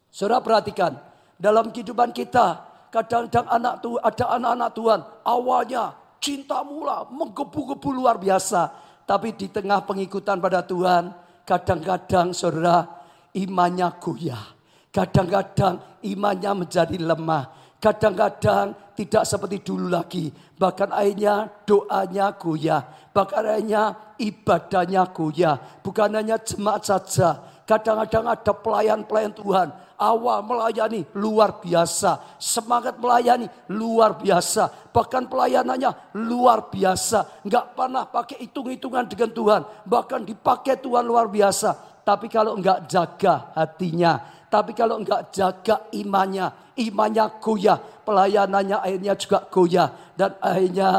Saudara 0.10 0.42
perhatikan, 0.42 0.98
dalam 1.38 1.70
kehidupan 1.70 2.10
kita, 2.12 2.66
kadang-kadang 2.90 3.48
anak 3.48 3.74
tuh 3.86 4.02
ada 4.02 4.26
anak-anak 4.36 4.70
Tuhan, 4.74 5.00
awalnya 5.24 5.84
cinta 6.20 6.66
mula, 6.66 7.08
menggebu-gebu 7.08 7.90
luar 7.94 8.18
biasa. 8.20 8.72
Tapi 9.06 9.34
di 9.38 9.48
tengah 9.50 9.86
pengikutan 9.86 10.38
pada 10.42 10.66
Tuhan, 10.66 11.14
kadang-kadang 11.48 12.36
saudara 12.36 12.86
imannya 13.34 13.90
goyah. 13.98 14.44
Kadang-kadang 14.90 16.02
imannya 16.02 16.52
menjadi 16.66 16.98
lemah. 16.98 17.59
Kadang-kadang 17.80 18.76
tidak 18.92 19.24
seperti 19.24 19.64
dulu 19.64 19.88
lagi. 19.88 20.28
Bahkan 20.60 20.92
akhirnya 20.92 21.48
doanya 21.64 22.36
goyah. 22.36 22.84
Bahkan 23.16 23.44
akhirnya 23.48 23.84
ibadahnya 24.20 25.08
goyah. 25.16 25.80
Bukan 25.80 26.12
hanya 26.12 26.36
jemaat 26.44 26.84
saja. 26.84 27.40
Kadang-kadang 27.64 28.28
ada 28.28 28.52
pelayan-pelayan 28.52 29.32
Tuhan. 29.32 29.72
Awal 29.96 30.44
melayani 30.44 31.08
luar 31.16 31.64
biasa. 31.64 32.36
Semangat 32.36 33.00
melayani 33.00 33.48
luar 33.72 34.20
biasa. 34.20 34.92
Bahkan 34.92 35.32
pelayanannya 35.32 36.20
luar 36.20 36.68
biasa. 36.68 37.48
Enggak 37.48 37.80
pernah 37.80 38.04
pakai 38.12 38.44
hitung-hitungan 38.44 39.08
dengan 39.08 39.32
Tuhan. 39.32 39.62
Bahkan 39.88 40.28
dipakai 40.28 40.84
Tuhan 40.84 41.08
luar 41.08 41.32
biasa. 41.32 42.04
Tapi 42.04 42.28
kalau 42.28 42.60
enggak 42.60 42.92
jaga 42.92 43.56
hatinya. 43.56 44.39
Tapi 44.50 44.74
kalau 44.74 44.98
enggak 44.98 45.30
jaga 45.30 45.86
imannya, 45.94 46.74
imannya 46.82 47.38
goyah, 47.38 47.78
pelayanannya 48.02 48.82
akhirnya 48.82 49.14
juga 49.14 49.46
goyah 49.46 49.90
dan 50.18 50.34
akhirnya 50.42 50.90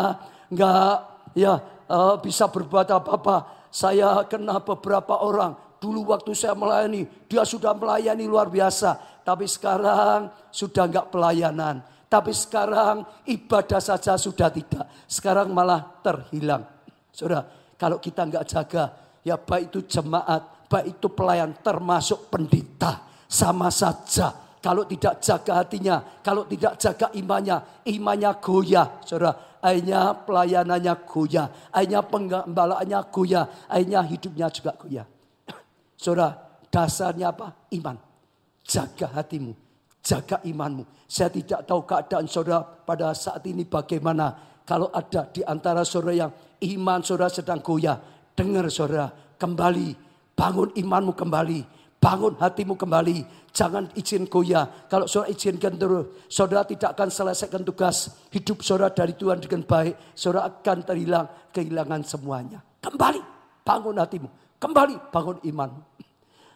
enggak 0.54 0.94
ya 1.34 1.58
uh, 1.90 2.14
bisa 2.22 2.46
berbuat 2.46 2.94
apa-apa. 2.94 3.66
Saya 3.74 4.22
kenal 4.30 4.62
beberapa 4.62 5.18
orang 5.18 5.58
dulu 5.82 6.14
waktu 6.14 6.30
saya 6.30 6.54
melayani, 6.54 7.10
dia 7.26 7.42
sudah 7.42 7.74
melayani 7.74 8.30
luar 8.30 8.46
biasa, 8.46 9.22
tapi 9.26 9.50
sekarang 9.50 10.30
sudah 10.54 10.86
enggak 10.86 11.10
pelayanan. 11.10 11.82
Tapi 12.06 12.30
sekarang 12.30 13.02
ibadah 13.26 13.82
saja 13.82 14.14
sudah 14.14 14.50
tidak. 14.50 14.86
Sekarang 15.10 15.50
malah 15.50 15.98
terhilang. 16.02 16.66
Saudara, 17.10 17.46
kalau 17.74 17.98
kita 17.98 18.26
enggak 18.26 18.46
jaga, 18.46 18.94
ya 19.26 19.34
baik 19.34 19.74
itu 19.74 19.98
jemaat, 19.98 20.70
baik 20.70 20.98
itu 20.98 21.06
pelayan, 21.10 21.50
termasuk 21.62 22.30
pendeta 22.30 23.09
sama 23.30 23.70
saja. 23.70 24.34
Kalau 24.60 24.84
tidak 24.84 25.24
jaga 25.24 25.64
hatinya, 25.64 26.04
kalau 26.20 26.44
tidak 26.44 26.76
jaga 26.76 27.08
imannya, 27.16 27.64
imannya 27.88 28.36
goyah. 28.44 29.00
Saudara, 29.08 29.56
akhirnya 29.56 30.12
pelayanannya 30.20 30.94
goyah, 31.08 31.48
akhirnya 31.72 32.04
penggembalaannya 32.04 33.00
goyah, 33.08 33.44
akhirnya 33.72 34.04
hidupnya 34.04 34.52
juga 34.52 34.76
goyah. 34.76 35.06
Saudara, 35.96 36.36
dasarnya 36.68 37.32
apa? 37.32 37.72
Iman. 37.72 37.96
Jaga 38.60 39.08
hatimu, 39.16 39.56
jaga 40.04 40.44
imanmu. 40.44 40.84
Saya 41.08 41.32
tidak 41.32 41.64
tahu 41.64 41.82
keadaan 41.88 42.28
saudara 42.28 42.62
pada 42.62 43.16
saat 43.16 43.40
ini 43.48 43.64
bagaimana. 43.64 44.52
Kalau 44.68 44.92
ada 44.92 45.26
di 45.26 45.42
antara 45.42 45.82
saudara 45.82 46.14
yang 46.14 46.30
iman 46.76 47.00
saudara 47.02 47.32
sedang 47.32 47.64
goyah, 47.64 47.98
dengar 48.36 48.68
saudara, 48.70 49.10
kembali, 49.40 49.96
bangun 50.36 50.70
imanmu 50.76 51.16
kembali 51.16 51.79
Bangun 52.00 52.32
hatimu 52.40 52.80
kembali. 52.80 53.28
Jangan 53.52 53.92
izin 53.92 54.24
goyah. 54.24 54.88
Kalau 54.88 55.04
saudara 55.04 55.36
izinkan 55.36 55.76
terus, 55.76 56.08
saudara 56.32 56.64
tidak 56.64 56.96
akan 56.96 57.12
selesaikan 57.12 57.60
tugas 57.60 58.24
hidup 58.32 58.64
saudara 58.64 58.88
dari 58.88 59.12
Tuhan 59.12 59.36
dengan 59.36 59.68
baik. 59.68 60.16
Saudara 60.16 60.48
akan 60.48 60.80
terhilang, 60.80 61.28
kehilangan 61.52 62.00
semuanya. 62.08 62.64
Kembali, 62.80 63.20
bangun 63.60 64.00
hatimu. 64.00 64.28
Kembali, 64.56 64.96
bangun 65.12 65.44
iman. 65.52 65.70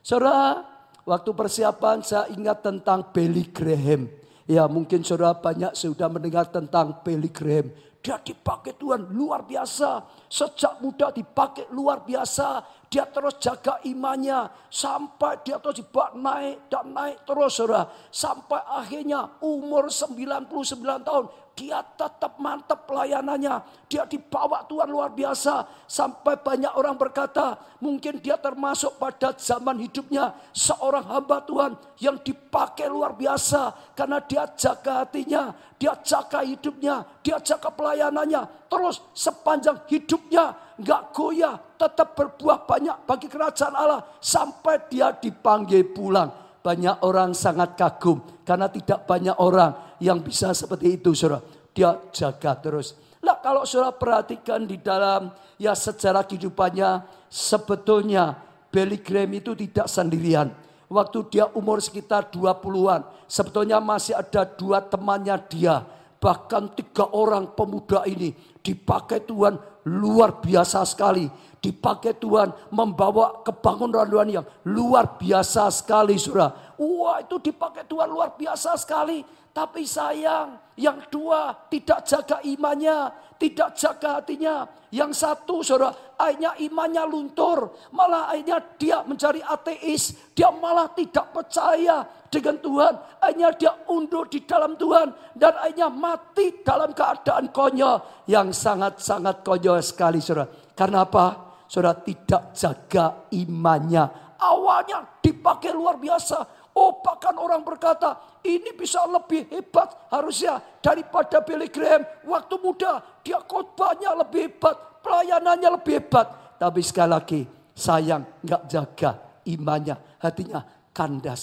Saudara, 0.01 0.65
waktu 1.05 1.31
persiapan 1.37 2.01
saya 2.01 2.25
ingat 2.33 2.65
tentang 2.65 3.13
Billy 3.13 3.53
Graham. 3.53 4.09
Ya 4.49 4.65
mungkin 4.65 5.05
saudara 5.05 5.37
banyak 5.37 5.77
sudah 5.77 6.09
mendengar 6.09 6.49
tentang 6.49 7.05
Billy 7.05 7.29
Graham. 7.29 7.69
Dia 8.05 8.21
dipakai 8.21 8.77
Tuhan 8.77 9.09
luar 9.17 9.49
biasa. 9.49 10.05
Sejak 10.29 10.85
muda 10.85 11.09
dipakai 11.09 11.73
luar 11.73 12.05
biasa. 12.05 12.61
Dia 12.95 13.11
terus 13.11 13.43
jaga 13.43 13.83
imannya. 13.83 14.47
Sampai 14.71 15.43
dia 15.43 15.59
terus 15.59 15.83
dibawa 15.83 16.15
naik 16.15 16.71
dan 16.71 16.95
naik 16.95 17.27
terus 17.27 17.59
saudara. 17.59 17.91
Sampai 18.15 18.63
akhirnya 18.63 19.35
umur 19.43 19.91
99 19.91 21.03
tahun. 21.03 21.27
Dia 21.55 21.83
tetap 21.83 22.39
mantap 22.43 22.87
pelayanannya. 22.91 23.87
Dia 23.87 24.03
dibawa 24.05 24.67
Tuhan 24.67 24.91
luar 24.91 25.15
biasa. 25.15 25.87
Sampai 25.87 26.39
banyak 26.43 26.75
orang 26.75 26.99
berkata. 26.99 27.55
Mungkin 27.79 28.19
dia 28.19 28.35
termasuk 28.35 28.99
pada 28.99 29.31
zaman 29.39 29.79
hidupnya. 29.79 30.35
Seorang 30.51 31.07
hamba 31.07 31.47
Tuhan 31.47 31.79
yang 32.03 32.19
dipakai 32.19 32.91
luar 32.91 33.15
biasa. 33.15 33.95
Karena 33.95 34.19
dia 34.23 34.51
jaga 34.59 35.07
hatinya. 35.07 35.55
Dia 35.79 35.95
jaga 36.03 36.43
hidupnya. 36.43 37.07
Dia 37.23 37.39
jaga 37.39 37.71
pelayanannya. 37.71 38.67
Terus 38.67 38.99
sepanjang 39.15 39.87
hidupnya 39.87 40.65
nggak 40.75 41.03
goyah, 41.15 41.55
tetap 41.79 42.19
berbuah 42.19 42.67
banyak 42.67 43.07
bagi 43.07 43.31
kerajaan 43.31 43.75
Allah 43.75 44.03
sampai 44.19 44.91
dia 44.91 45.15
dipanggil 45.15 45.87
pulang. 45.95 46.31
Banyak 46.65 47.05
orang 47.05 47.37
sangat 47.37 47.77
kagum 47.77 48.25
karena 48.41 48.73
tidak 48.73 49.05
banyak 49.05 49.37
orang 49.37 49.94
yang 50.05 50.21
bisa 50.21 50.53
seperti 50.53 51.01
itu, 51.01 51.17
saudara. 51.17 51.41
Dia 51.73 51.97
jaga 52.13 52.53
terus. 52.61 52.95
Nah, 53.25 53.41
kalau 53.41 53.65
saudara 53.65 53.97
perhatikan 53.97 54.69
di 54.69 54.77
dalam 54.77 55.33
ya 55.57 55.73
sejarah 55.73 56.29
kehidupannya, 56.29 57.09
sebetulnya 57.33 58.37
Billy 58.69 59.01
Graham 59.01 59.33
itu 59.41 59.57
tidak 59.57 59.89
sendirian. 59.89 60.53
Waktu 60.93 61.19
dia 61.33 61.49
umur 61.57 61.81
sekitar 61.81 62.29
20-an, 62.29 63.09
sebetulnya 63.25 63.81
masih 63.81 64.13
ada 64.13 64.45
dua 64.45 64.85
temannya 64.85 65.41
dia. 65.49 65.81
Bahkan 66.21 66.77
tiga 66.77 67.09
orang 67.17 67.57
pemuda 67.57 68.05
ini 68.05 68.37
dipakai 68.61 69.25
Tuhan 69.25 69.57
luar 69.89 70.41
biasa 70.41 70.85
sekali. 70.85 71.29
Dipakai 71.61 72.17
Tuhan 72.21 72.53
membawa 72.69 73.41
kebangunan 73.41 74.05
Tuhan 74.05 74.29
yang 74.29 74.47
luar 74.69 75.17
biasa 75.17 75.73
sekali 75.73 76.21
saudara. 76.21 76.77
Wah 76.77 77.25
itu 77.25 77.41
dipakai 77.41 77.89
Tuhan 77.89 78.09
luar 78.13 78.37
biasa 78.37 78.77
sekali. 78.77 79.25
Tapi 79.55 79.87
sayang 79.87 80.75
yang 80.75 80.99
dua 81.07 81.55
tidak 81.71 82.03
jaga 82.03 82.43
imannya, 82.43 83.07
tidak 83.39 83.79
jaga 83.79 84.19
hatinya. 84.19 84.67
Yang 84.91 85.23
satu 85.23 85.63
saudara 85.63 85.95
akhirnya 86.19 86.59
imannya 86.59 87.07
luntur. 87.07 87.71
Malah 87.95 88.35
akhirnya 88.35 88.59
dia 88.75 89.07
mencari 89.07 89.39
ateis. 89.39 90.35
Dia 90.35 90.51
malah 90.51 90.91
tidak 90.91 91.31
percaya 91.31 92.03
dengan 92.27 92.59
Tuhan. 92.59 92.95
Akhirnya 93.23 93.51
dia 93.55 93.73
undur 93.95 94.27
di 94.27 94.43
dalam 94.43 94.75
Tuhan. 94.75 95.39
Dan 95.39 95.55
akhirnya 95.55 95.87
mati 95.87 96.59
dalam 96.67 96.91
keadaan 96.91 97.55
konyol. 97.55 98.27
Yang 98.27 98.59
sangat-sangat 98.59 99.47
konyol 99.47 99.79
sekali 99.87 100.19
saudara. 100.19 100.51
Karena 100.75 101.07
apa? 101.07 101.55
Saudara 101.71 101.95
tidak 102.03 102.51
jaga 102.59 103.31
imannya. 103.31 104.35
Awalnya 104.35 105.23
dipakai 105.23 105.71
luar 105.71 105.95
biasa 105.95 106.64
Oh 106.75 106.99
bahkan 106.99 107.39
orang 107.39 107.62
berkata 107.62 108.18
ini 108.43 108.75
bisa 108.75 109.07
lebih 109.07 109.47
hebat 109.47 109.95
harusnya 110.11 110.59
daripada 110.83 111.39
Billy 111.39 111.70
Graham. 111.70 112.03
Waktu 112.27 112.55
muda 112.59 112.99
dia 113.22 113.39
khotbahnya 113.47 114.11
lebih 114.18 114.51
hebat, 114.51 114.75
pelayanannya 114.99 115.70
lebih 115.79 116.03
hebat. 116.03 116.59
Tapi 116.59 116.83
sekali 116.83 117.11
lagi 117.14 117.41
sayang 117.79 118.43
nggak 118.43 118.62
jaga 118.66 119.11
imannya, 119.47 120.18
hatinya 120.18 120.66
kandas. 120.91 121.43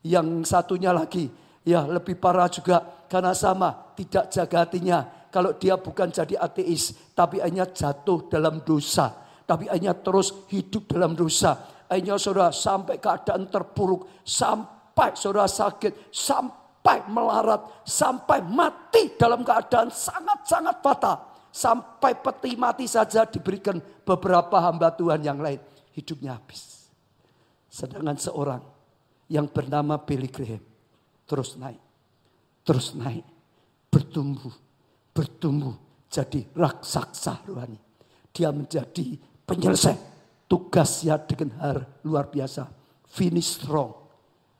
Yang 0.00 0.48
satunya 0.48 0.96
lagi 0.96 1.28
ya 1.60 1.84
lebih 1.84 2.16
parah 2.16 2.48
juga 2.48 2.80
karena 3.04 3.36
sama 3.36 3.92
tidak 3.92 4.32
jaga 4.32 4.64
hatinya. 4.64 4.98
Kalau 5.28 5.52
dia 5.52 5.76
bukan 5.76 6.08
jadi 6.08 6.40
ateis 6.40 7.12
tapi 7.12 7.44
hanya 7.44 7.68
jatuh 7.68 8.24
dalam 8.32 8.64
dosa. 8.64 9.20
Tapi 9.44 9.68
hanya 9.68 9.92
terus 9.92 10.48
hidup 10.48 10.88
dalam 10.88 11.12
dosa 11.12 11.73
Akhirnya 11.88 12.16
saudara 12.16 12.50
sampai 12.50 12.96
keadaan 12.96 13.48
terpuruk. 13.48 14.08
Sampai 14.24 15.12
saudara 15.14 15.48
sakit. 15.48 16.08
Sampai 16.10 17.04
melarat. 17.10 17.84
Sampai 17.84 18.40
mati 18.44 19.14
dalam 19.14 19.44
keadaan 19.44 19.92
sangat-sangat 19.92 20.80
fatal. 20.80 21.16
Sampai 21.54 22.18
peti 22.18 22.58
mati 22.58 22.90
saja 22.90 23.28
diberikan 23.28 23.78
beberapa 24.02 24.58
hamba 24.58 24.90
Tuhan 24.90 25.22
yang 25.22 25.38
lain. 25.38 25.62
Hidupnya 25.94 26.34
habis. 26.34 26.90
Sedangkan 27.70 28.18
seorang 28.18 28.62
yang 29.30 29.46
bernama 29.46 29.98
Billy 30.02 30.30
Graham 30.30 30.62
terus 31.24 31.56
naik. 31.58 31.80
Terus 32.64 32.96
naik. 32.96 33.24
Bertumbuh. 33.90 34.54
Bertumbuh. 35.14 35.74
Jadi 36.10 36.46
raksasa 36.54 37.42
rohani. 37.46 37.78
Dia 38.30 38.50
menjadi 38.50 39.14
penyelesai 39.46 40.13
tugasnya 40.48 41.20
dengan 41.20 41.54
har 41.60 41.78
luar 42.04 42.28
biasa. 42.28 42.68
Finish 43.08 43.60
strong. 43.60 43.94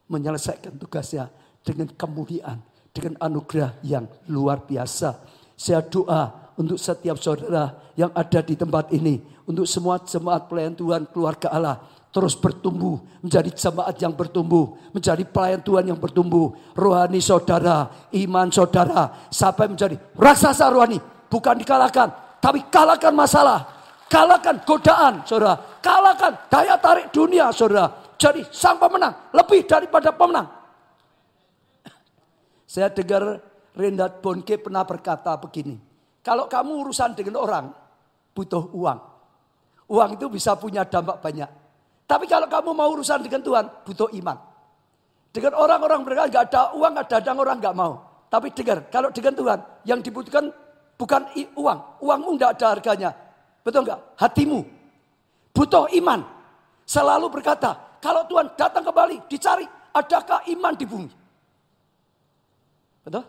Menyelesaikan 0.09 0.77
tugasnya 0.77 1.29
dengan 1.65 1.91
kemuliaan. 1.93 2.61
Dengan 2.95 3.19
anugerah 3.19 3.75
yang 3.83 4.07
luar 4.31 4.63
biasa. 4.63 5.19
Saya 5.59 5.83
doa 5.83 6.55
untuk 6.55 6.79
setiap 6.79 7.19
saudara 7.19 7.75
yang 7.99 8.15
ada 8.15 8.39
di 8.39 8.55
tempat 8.55 8.95
ini. 8.95 9.19
Untuk 9.45 9.67
semua 9.67 9.99
jemaat 9.99 10.47
pelayan 10.47 10.79
Tuhan 10.79 11.11
keluarga 11.11 11.51
Allah. 11.51 11.83
Terus 12.15 12.39
bertumbuh 12.39 13.03
menjadi 13.19 13.51
jemaat 13.51 13.99
yang 13.99 14.15
bertumbuh. 14.15 14.79
Menjadi 14.95 15.27
pelayan 15.27 15.59
Tuhan 15.59 15.91
yang 15.91 15.99
bertumbuh. 15.99 16.55
Rohani 16.79 17.19
saudara, 17.19 17.91
iman 18.15 18.47
saudara. 18.55 19.27
Sampai 19.35 19.67
menjadi 19.67 19.99
raksasa 20.15 20.71
rohani. 20.71 21.03
Bukan 21.27 21.59
dikalahkan, 21.59 22.39
tapi 22.39 22.63
kalahkan 22.71 23.11
masalah. 23.11 23.74
Kalahkan 24.09 24.63
godaan, 24.63 25.25
saudara. 25.25 25.57
Kalahkan 25.81 26.33
daya 26.53 26.77
tarik 26.79 27.11
dunia, 27.11 27.51
saudara. 27.51 27.89
Jadi 28.15 28.47
sang 28.55 28.79
pemenang, 28.79 29.33
lebih 29.35 29.67
daripada 29.67 30.15
pemenang. 30.15 30.47
Saya 32.73 32.93
dengar 32.93 33.43
Rendat 33.75 34.23
Bonke 34.23 34.61
pernah 34.61 34.87
berkata 34.87 35.35
begini. 35.41 35.75
Kalau 36.23 36.47
kamu 36.47 36.89
urusan 36.89 37.13
dengan 37.19 37.43
orang, 37.43 37.67
butuh 38.33 38.71
uang. 38.71 38.99
Uang 39.93 40.11
itu 40.17 40.27
bisa 40.33 40.57
punya 40.57 40.87
dampak 40.87 41.21
banyak. 41.21 41.51
Tapi 42.05 42.25
kalau 42.31 42.49
kamu 42.49 42.71
mau 42.73 42.89
urusan 42.95 43.21
dengan 43.21 43.43
Tuhan, 43.45 43.65
butuh 43.85 44.09
iman. 44.23 44.39
Dengan 45.35 45.53
orang-orang 45.59 46.01
mereka 46.07 46.31
nggak 46.31 46.45
ada 46.53 46.63
uang, 46.79 46.95
ada 46.95 47.19
kadang 47.19 47.37
orang 47.43 47.59
nggak 47.59 47.77
mau. 47.77 47.93
Tapi 48.31 48.55
dengar, 48.55 48.87
kalau 48.89 49.11
dengan 49.11 49.35
Tuhan, 49.35 49.59
yang 49.83 50.01
dibutuhkan 50.01 50.45
bukan 50.95 51.23
uang. 51.59 51.79
Uangmu 52.01 52.31
nggak 52.39 52.51
ada 52.59 52.67
harganya. 52.79 53.11
Betul 53.65 53.89
nggak? 53.89 54.21
Hatimu. 54.21 54.61
Butuh 55.57 55.89
iman. 55.97 56.21
Selalu 56.85 57.33
berkata, 57.33 57.97
kalau 58.05 58.29
Tuhan 58.29 58.53
datang 58.61 58.85
kembali, 58.85 59.25
dicari, 59.25 59.65
adakah 59.97 60.45
iman 60.53 60.75
di 60.77 60.85
bumi? 60.85 61.11
Betul? 63.09 63.25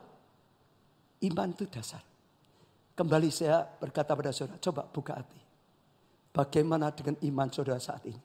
Iman 1.24 1.56
itu 1.56 1.64
dasar. 1.72 2.04
Kembali 3.00 3.32
saya 3.32 3.64
berkata 3.64 4.12
pada 4.12 4.36
saudara, 4.36 4.60
coba 4.60 4.84
buka 4.84 5.16
hati. 5.16 5.40
Bagaimana 6.36 6.92
dengan 6.92 7.16
iman 7.24 7.48
saudara 7.48 7.80
saat 7.80 8.04
ini? 8.04 8.20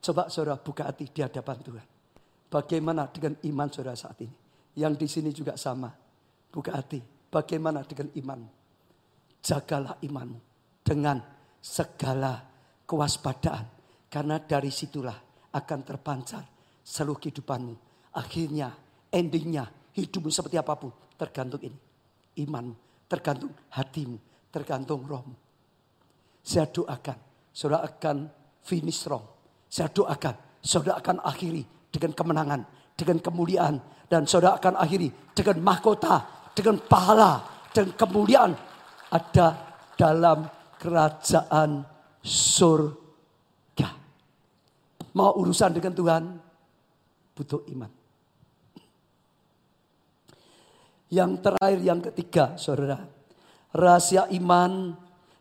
Coba 0.00 0.32
saudara 0.32 0.56
buka 0.56 0.88
hati 0.88 1.04
di 1.12 1.20
hadapan 1.20 1.56
Tuhan. 1.60 1.86
Bagaimana 2.48 3.04
dengan 3.12 3.36
iman 3.44 3.68
saudara 3.68 3.92
saat 3.92 4.16
ini? 4.24 4.32
Yang 4.80 4.94
di 4.96 5.06
sini 5.08 5.30
juga 5.36 5.60
sama. 5.60 5.92
Buka 6.48 6.72
hati. 6.72 7.04
Bagaimana 7.28 7.84
dengan 7.84 8.08
iman? 8.16 8.40
Jagalah 9.44 10.00
imanmu 10.00 10.45
dengan 10.86 11.18
segala 11.58 12.38
kewaspadaan. 12.86 13.66
Karena 14.06 14.38
dari 14.38 14.70
situlah 14.70 15.18
akan 15.50 15.78
terpancar 15.82 16.46
seluruh 16.86 17.18
kehidupanmu. 17.18 17.74
Akhirnya, 18.14 18.70
endingnya, 19.10 19.66
hidupmu 19.98 20.30
seperti 20.30 20.56
apa 20.62 20.78
pun. 20.78 20.94
Tergantung 21.18 21.60
ini. 21.66 21.78
Imanmu, 22.38 23.04
tergantung 23.10 23.50
hatimu, 23.74 24.16
tergantung 24.54 25.02
rohmu. 25.02 25.34
Saya 26.46 26.70
doakan, 26.70 27.18
saudara 27.50 27.82
akan 27.90 28.30
finish 28.62 29.02
strong. 29.02 29.26
Saya 29.66 29.90
doakan, 29.90 30.62
saudara 30.62 31.02
akan 31.02 31.18
akhiri 31.26 31.66
dengan 31.90 32.14
kemenangan, 32.14 32.60
dengan 32.94 33.18
kemuliaan. 33.18 33.76
Dan 34.06 34.22
saudara 34.30 34.54
akan 34.54 34.78
akhiri 34.78 35.34
dengan 35.34 35.58
mahkota, 35.66 36.22
dengan 36.54 36.78
pahala, 36.86 37.42
dan 37.74 37.90
kemuliaan. 37.98 38.54
Ada 39.10 39.46
dalam 39.98 40.46
kerajaan 40.80 41.84
surga. 42.22 43.88
Mau 45.16 45.32
urusan 45.40 45.72
dengan 45.72 45.92
Tuhan, 45.96 46.24
butuh 47.36 47.62
iman. 47.72 47.90
Yang 51.06 51.32
terakhir, 51.40 51.80
yang 51.80 52.00
ketiga, 52.02 52.58
saudara. 52.58 52.98
Rahasia 53.76 54.26
iman 54.34 54.96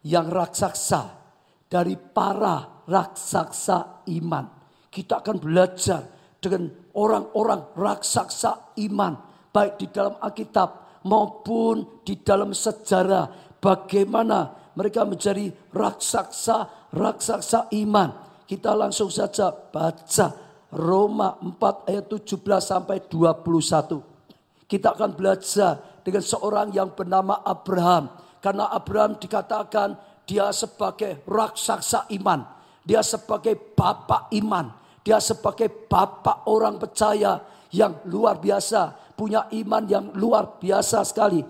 yang 0.06 0.30
raksasa 0.30 1.18
dari 1.66 1.98
para 1.98 2.86
raksasa 2.86 4.06
iman. 4.14 4.46
Kita 4.94 5.20
akan 5.20 5.38
belajar 5.42 6.02
dengan 6.38 6.70
orang-orang 6.94 7.74
raksasa 7.74 8.78
iman. 8.86 9.14
Baik 9.50 9.82
di 9.82 9.88
dalam 9.90 10.16
Alkitab 10.22 11.02
maupun 11.10 12.06
di 12.06 12.22
dalam 12.22 12.54
sejarah. 12.54 13.58
Bagaimana 13.58 14.64
mereka 14.76 15.07
menjadi 15.07 15.49
raksasa, 15.71 16.91
raksasa 16.91 17.71
iman. 17.80 18.11
Kita 18.45 18.78
langsung 18.78 19.09
saja 19.09 19.49
baca 19.49 20.28
Roma 20.76 21.39
4 21.39 21.89
ayat 21.89 22.05
17 22.11 22.43
sampai 22.59 23.01
21. 23.07 24.67
Kita 24.67 24.93
akan 24.93 25.11
belajar 25.15 26.01
dengan 26.03 26.21
seorang 26.21 26.69
yang 26.76 26.91
bernama 26.93 27.41
Abraham. 27.41 28.11
Karena 28.43 28.69
Abraham 28.69 29.17
dikatakan 29.17 29.97
dia 30.28 30.51
sebagai 30.51 31.26
raksasa 31.26 32.11
iman. 32.13 32.45
Dia 32.86 33.01
sebagai 33.01 33.57
bapak 33.73 34.30
iman. 34.38 34.69
Dia 35.01 35.17
sebagai 35.17 35.69
bapak 35.89 36.45
orang 36.45 36.78
percaya 36.78 37.41
yang 37.73 38.05
luar 38.09 38.38
biasa. 38.38 39.13
Punya 39.15 39.47
iman 39.49 39.84
yang 39.89 40.05
luar 40.13 40.59
biasa 40.61 41.01
sekali. 41.07 41.41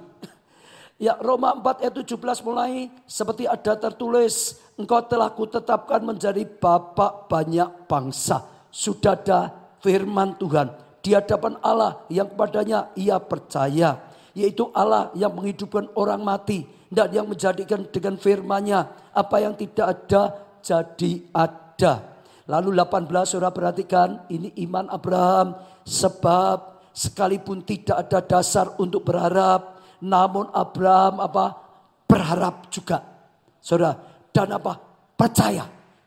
Ya 0.96 1.20
Roma 1.20 1.52
4 1.60 1.84
ayat 1.84 1.96
17 2.08 2.48
mulai 2.48 2.88
seperti 3.04 3.44
ada 3.44 3.76
tertulis. 3.76 4.64
Engkau 4.80 5.04
telah 5.04 5.28
kutetapkan 5.36 6.00
menjadi 6.00 6.48
bapak 6.48 7.28
banyak 7.28 7.68
bangsa. 7.88 8.48
Sudah 8.72 9.20
ada 9.20 9.52
firman 9.84 10.40
Tuhan 10.40 10.72
di 11.04 11.12
hadapan 11.12 11.60
Allah 11.60 12.08
yang 12.08 12.32
padanya 12.32 12.96
ia 12.96 13.20
percaya. 13.20 14.08
Yaitu 14.32 14.72
Allah 14.72 15.12
yang 15.20 15.36
menghidupkan 15.36 15.92
orang 16.00 16.24
mati. 16.24 16.64
Dan 16.88 17.12
yang 17.12 17.28
menjadikan 17.28 17.84
dengan 17.92 18.16
firmannya. 18.16 19.12
Apa 19.12 19.44
yang 19.44 19.56
tidak 19.60 20.00
ada 20.00 20.48
jadi 20.64 21.28
ada. 21.36 21.94
Lalu 22.48 22.72
18 22.72 23.36
saudara 23.36 23.52
perhatikan 23.52 24.24
ini 24.32 24.56
iman 24.64 24.88
Abraham. 24.88 25.60
Sebab 25.84 26.88
sekalipun 26.96 27.68
tidak 27.68 28.08
ada 28.08 28.20
dasar 28.24 28.72
untuk 28.80 29.04
berharap. 29.04 29.75
Namun 30.04 30.52
Abraham 30.52 31.24
apa? 31.24 31.46
Berharap 32.06 32.68
juga. 32.74 33.00
Saudara 33.62 33.96
dan 34.34 34.52
apa? 34.52 34.74
Percaya. 35.16 35.64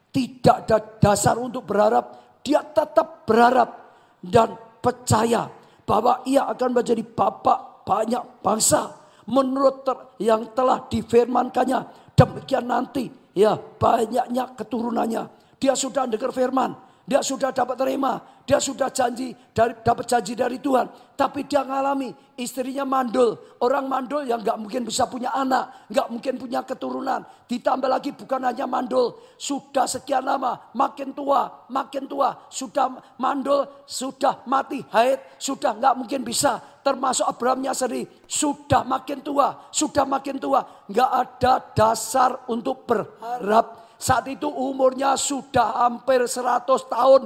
Tidak 0.08 0.56
ada 0.66 0.78
dasar 1.00 1.40
untuk 1.40 1.64
berharap. 1.64 2.36
Dia 2.44 2.60
tetap 2.60 3.24
berharap. 3.24 3.70
Dan 4.18 4.50
percaya 4.82 5.46
bahwa 5.88 6.20
ia 6.28 6.44
akan 6.44 6.70
menjadi 6.76 7.00
bapak 7.00 7.88
banyak 7.88 8.44
bangsa 8.44 8.92
menurut 9.28 9.84
ter, 9.84 9.96
yang 10.20 10.52
telah 10.52 10.84
difirmankannya 10.88 12.12
demikian 12.12 12.68
nanti 12.68 13.08
ya 13.36 13.56
banyaknya 13.56 14.52
keturunannya 14.56 15.22
dia 15.56 15.72
sudah 15.72 16.04
dengar 16.04 16.32
firman 16.32 16.76
dia 17.08 17.24
sudah 17.24 17.48
dapat 17.56 17.80
terima, 17.80 18.20
dia 18.44 18.60
sudah 18.60 18.92
janji 18.92 19.32
dari 19.56 19.72
dapat 19.80 20.04
janji 20.04 20.36
dari 20.36 20.60
Tuhan, 20.60 21.16
tapi 21.16 21.48
dia 21.48 21.64
ngalami 21.64 22.12
istrinya 22.36 22.84
mandul, 22.84 23.32
orang 23.64 23.88
mandul 23.88 24.28
yang 24.28 24.44
nggak 24.44 24.60
mungkin 24.60 24.84
bisa 24.84 25.08
punya 25.08 25.32
anak, 25.32 25.88
nggak 25.88 26.04
mungkin 26.12 26.36
punya 26.36 26.60
keturunan. 26.68 27.24
Ditambah 27.48 27.88
lagi 27.88 28.12
bukan 28.12 28.44
hanya 28.44 28.68
mandul, 28.68 29.16
sudah 29.40 29.88
sekian 29.88 30.20
lama, 30.20 30.60
makin 30.76 31.16
tua, 31.16 31.64
makin 31.72 32.04
tua, 32.04 32.44
sudah 32.52 32.92
mandul, 33.16 33.64
sudah 33.88 34.44
mati 34.44 34.84
haid, 34.92 35.40
sudah 35.40 35.80
nggak 35.80 35.96
mungkin 35.96 36.20
bisa. 36.28 36.60
Termasuk 36.84 37.24
Abrahamnya 37.24 37.72
sendiri, 37.72 38.04
sudah 38.28 38.84
makin 38.84 39.24
tua, 39.24 39.72
sudah 39.72 40.04
makin 40.04 40.36
tua, 40.36 40.60
nggak 40.92 41.10
ada 41.24 41.52
dasar 41.72 42.44
untuk 42.52 42.84
berharap 42.84 43.87
saat 43.98 44.30
itu 44.30 44.46
umurnya 44.46 45.18
sudah 45.18 45.84
hampir 45.84 46.22
100 46.22 46.64
tahun. 46.86 47.22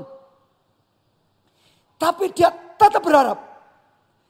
Tapi 2.01 2.33
dia 2.33 2.49
tetap 2.81 3.05
berharap. 3.05 3.39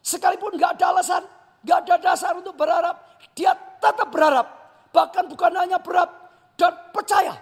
Sekalipun 0.02 0.58
gak 0.58 0.76
ada 0.76 0.90
alasan, 0.90 1.22
gak 1.62 1.86
ada 1.86 1.94
dasar 2.02 2.34
untuk 2.34 2.58
berharap. 2.58 2.98
Dia 3.38 3.54
tetap 3.54 4.10
berharap. 4.10 4.46
Bahkan 4.90 5.24
bukan 5.30 5.52
hanya 5.54 5.78
berharap 5.78 6.10
dan 6.58 6.74
percaya. 6.90 7.38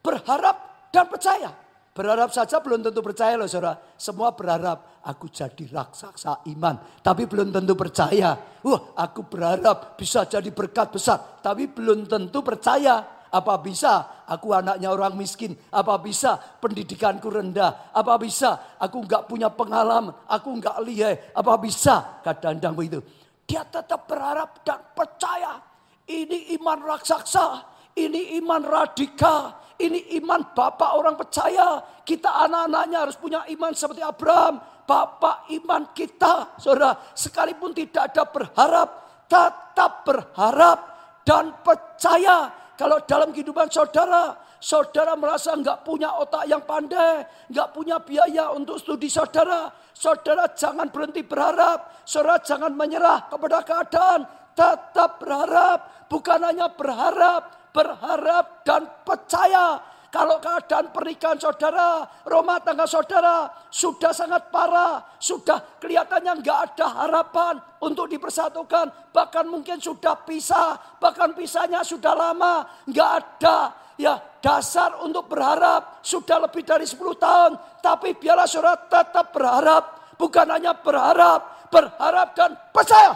Berharap 0.00 0.56
dan 0.88 1.04
percaya. 1.06 1.52
Berharap 1.92 2.32
saja 2.32 2.64
belum 2.64 2.80
tentu 2.80 3.04
percaya 3.04 3.36
loh 3.36 3.44
saudara. 3.44 3.76
Semua 4.00 4.32
berharap. 4.32 4.88
aku 5.04 5.28
jadi 5.28 5.64
raksasa 5.68 6.48
iman. 6.48 6.80
Tapi 7.04 7.28
belum 7.28 7.52
tentu 7.52 7.76
percaya. 7.76 8.36
Wah 8.64 8.96
aku 8.96 9.28
berharap 9.28 10.00
bisa 10.00 10.24
jadi 10.24 10.48
berkat 10.48 10.96
besar. 10.96 11.40
Tapi 11.44 11.68
belum 11.68 12.08
tentu 12.08 12.40
percaya. 12.40 13.19
Apa 13.30 13.62
bisa 13.62 14.26
aku 14.26 14.50
anaknya 14.50 14.90
orang 14.90 15.14
miskin? 15.14 15.54
Apa 15.70 16.02
bisa 16.02 16.34
pendidikanku 16.34 17.30
rendah? 17.30 17.94
Apa 17.94 18.18
bisa 18.18 18.74
aku 18.74 19.06
nggak 19.06 19.30
punya 19.30 19.46
pengalaman? 19.46 20.10
Aku 20.26 20.58
nggak 20.58 20.76
lihat. 20.82 21.30
Apa 21.38 21.54
bisa? 21.62 22.22
Kadang-kadang 22.26 22.74
begitu. 22.74 23.00
Dia 23.46 23.62
tetap 23.66 24.10
berharap 24.10 24.66
dan 24.66 24.82
percaya. 24.94 25.62
Ini 26.10 26.58
iman 26.58 26.78
raksasa. 26.82 27.62
Ini 27.94 28.38
iman 28.42 28.62
radikal. 28.66 29.74
Ini 29.78 30.18
iman 30.22 30.50
bapak 30.50 30.90
orang 30.98 31.14
percaya. 31.14 31.78
Kita 32.02 32.46
anak-anaknya 32.50 32.98
harus 33.06 33.16
punya 33.18 33.46
iman 33.46 33.70
seperti 33.74 34.02
Abraham. 34.02 34.58
Bapak 34.86 35.46
iman 35.54 35.94
kita. 35.94 36.58
Saudara, 36.58 36.98
sekalipun 37.14 37.70
tidak 37.70 38.10
ada 38.10 38.26
berharap. 38.26 38.88
Tetap 39.30 40.02
berharap 40.02 40.78
dan 41.22 41.62
percaya 41.62 42.59
kalau 42.80 42.96
dalam 43.04 43.28
kehidupan 43.28 43.68
saudara, 43.68 44.32
saudara 44.56 45.12
merasa 45.12 45.52
nggak 45.52 45.84
punya 45.84 46.16
otak 46.16 46.48
yang 46.48 46.64
pandai, 46.64 47.28
nggak 47.52 47.68
punya 47.76 48.00
biaya 48.00 48.56
untuk 48.56 48.80
studi 48.80 49.04
saudara, 49.04 49.68
saudara 49.92 50.48
jangan 50.56 50.88
berhenti 50.88 51.20
berharap, 51.20 52.00
saudara 52.08 52.40
jangan 52.40 52.72
menyerah 52.72 53.28
kepada 53.28 53.60
keadaan, 53.68 54.20
tetap 54.56 55.20
berharap, 55.20 56.08
bukan 56.08 56.40
hanya 56.40 56.72
berharap, 56.72 57.68
berharap 57.68 58.64
dan 58.64 58.88
percaya 59.04 59.76
kalau 60.10 60.42
keadaan 60.42 60.90
pernikahan 60.90 61.38
saudara, 61.38 62.02
rumah 62.26 62.58
tangga 62.58 62.82
saudara 62.82 63.46
sudah 63.70 64.10
sangat 64.10 64.50
parah, 64.50 64.98
sudah 65.22 65.78
kelihatannya 65.78 66.42
nggak 66.42 66.58
ada 66.74 66.86
harapan 67.06 67.54
untuk 67.78 68.10
dipersatukan, 68.10 69.14
bahkan 69.14 69.46
mungkin 69.46 69.78
sudah 69.78 70.18
pisah, 70.26 70.98
bahkan 70.98 71.30
pisahnya 71.30 71.86
sudah 71.86 72.10
lama, 72.18 72.66
nggak 72.90 73.10
ada 73.22 73.58
ya 73.94 74.18
dasar 74.42 74.98
untuk 75.06 75.30
berharap 75.30 76.02
sudah 76.02 76.42
lebih 76.42 76.66
dari 76.66 76.90
10 76.90 76.98
tahun, 77.14 77.52
tapi 77.78 78.18
biarlah 78.18 78.50
saudara 78.50 78.82
tetap 78.90 79.30
berharap, 79.30 79.82
bukan 80.18 80.46
hanya 80.50 80.74
berharap, 80.74 81.70
berharap 81.70 82.34
dan 82.34 82.50
percaya. 82.74 83.14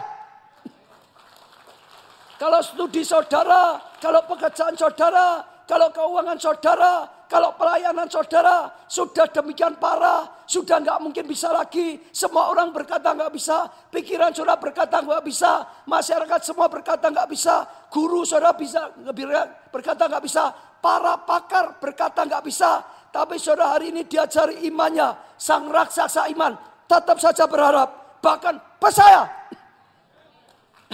Kalau 2.39 2.59
studi 2.63 3.03
saudara, 3.03 3.79
kalau 3.99 4.23
pekerjaan 4.27 4.75
saudara, 4.79 5.54
kalau 5.65 5.89
keuangan 5.89 6.37
saudara, 6.37 7.09
kalau 7.25 7.57
pelayanan 7.57 8.05
saudara 8.05 8.69
sudah 8.85 9.25
demikian 9.33 9.73
parah, 9.81 10.45
sudah 10.45 10.77
nggak 10.77 11.01
mungkin 11.01 11.25
bisa 11.25 11.49
lagi. 11.49 11.97
Semua 12.13 12.53
orang 12.53 12.69
berkata 12.69 13.17
nggak 13.17 13.33
bisa, 13.33 13.65
pikiran 13.89 14.29
saudara 14.29 14.61
berkata 14.61 15.01
nggak 15.01 15.25
bisa, 15.25 15.65
masyarakat 15.89 16.41
semua 16.45 16.69
berkata 16.69 17.09
nggak 17.09 17.29
bisa, 17.33 17.65
guru 17.89 18.21
saudara 18.21 18.53
bisa 18.53 18.93
berkata 19.73 20.05
nggak 20.05 20.21
bisa, 20.21 20.53
para 20.77 21.17
pakar 21.25 21.81
berkata 21.81 22.21
nggak 22.29 22.45
bisa. 22.45 22.85
Tapi 23.09 23.41
saudara 23.41 23.73
hari 23.73 23.89
ini 23.89 24.05
diajari 24.05 24.69
imannya, 24.69 25.17
sang 25.41 25.65
raksasa 25.65 26.29
iman, 26.29 26.53
tetap 26.85 27.17
saja 27.17 27.49
berharap, 27.49 28.21
bahkan 28.21 28.53
percaya. 28.77 29.25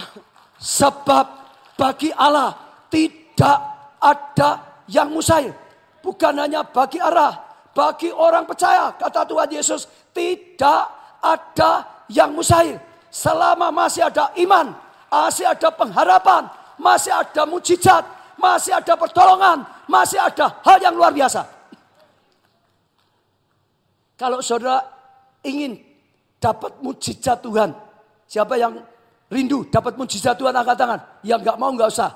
Sebab 0.80 1.26
bagi 1.76 2.08
Allah 2.16 2.56
tidak 2.88 3.71
ada 4.02 4.82
yang 4.90 5.08
mustahil. 5.14 5.54
Bukan 6.02 6.34
hanya 6.34 6.66
bagi 6.66 6.98
arah, 6.98 7.38
bagi 7.70 8.10
orang 8.10 8.42
percaya. 8.42 8.90
Kata 8.98 9.22
Tuhan 9.22 9.48
Yesus, 9.54 9.86
tidak 10.10 10.82
ada 11.22 12.02
yang 12.10 12.34
mustahil. 12.34 12.76
Selama 13.06 13.70
masih 13.70 14.02
ada 14.10 14.34
iman, 14.42 14.74
masih 15.06 15.46
ada 15.46 15.70
pengharapan, 15.70 16.50
masih 16.74 17.14
ada 17.14 17.46
mujizat, 17.46 18.02
masih 18.34 18.74
ada 18.74 18.98
pertolongan, 18.98 19.62
masih 19.86 20.18
ada 20.18 20.58
hal 20.66 20.78
yang 20.82 20.98
luar 20.98 21.14
biasa. 21.14 21.46
Kalau 24.18 24.42
saudara 24.42 24.82
ingin 25.46 25.78
dapat 26.42 26.78
mujizat 26.82 27.38
Tuhan, 27.42 27.70
siapa 28.26 28.58
yang 28.58 28.74
rindu 29.30 29.64
dapat 29.70 29.96
mujizat 29.96 30.36
Tuhan 30.36 30.52
angkat 30.52 30.76
tangan. 30.76 31.00
Yang 31.24 31.40
nggak 31.46 31.58
mau 31.58 31.70
nggak 31.72 31.90
usah. 31.90 32.10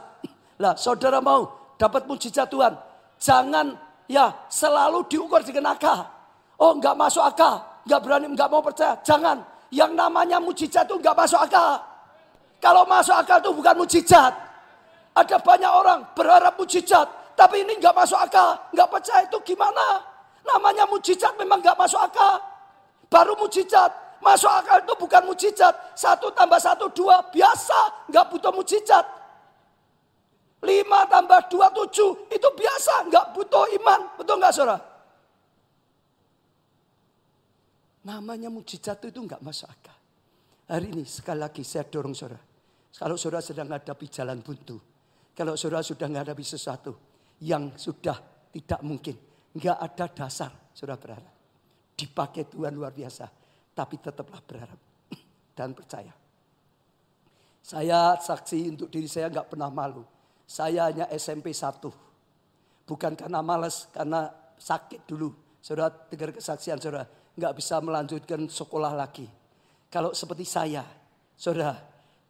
Lah 0.60 0.74
saudara 0.76 1.20
mau 1.24 1.55
dapat 1.76 2.08
mujizat 2.08 2.48
Tuhan. 2.48 2.74
Jangan 3.16 3.76
ya 4.08 4.32
selalu 4.48 5.08
diukur 5.08 5.40
dengan 5.40 5.72
akal. 5.72 6.04
Oh 6.56 6.72
nggak 6.76 6.96
masuk 6.96 7.24
akal, 7.24 7.60
nggak 7.84 8.00
berani, 8.00 8.26
nggak 8.32 8.48
mau 8.48 8.64
percaya. 8.64 8.96
Jangan. 9.04 9.40
Yang 9.70 9.92
namanya 9.98 10.38
mujizat 10.38 10.86
itu 10.86 10.96
nggak 10.96 11.16
masuk 11.16 11.40
akal. 11.42 11.82
Kalau 12.62 12.86
masuk 12.88 13.12
akal 13.12 13.38
itu 13.42 13.50
bukan 13.52 13.74
mujizat. 13.76 14.32
Ada 15.16 15.40
banyak 15.40 15.72
orang 15.72 16.00
berharap 16.12 16.60
mujizat, 16.60 17.08
tapi 17.32 17.64
ini 17.64 17.80
nggak 17.80 17.96
masuk 17.96 18.20
akal, 18.20 18.52
nggak 18.72 18.88
percaya 18.88 19.24
itu 19.24 19.38
gimana? 19.48 20.04
Namanya 20.44 20.84
mujizat 20.86 21.32
memang 21.40 21.64
nggak 21.64 21.76
masuk 21.76 21.98
akal. 21.98 22.36
Baru 23.08 23.32
mujizat, 23.40 23.88
masuk 24.20 24.52
akal 24.52 24.76
itu 24.84 24.94
bukan 25.00 25.22
mujizat. 25.24 25.72
Satu 25.96 26.28
tambah 26.36 26.60
satu 26.60 26.92
dua 26.92 27.24
biasa, 27.32 28.06
nggak 28.12 28.24
butuh 28.28 28.52
mujizat. 28.52 29.04
5 30.64 31.12
tambah 31.12 31.40
2, 31.52 32.32
7. 32.32 32.32
Itu 32.32 32.48
biasa, 32.56 32.94
nggak 33.12 33.26
butuh 33.36 33.64
iman. 33.76 34.00
Betul 34.16 34.36
nggak 34.40 34.54
saudara? 34.56 34.78
Namanya 38.08 38.48
mujizat 38.48 39.02
itu 39.04 39.18
nggak 39.20 39.42
masuk 39.42 39.68
akal. 39.68 39.98
Hari 40.66 40.86
ini 40.94 41.04
sekali 41.04 41.42
lagi 41.42 41.60
saya 41.66 41.84
dorong 41.84 42.16
saudara. 42.16 42.40
Kalau 42.96 43.20
saudara 43.20 43.44
sedang 43.44 43.68
menghadapi 43.68 44.06
jalan 44.08 44.40
buntu. 44.40 44.80
Kalau 45.36 45.52
saudara 45.60 45.84
sudah 45.84 46.08
menghadapi 46.08 46.40
sesuatu 46.40 46.92
yang 47.44 47.76
sudah 47.76 48.16
tidak 48.56 48.80
mungkin. 48.80 49.16
Nggak 49.52 49.76
ada 49.76 50.06
dasar 50.08 50.50
saudara 50.72 50.96
berharap. 50.96 51.34
Dipakai 51.92 52.48
Tuhan 52.48 52.72
luar 52.72 52.96
biasa. 52.96 53.28
Tapi 53.76 54.00
tetaplah 54.00 54.40
berharap 54.40 54.80
dan 55.56 55.76
percaya. 55.76 56.14
Saya 57.60 58.16
saksi 58.16 58.72
untuk 58.72 58.88
diri 58.88 59.10
saya 59.10 59.28
nggak 59.28 59.52
pernah 59.52 59.68
malu 59.68 60.15
saya 60.46 60.88
hanya 60.88 61.10
SMP 61.10 61.50
1. 61.50 61.82
Bukan 62.86 63.12
karena 63.18 63.42
malas, 63.42 63.90
karena 63.90 64.30
sakit 64.56 65.04
dulu. 65.10 65.34
Saudara 65.58 65.90
dengar 65.90 66.30
kesaksian 66.30 66.78
saudara, 66.78 67.02
nggak 67.34 67.52
bisa 67.58 67.82
melanjutkan 67.82 68.46
sekolah 68.46 68.94
lagi. 68.94 69.26
Kalau 69.90 70.14
seperti 70.14 70.46
saya, 70.46 70.86
saudara, 71.34 71.74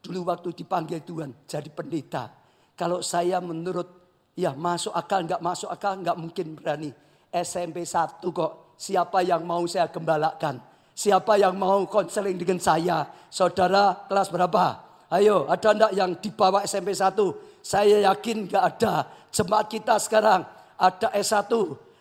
dulu 0.00 0.32
waktu 0.32 0.56
dipanggil 0.56 1.04
Tuhan 1.04 1.44
jadi 1.44 1.68
pendeta. 1.68 2.32
Kalau 2.72 3.04
saya 3.04 3.36
menurut 3.44 3.88
ya 4.32 4.56
masuk 4.56 4.96
akal, 4.96 5.28
nggak 5.28 5.44
masuk 5.44 5.68
akal, 5.68 6.00
nggak 6.00 6.16
mungkin 6.16 6.56
berani. 6.56 6.90
SMP 7.28 7.84
1 7.84 8.24
kok, 8.24 8.76
siapa 8.80 9.20
yang 9.20 9.44
mau 9.44 9.60
saya 9.68 9.92
gembalakan? 9.92 10.56
Siapa 10.96 11.36
yang 11.36 11.52
mau 11.60 11.84
konseling 11.84 12.40
dengan 12.40 12.56
saya? 12.56 13.04
Saudara 13.28 14.08
kelas 14.08 14.32
berapa? 14.32 14.80
Ayo, 15.12 15.44
ada 15.44 15.68
enggak 15.76 15.92
yang 15.92 16.10
di 16.16 16.32
bawah 16.32 16.64
SMP 16.64 16.96
1? 16.96 17.55
Saya 17.66 17.98
yakin 18.06 18.46
gak 18.46 18.78
ada. 18.78 19.10
Jemaat 19.34 19.66
kita 19.66 19.98
sekarang 19.98 20.46
ada 20.78 21.08
S1, 21.10 21.50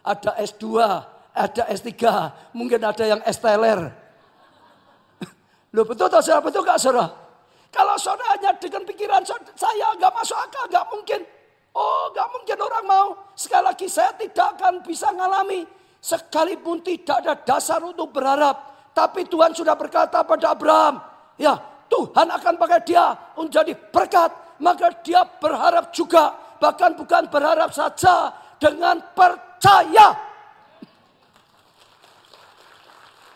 ada 0.05 0.31
S2, 0.37 0.65
ada 1.33 1.63
S3, 1.73 1.89
mungkin 2.53 2.85
ada 2.85 3.01
yang 3.01 3.21
S 3.25 3.41
teler. 3.41 3.81
Loh 5.73 5.85
betul 5.89 6.05
tak 6.05 6.21
saudara? 6.21 6.45
Betul 6.45 6.61
gak 6.61 6.77
saudara? 6.77 7.09
Kalau 7.73 7.97
saudara 7.97 8.37
hanya 8.37 8.53
dengan 8.61 8.85
pikiran 8.85 9.25
saya 9.57 9.89
gak 9.97 10.13
masuk 10.13 10.37
akal, 10.37 10.69
gak 10.69 10.85
mungkin. 10.93 11.25
Oh 11.73 12.13
gak 12.13 12.29
mungkin 12.29 12.57
orang 12.61 12.85
mau. 12.85 13.07
Sekali 13.33 13.65
lagi 13.65 13.89
saya 13.89 14.13
tidak 14.21 14.61
akan 14.61 14.85
bisa 14.85 15.09
ngalami. 15.17 15.65
Sekalipun 15.97 16.85
tidak 16.85 17.25
ada 17.25 17.33
dasar 17.41 17.81
untuk 17.81 18.13
berharap. 18.13 18.53
Tapi 18.93 19.25
Tuhan 19.25 19.49
sudah 19.57 19.73
berkata 19.73 20.21
pada 20.21 20.53
Abraham. 20.53 21.01
Ya 21.41 21.57
Tuhan 21.89 22.29
akan 22.29 22.53
pakai 22.53 22.79
dia 22.85 23.17
menjadi 23.33 23.73
berkat 23.89 24.44
maka 24.59 24.91
dia 25.03 25.23
berharap 25.25 25.91
juga. 25.91 26.31
Bahkan 26.55 26.95
bukan 26.95 27.23
berharap 27.27 27.71
saja 27.75 28.31
dengan 28.55 28.99
percaya. 29.11 30.15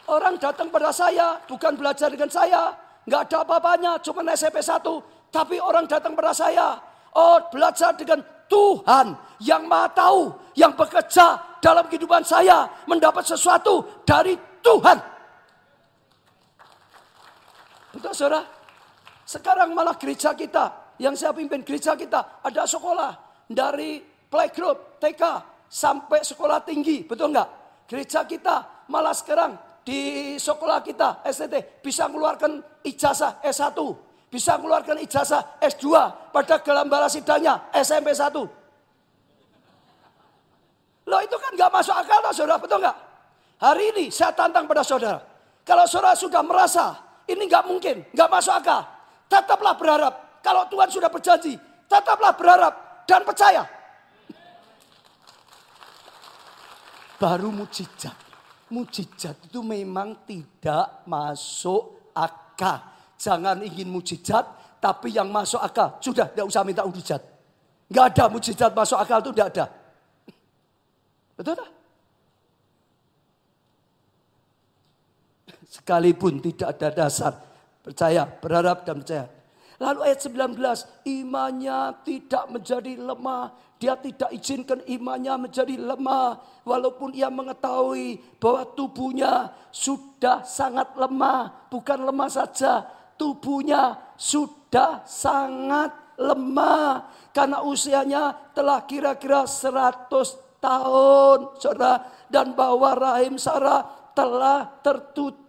Orang 0.10 0.42
datang 0.42 0.74
pada 0.74 0.90
saya 0.90 1.38
bukan 1.46 1.76
belajar 1.78 2.10
dengan 2.10 2.32
saya. 2.32 2.74
Nggak 3.06 3.22
ada 3.30 3.38
apa-apanya, 3.46 3.92
cuma 4.02 4.26
SMP 4.34 4.64
1. 4.64 4.82
Tapi 5.30 5.62
orang 5.62 5.86
datang 5.86 6.18
pada 6.18 6.34
saya. 6.34 6.80
Oh 7.14 7.38
belajar 7.54 7.94
dengan 7.94 8.22
Tuhan 8.50 9.14
yang 9.44 9.70
maha 9.70 9.90
tahu. 9.94 10.34
Yang 10.58 10.74
bekerja 10.82 11.28
dalam 11.62 11.86
kehidupan 11.86 12.26
saya. 12.26 12.66
Mendapat 12.90 13.22
sesuatu 13.28 14.02
dari 14.08 14.34
Tuhan. 14.66 14.98
Betul 17.94 18.14
saudara? 18.16 18.42
Sekarang 19.30 19.78
malah 19.78 19.94
gereja 19.94 20.34
kita 20.34 20.89
yang 21.00 21.16
saya 21.16 21.32
pimpin 21.32 21.64
gereja 21.64 21.96
kita 21.96 22.44
ada 22.44 22.64
sekolah 22.68 23.16
dari 23.48 24.04
playgroup 24.04 25.00
TK 25.00 25.24
sampai 25.66 26.22
sekolah 26.22 26.62
tinggi, 26.68 27.08
betul 27.08 27.32
nggak? 27.32 27.50
Gereja 27.90 28.28
kita 28.28 28.86
malah 28.92 29.16
sekarang 29.16 29.58
di 29.82 30.36
sekolah 30.38 30.86
kita 30.86 31.26
STT 31.26 31.82
bisa 31.82 32.06
mengeluarkan 32.06 32.62
ijazah 32.86 33.42
S1, 33.42 33.80
bisa 34.30 34.60
mengeluarkan 34.62 35.02
ijazah 35.02 35.58
S2, 35.58 35.86
pada 36.30 36.62
gelambara 36.62 37.10
sidangnya 37.10 37.58
SMP 37.74 38.14
1. 38.14 38.30
Loh 41.10 41.22
itu 41.26 41.38
kan 41.42 41.52
nggak 41.58 41.72
masuk 41.74 41.96
akal 41.98 42.20
tak 42.22 42.34
saudara, 42.38 42.62
betul 42.62 42.78
nggak? 42.86 42.98
Hari 43.58 43.84
ini 43.98 44.06
saya 44.14 44.30
tantang 44.38 44.70
pada 44.70 44.86
saudara. 44.86 45.18
Kalau 45.66 45.90
saudara 45.90 46.14
sudah 46.14 46.46
merasa 46.46 46.94
ini 47.26 47.50
nggak 47.50 47.66
mungkin, 47.66 48.06
nggak 48.14 48.30
masuk 48.30 48.54
akal, 48.54 48.86
tetaplah 49.26 49.74
berharap. 49.74 50.29
Kalau 50.40 50.64
Tuhan 50.72 50.90
sudah 50.90 51.10
berjanji, 51.12 51.60
tetaplah 51.86 52.34
berharap 52.36 52.74
dan 53.06 53.22
percaya. 53.28 53.64
Baru 57.20 57.52
mujizat 57.52 58.30
mujizat 58.70 59.36
itu 59.50 59.60
memang 59.66 60.24
tidak 60.24 61.04
masuk 61.10 62.14
akal. 62.14 62.80
Jangan 63.20 63.60
ingin 63.66 63.90
mujizat, 63.92 64.46
tapi 64.80 65.12
yang 65.12 65.28
masuk 65.28 65.60
akal. 65.60 66.00
Sudah, 66.00 66.30
tidak 66.32 66.48
usah 66.48 66.64
minta 66.64 66.86
mujizat. 66.86 67.20
Nggak 67.90 68.06
ada 68.16 68.26
mujizat 68.32 68.72
masuk 68.72 68.98
akal 69.02 69.20
itu 69.20 69.32
tidak 69.36 69.50
ada. 69.52 69.66
Betul 71.36 71.54
tak? 71.58 71.70
Sekalipun 75.70 76.34
tidak 76.42 76.68
ada 76.78 76.88
dasar. 77.06 77.34
Percaya, 77.84 78.26
berharap 78.26 78.86
dan 78.86 79.02
percaya. 79.02 79.26
Lalu 79.80 80.00
ayat 80.12 80.20
19, 80.28 80.60
imannya 81.08 82.04
tidak 82.04 82.52
menjadi 82.52 83.00
lemah. 83.00 83.56
Dia 83.80 83.96
tidak 83.96 84.28
izinkan 84.36 84.84
imannya 84.84 85.48
menjadi 85.48 85.80
lemah. 85.80 86.36
Walaupun 86.68 87.16
ia 87.16 87.32
mengetahui 87.32 88.20
bahwa 88.44 88.68
tubuhnya 88.76 89.56
sudah 89.72 90.44
sangat 90.44 90.92
lemah. 91.00 91.72
Bukan 91.72 91.96
lemah 92.04 92.28
saja, 92.28 92.84
tubuhnya 93.16 93.96
sudah 94.20 95.08
sangat 95.08 95.96
lemah. 96.20 97.08
Karena 97.32 97.64
usianya 97.64 98.52
telah 98.52 98.84
kira-kira 98.84 99.48
100 99.48 100.60
tahun. 100.60 101.56
Saudara, 101.56 102.04
dan 102.28 102.52
bahwa 102.52 102.92
rahim 103.00 103.40
Sarah 103.40 104.12
telah 104.12 104.68
tertutup. 104.84 105.49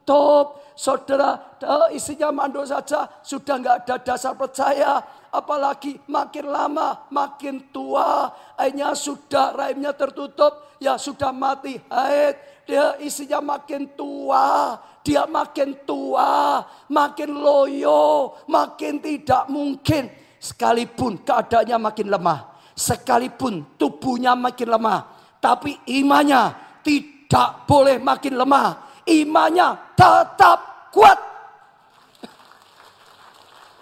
Saudara, 0.81 1.61
isinya 1.93 2.33
mandul 2.33 2.65
saja. 2.65 3.05
Sudah 3.21 3.61
nggak 3.61 3.77
ada 3.85 3.97
dasar 4.01 4.33
percaya. 4.33 4.99
Apalagi 5.31 6.01
makin 6.11 6.51
lama 6.51 7.07
makin 7.13 7.71
tua, 7.71 8.35
akhirnya 8.59 8.99
sudah 8.99 9.55
rahimnya 9.55 9.95
tertutup, 9.95 10.75
ya 10.83 10.99
sudah 10.99 11.31
mati. 11.31 11.79
Haid, 11.87 12.67
dia 12.67 12.99
isinya 12.99 13.39
makin 13.39 13.95
tua, 13.95 14.75
dia 15.07 15.31
makin 15.31 15.87
tua, 15.87 16.67
makin 16.91 17.31
loyo, 17.31 18.35
makin 18.51 18.99
tidak 18.99 19.47
mungkin. 19.47 20.11
Sekalipun 20.41 21.23
keadaannya 21.23 21.77
makin 21.79 22.09
lemah, 22.11 22.57
sekalipun 22.73 23.77
tubuhnya 23.79 24.35
makin 24.35 24.73
lemah, 24.73 25.15
tapi 25.39 25.79
imannya 25.85 26.57
tidak 26.83 27.69
boleh 27.71 28.03
makin 28.03 28.35
lemah. 28.35 28.90
Imannya 29.11 29.99
tetap 29.99 30.91
kuat. 30.95 31.19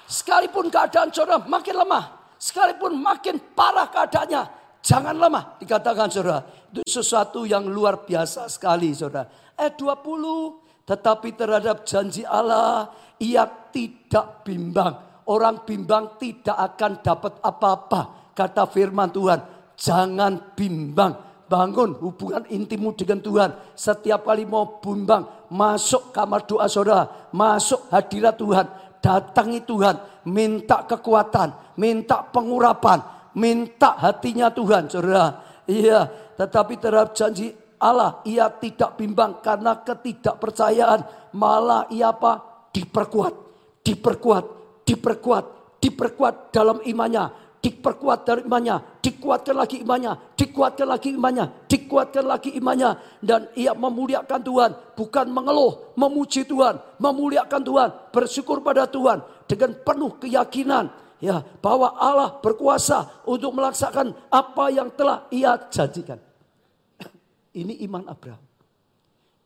Sekalipun 0.08 0.72
keadaan 0.72 1.12
saudara 1.12 1.44
makin 1.44 1.76
lemah, 1.84 2.04
sekalipun 2.40 2.96
makin 2.96 3.36
parah 3.52 3.92
keadaannya, 3.92 4.42
jangan 4.80 5.12
lemah. 5.12 5.60
Dikatakan 5.60 6.08
saudara, 6.08 6.40
itu 6.72 6.80
sesuatu 6.88 7.44
yang 7.44 7.68
luar 7.68 8.08
biasa 8.08 8.48
sekali 8.48 8.96
saudara. 8.96 9.28
Eh 9.52 9.68
20, 9.76 10.88
tetapi 10.88 11.28
terhadap 11.36 11.84
janji 11.84 12.24
Allah, 12.24 12.88
ia 13.20 13.44
tidak 13.68 14.48
bimbang. 14.48 14.96
Orang 15.28 15.68
bimbang 15.68 16.16
tidak 16.16 16.56
akan 16.56 17.04
dapat 17.04 17.36
apa-apa. 17.44 18.32
Kata 18.32 18.64
firman 18.64 19.12
Tuhan, 19.12 19.40
jangan 19.76 20.56
bimbang 20.56 21.27
bangun 21.48 21.96
hubungan 21.98 22.44
intimu 22.52 22.92
dengan 22.94 23.18
Tuhan. 23.24 23.50
Setiap 23.74 24.28
kali 24.28 24.44
mau 24.44 24.78
bimbang, 24.78 25.48
masuk 25.48 26.12
kamar 26.12 26.44
doa 26.44 26.68
saudara, 26.68 27.32
masuk 27.32 27.88
hadirat 27.88 28.36
Tuhan 28.36 28.66
datangi 28.98 29.62
Tuhan, 29.64 29.96
minta 30.28 30.84
kekuatan, 30.84 31.78
minta 31.78 32.22
pengurapan, 32.28 33.00
minta 33.38 33.94
hatinya 33.98 34.50
Tuhan, 34.50 34.90
saudara. 34.90 35.42
Iya, 35.68 36.08
tetapi 36.36 36.80
terhadap 36.80 37.14
janji 37.14 37.52
Allah, 37.78 38.18
ia 38.26 38.50
tidak 38.50 38.98
bimbang 38.98 39.38
karena 39.38 39.78
ketidakpercayaan. 39.80 41.32
Malah 41.36 41.86
ia 41.94 42.10
apa? 42.10 42.66
Diperkuat, 42.74 43.34
diperkuat, 43.86 44.44
diperkuat, 44.82 45.44
diperkuat 45.78 46.34
dalam 46.50 46.82
imannya 46.82 47.47
diperkuat 47.58 48.22
dari 48.22 48.42
imannya, 48.46 49.02
dikuatkan 49.02 49.56
lagi 49.58 49.82
imannya, 49.82 50.12
dikuatkan 50.38 50.86
lagi 50.86 51.10
imannya, 51.14 51.44
dikuatkan 51.66 52.24
lagi 52.24 52.50
imannya. 52.54 52.90
Dan 53.18 53.50
ia 53.58 53.74
memuliakan 53.74 54.40
Tuhan, 54.42 54.70
bukan 54.94 55.26
mengeluh, 55.30 55.94
memuji 55.98 56.46
Tuhan, 56.46 56.78
memuliakan 57.02 57.62
Tuhan, 57.62 57.88
bersyukur 58.14 58.62
pada 58.62 58.86
Tuhan 58.86 59.22
dengan 59.50 59.74
penuh 59.82 60.12
keyakinan 60.22 60.86
ya 61.18 61.42
bahwa 61.58 61.98
Allah 61.98 62.38
berkuasa 62.38 63.26
untuk 63.26 63.50
melaksanakan 63.58 64.14
apa 64.30 64.64
yang 64.70 64.88
telah 64.94 65.26
ia 65.34 65.58
janjikan. 65.66 66.18
Ini 67.60 67.82
iman 67.90 68.06
Abraham. 68.06 68.42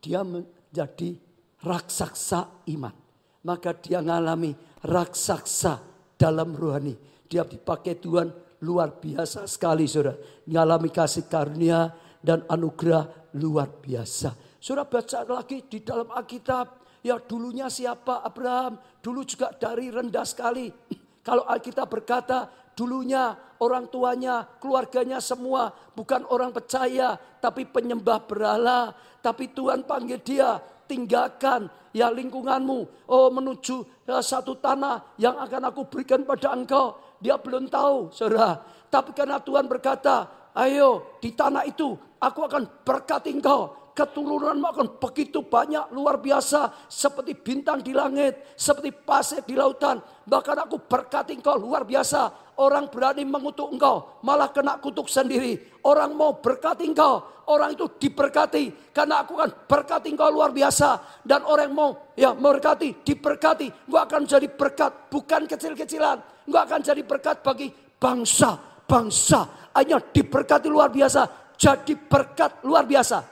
Dia 0.03 0.21
menjadi 0.21 1.17
raksasa 1.65 2.69
iman. 2.77 2.95
Maka 3.43 3.75
dia 3.75 3.99
mengalami 3.99 4.55
raksasa 4.87 5.83
dalam 6.15 6.55
rohani 6.55 6.95
dia 7.33 7.49
dipakai 7.49 7.97
Tuhan 7.97 8.29
luar 8.61 9.01
biasa 9.01 9.49
sekali 9.49 9.89
saudara. 9.89 10.21
Mengalami 10.45 10.93
kasih 10.93 11.25
karunia 11.25 11.89
dan 12.21 12.45
anugerah 12.45 13.33
luar 13.41 13.73
biasa. 13.81 14.37
Saudara 14.61 14.85
baca 14.85 15.25
lagi 15.25 15.65
di 15.65 15.81
dalam 15.81 16.13
Alkitab. 16.13 16.85
Ya 17.01 17.17
dulunya 17.17 17.73
siapa 17.73 18.21
Abraham. 18.21 18.77
Dulu 19.01 19.25
juga 19.25 19.49
dari 19.57 19.89
rendah 19.89 20.29
sekali. 20.29 20.69
Kalau 21.27 21.49
Alkitab 21.49 21.89
berkata 21.89 22.53
dulunya 22.77 23.33
orang 23.59 23.89
tuanya, 23.89 24.45
keluarganya 24.61 25.19
semua 25.19 25.73
bukan 25.97 26.29
orang 26.29 26.53
percaya. 26.53 27.17
Tapi 27.17 27.65
penyembah 27.65 28.29
berhala. 28.29 28.93
Tapi 29.25 29.51
Tuhan 29.51 29.89
panggil 29.89 30.21
dia 30.21 30.61
tinggalkan 30.87 31.67
ya 31.91 32.07
lingkunganmu. 32.13 33.09
Oh 33.11 33.29
menuju 33.35 34.07
ya, 34.07 34.23
satu 34.23 34.59
tanah 34.63 35.17
yang 35.19 35.35
akan 35.43 35.75
aku 35.75 35.91
berikan 35.91 36.23
pada 36.23 36.55
engkau. 36.55 37.02
Dia 37.23 37.39
belum 37.39 37.71
tahu, 37.71 38.11
saudara. 38.11 38.59
Tapi 38.91 39.15
karena 39.15 39.39
Tuhan 39.39 39.71
berkata, 39.71 40.51
ayo 40.59 41.17
di 41.23 41.31
tanah 41.31 41.63
itu 41.65 41.95
aku 42.19 42.41
akan 42.43 42.83
berkati 42.83 43.31
engkau. 43.31 43.82
Keturunanmu 43.93 44.65
akan 44.65 44.89
begitu 44.97 45.45
banyak, 45.45 45.93
luar 45.93 46.17
biasa. 46.17 46.89
Seperti 46.89 47.37
bintang 47.37 47.85
di 47.85 47.93
langit, 47.93 48.57
seperti 48.57 48.89
pasir 48.89 49.45
di 49.45 49.53
lautan. 49.53 50.01
Bahkan 50.25 50.57
aku 50.65 50.81
berkati 50.89 51.37
engkau 51.37 51.61
luar 51.61 51.85
biasa. 51.85 52.53
Orang 52.57 52.89
berani 52.89 53.25
mengutuk 53.25 53.73
engkau, 53.73 54.21
malah 54.25 54.49
kena 54.53 54.81
kutuk 54.81 55.09
sendiri. 55.09 55.81
Orang 55.85 56.17
mau 56.17 56.41
berkati 56.41 56.89
engkau, 56.89 57.45
orang 57.49 57.77
itu 57.77 57.85
diberkati. 58.01 58.93
Karena 58.93 59.25
aku 59.25 59.37
akan 59.37 59.69
berkati 59.69 60.09
engkau 60.13 60.29
luar 60.33 60.53
biasa. 60.53 61.21
Dan 61.21 61.45
orang 61.45 61.73
mau 61.73 62.13
ya 62.17 62.33
berkati, 62.33 63.05
diberkati. 63.05 63.89
Gua 63.89 64.09
akan 64.09 64.25
jadi 64.25 64.49
berkat, 64.49 65.13
bukan 65.13 65.45
kecil-kecilan 65.45 66.33
Enggak 66.47 66.63
akan 66.69 66.81
jadi 66.83 67.03
berkat 67.07 67.37
bagi 67.45 67.69
bangsa-bangsa. 68.03 69.71
Hanya 69.73 70.03
diberkati 70.03 70.69
luar 70.69 70.91
biasa. 70.91 71.55
Jadi 71.55 71.95
berkat 71.95 72.67
luar 72.67 72.83
biasa. 72.83 73.32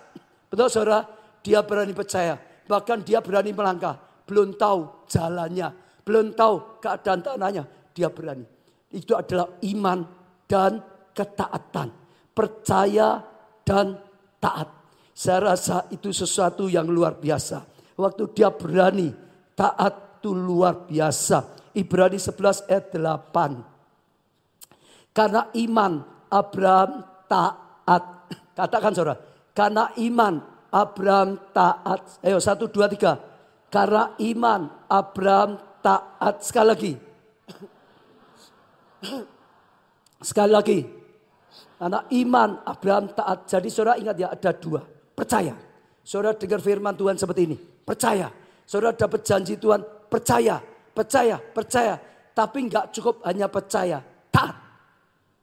Betul 0.50 0.66
saudara? 0.66 1.06
Dia 1.40 1.62
berani 1.62 1.94
percaya. 1.94 2.34
Bahkan 2.66 3.06
dia 3.06 3.22
berani 3.22 3.54
melangkah. 3.54 3.94
Belum 4.26 4.58
tahu 4.58 5.06
jalannya. 5.06 5.70
Belum 6.02 6.34
tahu 6.34 6.82
keadaan 6.82 7.22
tanahnya. 7.22 7.64
Dia 7.94 8.10
berani. 8.10 8.42
Itu 8.90 9.14
adalah 9.14 9.62
iman 9.62 10.02
dan 10.50 10.82
ketaatan. 11.14 11.94
Percaya 12.34 13.22
dan 13.62 13.94
taat. 14.42 14.68
Saya 15.14 15.54
rasa 15.54 15.86
itu 15.94 16.10
sesuatu 16.10 16.66
yang 16.66 16.90
luar 16.90 17.14
biasa. 17.14 17.62
Waktu 17.94 18.34
dia 18.34 18.50
berani, 18.50 19.14
taat 19.54 20.10
itu 20.20 20.36
luar 20.36 20.84
biasa. 20.84 21.72
Ibrani 21.72 22.20
11 22.20 22.68
ayat 22.68 22.92
8. 22.92 25.16
Karena 25.16 25.48
iman 25.54 25.92
Abraham 26.28 26.90
taat. 27.24 28.28
Katakan 28.52 28.92
saudara. 28.92 29.29
Karena 29.52 29.90
iman 29.98 30.40
Abraham 30.70 31.38
taat. 31.50 32.22
Ayo 32.22 32.38
satu 32.38 32.70
dua 32.70 32.86
tiga. 32.86 33.18
Karena 33.70 34.14
iman 34.18 34.70
Abraham 34.86 35.58
taat. 35.82 36.42
Sekali 36.42 36.66
lagi. 36.70 36.92
Sekali 40.20 40.52
lagi. 40.52 40.78
Karena 41.80 42.00
iman 42.06 42.50
Abraham 42.66 43.04
taat. 43.16 43.48
Jadi 43.50 43.68
saudara 43.72 43.98
ingat 43.98 44.16
ya 44.16 44.28
ada 44.30 44.50
dua. 44.54 44.84
Percaya. 45.16 45.54
Saudara 46.00 46.34
dengar 46.38 46.62
firman 46.62 46.94
Tuhan 46.96 47.16
seperti 47.18 47.42
ini. 47.46 47.58
percaya. 47.90 48.30
Saudara 48.62 48.94
dapat 48.94 49.26
janji 49.26 49.58
Tuhan, 49.58 49.82
percaya, 50.06 50.62
percaya, 50.94 51.42
percaya. 51.42 51.98
Tapi 52.30 52.70
nggak 52.70 52.94
cukup 52.94 53.18
hanya 53.26 53.50
percaya, 53.50 53.98
taat. 54.30 54.54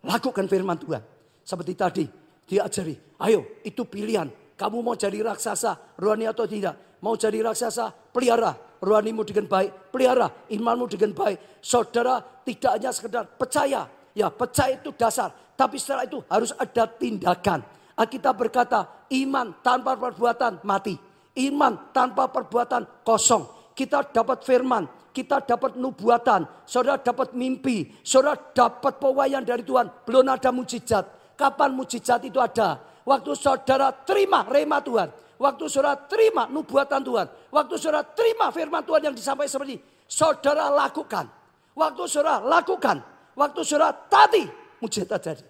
Lakukan 0.08 0.48
firman 0.48 0.80
Tuhan. 0.80 1.04
Seperti 1.44 1.74
tadi, 1.76 2.06
diajari, 2.48 2.96
ayo 3.20 3.44
itu 3.62 3.84
pilihan. 3.84 4.32
Kamu 4.58 4.82
mau 4.82 4.98
jadi 4.98 5.22
raksasa, 5.22 6.00
rohani 6.02 6.26
atau 6.26 6.50
tidak. 6.50 6.98
Mau 6.98 7.14
jadi 7.14 7.46
raksasa, 7.46 7.94
pelihara. 8.10 8.58
Rohanimu 8.82 9.22
dengan 9.22 9.46
baik, 9.46 9.94
pelihara. 9.94 10.50
Imanmu 10.50 10.90
dengan 10.90 11.14
baik. 11.14 11.62
Saudara 11.62 12.18
tidak 12.42 12.72
hanya 12.78 12.90
sekedar 12.90 13.26
percaya. 13.38 13.86
Ya 14.18 14.34
percaya 14.34 14.82
itu 14.82 14.90
dasar. 14.98 15.30
Tapi 15.54 15.78
setelah 15.78 16.10
itu 16.10 16.22
harus 16.26 16.54
ada 16.58 16.90
tindakan. 16.90 17.62
Alkitab 17.98 18.34
berkata, 18.38 19.06
iman 19.14 19.62
tanpa 19.62 19.98
perbuatan 19.98 20.62
mati. 20.66 20.98
Iman 21.38 21.94
tanpa 21.94 22.30
perbuatan 22.30 23.06
kosong. 23.06 23.74
Kita 23.78 24.10
dapat 24.10 24.42
firman, 24.42 24.90
kita 25.14 25.42
dapat 25.42 25.78
nubuatan, 25.78 26.66
saudara 26.66 26.98
dapat 26.98 27.34
mimpi, 27.34 27.94
saudara 28.02 28.38
dapat 28.38 28.98
pewayan 28.98 29.46
dari 29.46 29.62
Tuhan. 29.62 29.90
Belum 30.06 30.26
ada 30.30 30.50
mujizat. 30.50 31.06
Kapan 31.38 31.70
mujizat 31.78 32.26
itu 32.26 32.42
ada? 32.42 32.82
Waktu 33.06 33.38
saudara 33.38 33.94
terima 33.94 34.42
rema 34.44 34.82
Tuhan. 34.82 35.14
Waktu 35.38 35.70
saudara 35.70 35.94
terima 36.10 36.50
nubuatan 36.50 37.06
Tuhan. 37.06 37.28
Waktu 37.54 37.76
saudara 37.78 38.02
terima 38.04 38.50
firman 38.50 38.82
Tuhan 38.82 39.02
yang 39.06 39.16
disampaikan 39.16 39.54
seperti 39.54 39.78
saudara 40.10 40.74
lakukan. 40.74 41.30
Waktu 41.78 42.04
saudara 42.10 42.42
lakukan. 42.42 42.98
Waktu 43.38 43.62
saudara 43.62 43.94
tadi 43.94 44.50
mujizat 44.82 45.14
terjadi. 45.14 45.46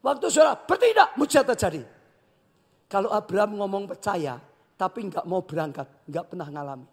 Waktu 0.00 0.26
saudara 0.32 0.56
bertindak, 0.56 1.08
mujizat 1.20 1.44
terjadi. 1.44 1.84
Kalau 2.88 3.12
Abraham 3.12 3.60
ngomong 3.60 3.84
percaya, 3.84 4.40
tapi 4.80 5.12
nggak 5.12 5.28
mau 5.28 5.44
berangkat, 5.44 6.08
nggak 6.08 6.24
pernah 6.32 6.48
ngalami. 6.48 6.88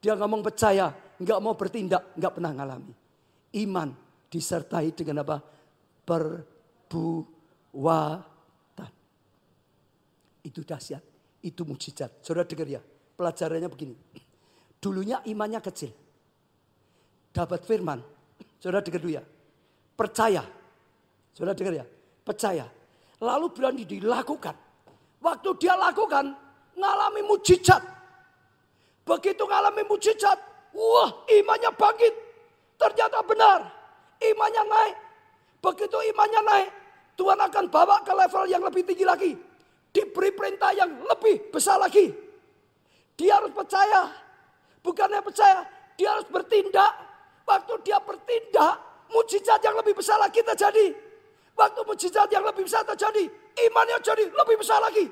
Dia 0.00 0.16
ngomong 0.16 0.40
percaya, 0.40 0.88
nggak 1.20 1.38
mau 1.44 1.52
bertindak, 1.52 2.16
nggak 2.16 2.32
pernah 2.32 2.52
ngalami. 2.56 2.94
Iman 3.60 3.92
disertai 4.32 4.96
dengan 4.96 5.28
apa? 5.28 5.44
Perbuatan. 6.08 7.39
Itu 10.40 10.64
dahsyat, 10.64 11.04
itu 11.44 11.62
mujizat. 11.68 12.24
Saudara 12.24 12.48
dengar 12.48 12.66
ya, 12.66 12.80
pelajarannya 13.16 13.68
begini. 13.68 13.94
Dulunya 14.80 15.20
imannya 15.28 15.60
kecil. 15.60 15.92
Dapat 17.30 17.62
firman, 17.68 18.00
saudara 18.58 18.82
dengar 18.82 19.00
dulu 19.04 19.12
ya. 19.14 19.22
Percaya, 19.94 20.42
saudara 21.36 21.54
dengar 21.54 21.84
ya 21.84 21.86
percaya. 22.30 22.66
Lalu 23.20 23.46
berani 23.52 23.82
dilakukan. 23.84 24.54
Waktu 25.20 25.50
dia 25.60 25.74
lakukan, 25.76 26.32
ngalami 26.78 27.20
mujizat. 27.26 27.82
Begitu 29.04 29.42
ngalami 29.44 29.82
mujizat, 29.84 30.38
wah 30.72 31.10
imannya 31.28 31.74
bangkit. 31.74 32.14
Ternyata 32.80 33.20
benar, 33.26 33.60
imannya 34.22 34.62
naik. 34.64 34.96
Begitu 35.60 35.98
imannya 36.14 36.40
naik, 36.40 36.68
Tuhan 37.18 37.38
akan 37.38 37.64
bawa 37.70 38.02
ke 38.02 38.12
level 38.12 38.44
yang 38.50 38.62
lebih 38.64 38.82
tinggi 38.86 39.04
lagi. 39.06 39.32
Diberi 39.90 40.30
perintah 40.30 40.70
yang 40.74 40.90
lebih 41.02 41.50
besar 41.50 41.78
lagi. 41.82 42.10
Dia 43.18 43.42
harus 43.42 43.52
percaya. 43.52 44.08
Bukannya 44.80 45.20
percaya, 45.20 45.60
dia 45.98 46.16
harus 46.16 46.24
bertindak. 46.32 46.92
Waktu 47.44 47.74
dia 47.84 47.98
bertindak, 48.00 48.74
mujizat 49.12 49.60
yang 49.60 49.76
lebih 49.76 49.92
besar 49.98 50.16
lagi 50.16 50.40
terjadi. 50.40 50.94
Waktu 51.58 51.80
mujizat 51.84 52.30
yang 52.32 52.46
lebih 52.46 52.64
besar 52.64 52.86
terjadi, 52.86 53.28
imannya 53.68 53.98
jadi 54.00 54.24
lebih 54.24 54.56
besar 54.56 54.80
lagi. 54.80 55.04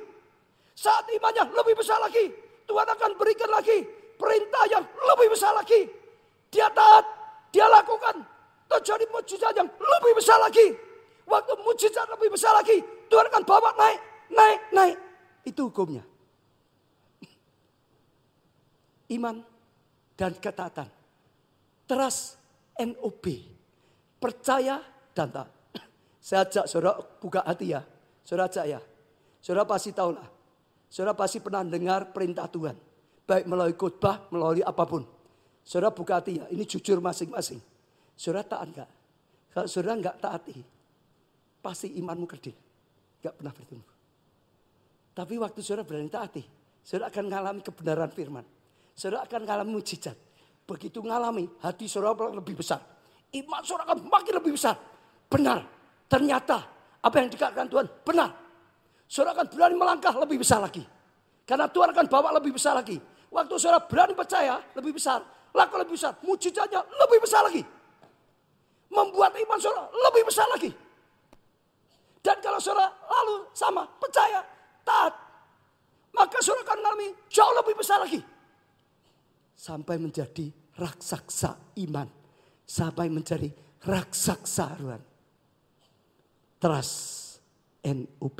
Saat 0.72 1.10
imannya 1.10 1.44
lebih 1.52 1.74
besar 1.76 1.98
lagi, 2.00 2.32
Tuhan 2.64 2.88
akan 2.88 3.10
berikan 3.18 3.50
lagi 3.50 3.84
perintah 4.16 4.64
yang 4.72 4.84
lebih 4.86 5.28
besar 5.34 5.52
lagi. 5.52 5.84
Dia 6.48 6.70
taat, 6.72 7.04
dia 7.52 7.68
lakukan. 7.68 8.24
Terjadi 8.68 9.04
mujizat 9.12 9.52
yang 9.56 9.68
lebih 9.68 10.12
besar 10.16 10.38
lagi. 10.40 10.87
Waktu 11.28 11.52
mujizat 11.60 12.08
lebih 12.08 12.32
besar 12.32 12.56
lagi, 12.56 12.80
Tuhan 13.12 13.28
akan 13.28 13.42
bawa 13.44 13.76
naik, 13.76 14.00
naik, 14.32 14.60
naik. 14.72 14.96
Itu 15.44 15.68
hukumnya. 15.68 16.00
Iman 19.16 19.44
dan 20.16 20.32
ketaatan. 20.40 20.88
Trust 21.84 22.40
NOB. 22.80 23.24
Percaya 24.16 24.80
dan 25.12 25.28
taat. 25.28 25.52
Saya 26.24 26.48
ajak 26.48 26.64
saudara 26.64 26.96
buka 27.20 27.44
hati 27.44 27.76
ya. 27.76 27.84
Saudara 28.24 28.48
ajak 28.48 28.64
ya. 28.64 28.80
Saudara 29.44 29.68
pasti 29.68 29.92
tahu 29.92 30.16
lah. 30.16 30.28
Saudara 30.88 31.12
pasti 31.12 31.44
pernah 31.44 31.60
dengar 31.60 32.08
perintah 32.10 32.48
Tuhan. 32.48 32.76
Baik 33.28 33.44
melalui 33.44 33.76
khotbah, 33.76 34.32
melalui 34.32 34.64
apa 34.64 34.84
pun. 34.88 35.04
Saudara 35.60 35.92
buka 35.92 36.24
hati 36.24 36.40
ya. 36.40 36.48
Ini 36.48 36.64
jujur 36.64 37.04
masing-masing. 37.04 37.60
Saudara 38.16 38.48
taat 38.48 38.66
enggak? 38.72 38.90
Kalau 39.52 39.68
saudara 39.68 39.94
enggak 39.96 40.16
taati, 40.18 40.77
pasti 41.68 41.92
imanmu 42.00 42.24
kerdil. 42.24 42.56
Enggak 43.20 43.34
pernah 43.36 43.52
bertumbuh. 43.52 43.92
Tapi 45.12 45.34
waktu 45.36 45.60
saudara 45.60 45.84
berani 45.84 46.08
taati, 46.08 46.42
saudara 46.80 47.12
akan 47.12 47.24
mengalami 47.28 47.60
kebenaran 47.60 48.10
firman. 48.16 48.44
Saudara 48.96 49.28
akan 49.28 49.44
mengalami 49.44 49.70
mujizat. 49.76 50.16
Begitu 50.64 51.04
mengalami, 51.04 51.44
hati 51.60 51.84
saudara 51.84 52.32
lebih 52.32 52.56
besar. 52.56 52.80
Iman 53.36 53.60
saudara 53.60 53.92
akan 53.92 54.08
makin 54.08 54.34
lebih 54.40 54.56
besar. 54.56 54.80
Benar, 55.28 55.60
Ternyata 56.08 56.56
apa 57.04 57.14
yang 57.20 57.28
dikatakan 57.28 57.68
Tuhan 57.68 57.86
benar. 58.02 58.30
Saudara 59.04 59.36
akan 59.36 59.46
berani 59.52 59.76
melangkah 59.76 60.14
lebih 60.16 60.40
besar 60.40 60.64
lagi. 60.64 60.84
Karena 61.44 61.68
Tuhan 61.68 61.92
akan 61.92 62.06
bawa 62.08 62.28
lebih 62.40 62.56
besar 62.56 62.76
lagi. 62.76 62.96
Waktu 63.28 63.54
saudara 63.60 63.84
berani 63.84 64.16
percaya 64.16 64.56
lebih 64.72 64.96
besar. 64.96 65.20
Laku 65.52 65.76
lebih 65.76 65.96
besar. 65.96 66.16
Mujizatnya 66.24 66.80
lebih 66.80 67.18
besar 67.20 67.44
lagi. 67.44 67.62
Membuat 68.88 69.36
iman 69.36 69.58
saudara 69.60 69.92
lebih 69.92 70.22
besar 70.24 70.48
lagi. 70.48 70.70
Dan 72.28 72.36
kalau 72.44 72.60
saudara 72.60 72.92
lalu 72.92 73.48
sama 73.56 73.88
percaya, 73.96 74.44
taat. 74.84 75.16
Maka 76.12 76.44
saudara 76.44 76.68
akan 76.68 76.76
mengalami 76.84 77.08
jauh 77.32 77.56
lebih 77.56 77.72
besar 77.80 78.04
lagi. 78.04 78.20
Sampai 79.56 79.96
menjadi 79.96 80.52
raksasa 80.76 81.56
iman. 81.88 82.04
Sampai 82.68 83.08
menjadi 83.08 83.48
raksasa 83.80 84.76
ruan 84.76 85.00
trust 86.60 87.38
NUB. 87.80 88.38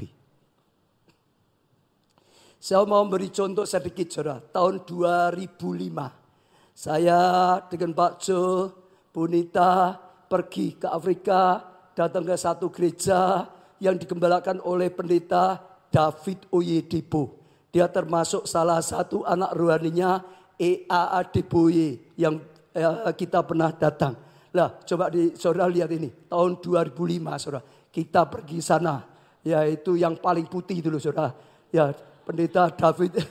Saya 2.61 2.85
mau 2.85 3.07
beri 3.09 3.33
contoh 3.33 3.65
sedikit 3.65 4.13
saudara. 4.13 4.45
Tahun 4.45 4.85
2005 4.85 5.49
saya 6.77 7.21
dengan 7.73 7.91
Pak 7.97 8.13
Jo, 8.21 8.69
Bunita 9.09 9.97
pergi 10.29 10.77
ke 10.77 10.87
Afrika, 10.87 11.65
datang 11.97 12.23
ke 12.29 12.37
satu 12.37 12.69
gereja 12.69 13.58
yang 13.79 13.99
digembalakan 13.99 14.63
oleh 14.63 14.91
pendeta 14.91 15.59
David 15.89 16.51
Oyedepo. 16.53 17.39
Dia 17.69 17.87
termasuk 17.89 18.49
salah 18.49 18.81
satu 18.81 19.23
anak 19.25 19.55
rohaninya 19.55 20.25
EAA 20.59 21.21
Deboye 21.31 22.15
yang 22.19 22.41
eh, 22.75 23.13
kita 23.15 23.45
pernah 23.45 23.71
datang. 23.73 24.17
Lah, 24.57 24.81
coba 24.83 25.13
di 25.13 25.37
saudara 25.37 25.69
lihat 25.69 25.93
ini, 25.93 26.09
tahun 26.27 26.59
2005 26.59 27.43
saudara 27.43 27.63
kita 27.99 28.29
pergi 28.29 28.59
sana. 28.63 29.03
Yaitu 29.43 29.97
yang 29.97 30.19
paling 30.19 30.47
putih 30.47 30.79
dulu 30.85 31.01
saudara. 31.01 31.33
Ya 31.73 31.91
pendeta 32.23 32.71
David. 32.71 33.19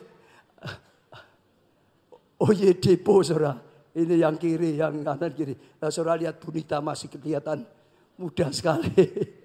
Oh 2.37 2.53
ye 2.53 2.69
depo 2.77 3.25
saudara. 3.25 3.57
Ini 3.97 4.21
yang 4.21 4.37
kiri, 4.37 4.77
yang 4.77 5.01
kanan 5.01 5.33
kiri. 5.33 5.57
Nah, 5.81 5.89
saudara 5.89 6.21
lihat 6.21 6.37
Bunita 6.37 6.77
masih 6.77 7.09
kelihatan 7.09 7.65
muda 8.13 8.53
sekali. 8.53 8.93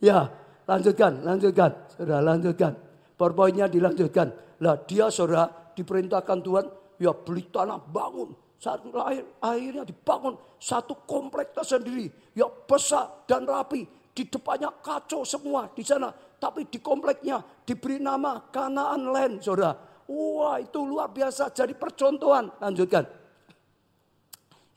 ya 0.00 0.26
lanjutkan, 0.66 1.20
lanjutkan. 1.22 1.70
Saudara 1.94 2.20
lanjutkan. 2.24 2.72
Powerpointnya 3.14 3.68
dilanjutkan. 3.68 4.32
Lah 4.64 4.80
dia 4.88 5.12
saudara 5.12 5.48
diperintahkan 5.76 6.38
Tuhan. 6.40 6.66
Ya 7.00 7.12
beli 7.12 7.48
tanah 7.48 7.80
bangun. 7.80 8.32
Saat 8.60 8.84
lahir 8.92 9.24
akhirnya 9.40 9.88
dibangun 9.88 10.36
satu 10.60 10.92
komplek 11.08 11.56
tersendiri. 11.56 12.12
Ya 12.36 12.44
besar 12.44 13.24
dan 13.24 13.48
rapi 13.48 13.88
di 14.12 14.28
depannya 14.28 14.68
kacau 14.84 15.24
semua 15.24 15.68
di 15.72 15.80
sana. 15.80 16.12
Tapi 16.12 16.68
di 16.68 16.80
kompleknya 16.80 17.40
diberi 17.64 18.00
nama 18.00 18.40
Kanaan 18.48 19.12
Land, 19.12 19.44
saudara. 19.44 19.76
Wah 20.08 20.56
itu 20.58 20.80
luar 20.82 21.12
biasa 21.12 21.52
jadi 21.52 21.72
percontohan. 21.76 22.48
Lanjutkan. 22.60 23.04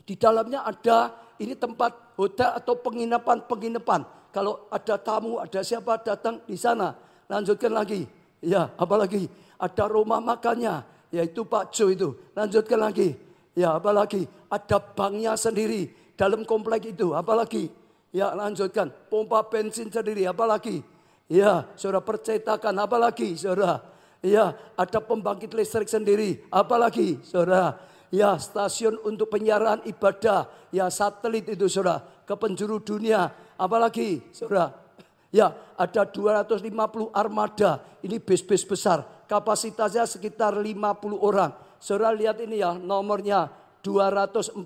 Di 0.03 0.19
dalamnya 0.19 0.67
ada 0.67 1.15
ini 1.39 1.55
tempat 1.55 2.19
hotel 2.19 2.59
atau 2.59 2.75
penginapan-penginapan. 2.79 4.03
Kalau 4.33 4.65
ada 4.73 4.97
tamu, 4.97 5.37
ada 5.37 5.61
siapa 5.61 6.01
datang 6.01 6.41
di 6.49 6.57
sana. 6.57 6.97
Lanjutkan 7.29 7.71
lagi. 7.71 8.09
Ya, 8.41 8.73
apalagi 8.75 9.29
ada 9.55 9.85
rumah 9.87 10.19
makannya, 10.19 10.83
yaitu 11.13 11.45
Pak 11.45 11.71
Jo 11.71 11.93
itu. 11.93 12.17
Lanjutkan 12.33 12.81
lagi. 12.81 13.15
Ya, 13.53 13.77
apalagi 13.77 14.25
ada 14.49 14.81
banknya 14.81 15.37
sendiri 15.37 15.93
dalam 16.17 16.43
komplek 16.43 16.91
itu. 16.97 17.13
Apalagi 17.13 17.69
Ya 18.13 18.29
lanjutkan. 18.29 18.93
Pompa 19.09 19.41
bensin 19.49 19.89
sendiri 19.89 20.29
apalagi. 20.29 20.85
Ya 21.25 21.65
saudara 21.73 21.97
percetakan 22.05 22.77
apalagi 22.77 23.33
saudara. 23.33 23.81
Ya, 24.23 24.55
ada 24.79 25.03
pembangkit 25.03 25.51
listrik 25.51 25.91
sendiri. 25.91 26.47
Apalagi, 26.47 27.19
saudara. 27.27 27.75
Ya, 28.07 28.39
stasiun 28.39 28.95
untuk 29.03 29.27
penyiaran 29.27 29.83
ibadah. 29.83 30.47
Ya, 30.71 30.87
satelit 30.87 31.43
itu, 31.51 31.67
saudara. 31.67 31.99
Ke 32.23 32.31
penjuru 32.39 32.79
dunia. 32.79 33.35
Apalagi, 33.57 34.21
saudara. 34.33 34.73
Ya, 35.33 35.49
ada 35.73 36.05
250 36.05 37.09
armada. 37.09 37.81
Ini 38.05 38.21
bis-bis 38.21 38.61
besar. 38.61 39.25
Kapasitasnya 39.25 40.05
sekitar 40.05 40.53
50 40.53 41.17
orang. 41.17 41.51
Saudara 41.81 42.13
lihat 42.13 42.37
ini 42.39 42.61
ya, 42.61 42.77
nomornya 42.77 43.49
240, 43.81 44.61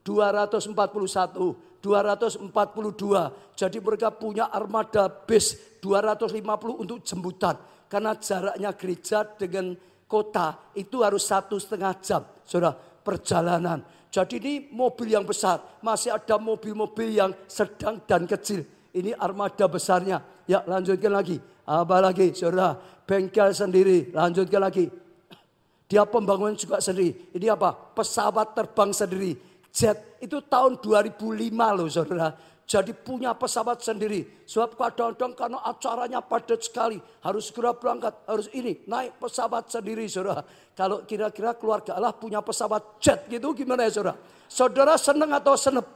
241, 0.00 1.54
242. 1.84 3.52
Jadi 3.52 3.78
mereka 3.78 4.08
punya 4.10 4.48
armada 4.48 5.06
bis 5.06 5.78
250 5.84 6.82
untuk 6.82 7.04
jemputan. 7.04 7.60
Karena 7.86 8.16
jaraknya 8.18 8.74
gereja 8.74 9.22
dengan 9.38 9.76
kota 10.10 10.72
itu 10.74 11.04
harus 11.04 11.22
satu 11.22 11.60
setengah 11.60 11.92
jam. 12.02 12.24
Saudara, 12.42 12.74
perjalanan. 12.74 13.84
Jadi 14.10 14.34
ini 14.40 14.54
mobil 14.72 15.12
yang 15.12 15.26
besar. 15.26 15.60
Masih 15.84 16.14
ada 16.14 16.40
mobil-mobil 16.40 17.12
yang 17.12 17.30
sedang 17.46 18.00
dan 18.08 18.24
kecil. 18.24 18.64
Ini 18.96 19.12
armada 19.18 19.68
besarnya. 19.68 20.22
Ya 20.48 20.64
lanjutkan 20.64 21.12
lagi. 21.12 21.36
Apa 21.66 21.98
lagi 21.98 22.32
saudara? 22.32 22.78
Bengkel 23.04 23.52
sendiri. 23.52 24.14
Lanjutkan 24.14 24.62
lagi. 24.62 24.86
Dia 25.86 26.02
pembangunan 26.06 26.58
juga 26.58 26.82
sendiri. 26.82 27.30
Ini 27.34 27.54
apa? 27.54 27.74
Pesawat 27.74 28.54
terbang 28.54 28.90
sendiri. 28.90 29.38
Jet 29.70 30.18
itu 30.24 30.40
tahun 30.40 30.80
2005 30.80 31.76
loh 31.76 31.88
saudara. 31.92 32.32
Jadi 32.66 32.90
punya 32.90 33.30
pesawat 33.30 33.78
sendiri. 33.78 34.26
Sebab 34.42 34.74
kadang-kadang 34.74 35.38
karena 35.38 35.58
acaranya 35.62 36.18
padat 36.18 36.66
sekali. 36.66 36.98
Harus 37.22 37.54
segera 37.54 37.70
berangkat. 37.70 38.10
Harus 38.26 38.50
ini. 38.50 38.82
Naik 38.90 39.22
pesawat 39.22 39.70
sendiri 39.70 40.02
saudara. 40.10 40.42
Kalau 40.74 41.06
kira-kira 41.06 41.54
keluarga 41.54 41.94
Allah 41.94 42.10
punya 42.10 42.42
pesawat 42.42 42.98
jet 42.98 43.22
gitu 43.30 43.54
gimana 43.54 43.86
ya 43.86 43.94
saudara? 43.94 44.18
Saudara 44.50 44.98
seneng 44.98 45.30
atau 45.30 45.54
senep? 45.54 45.86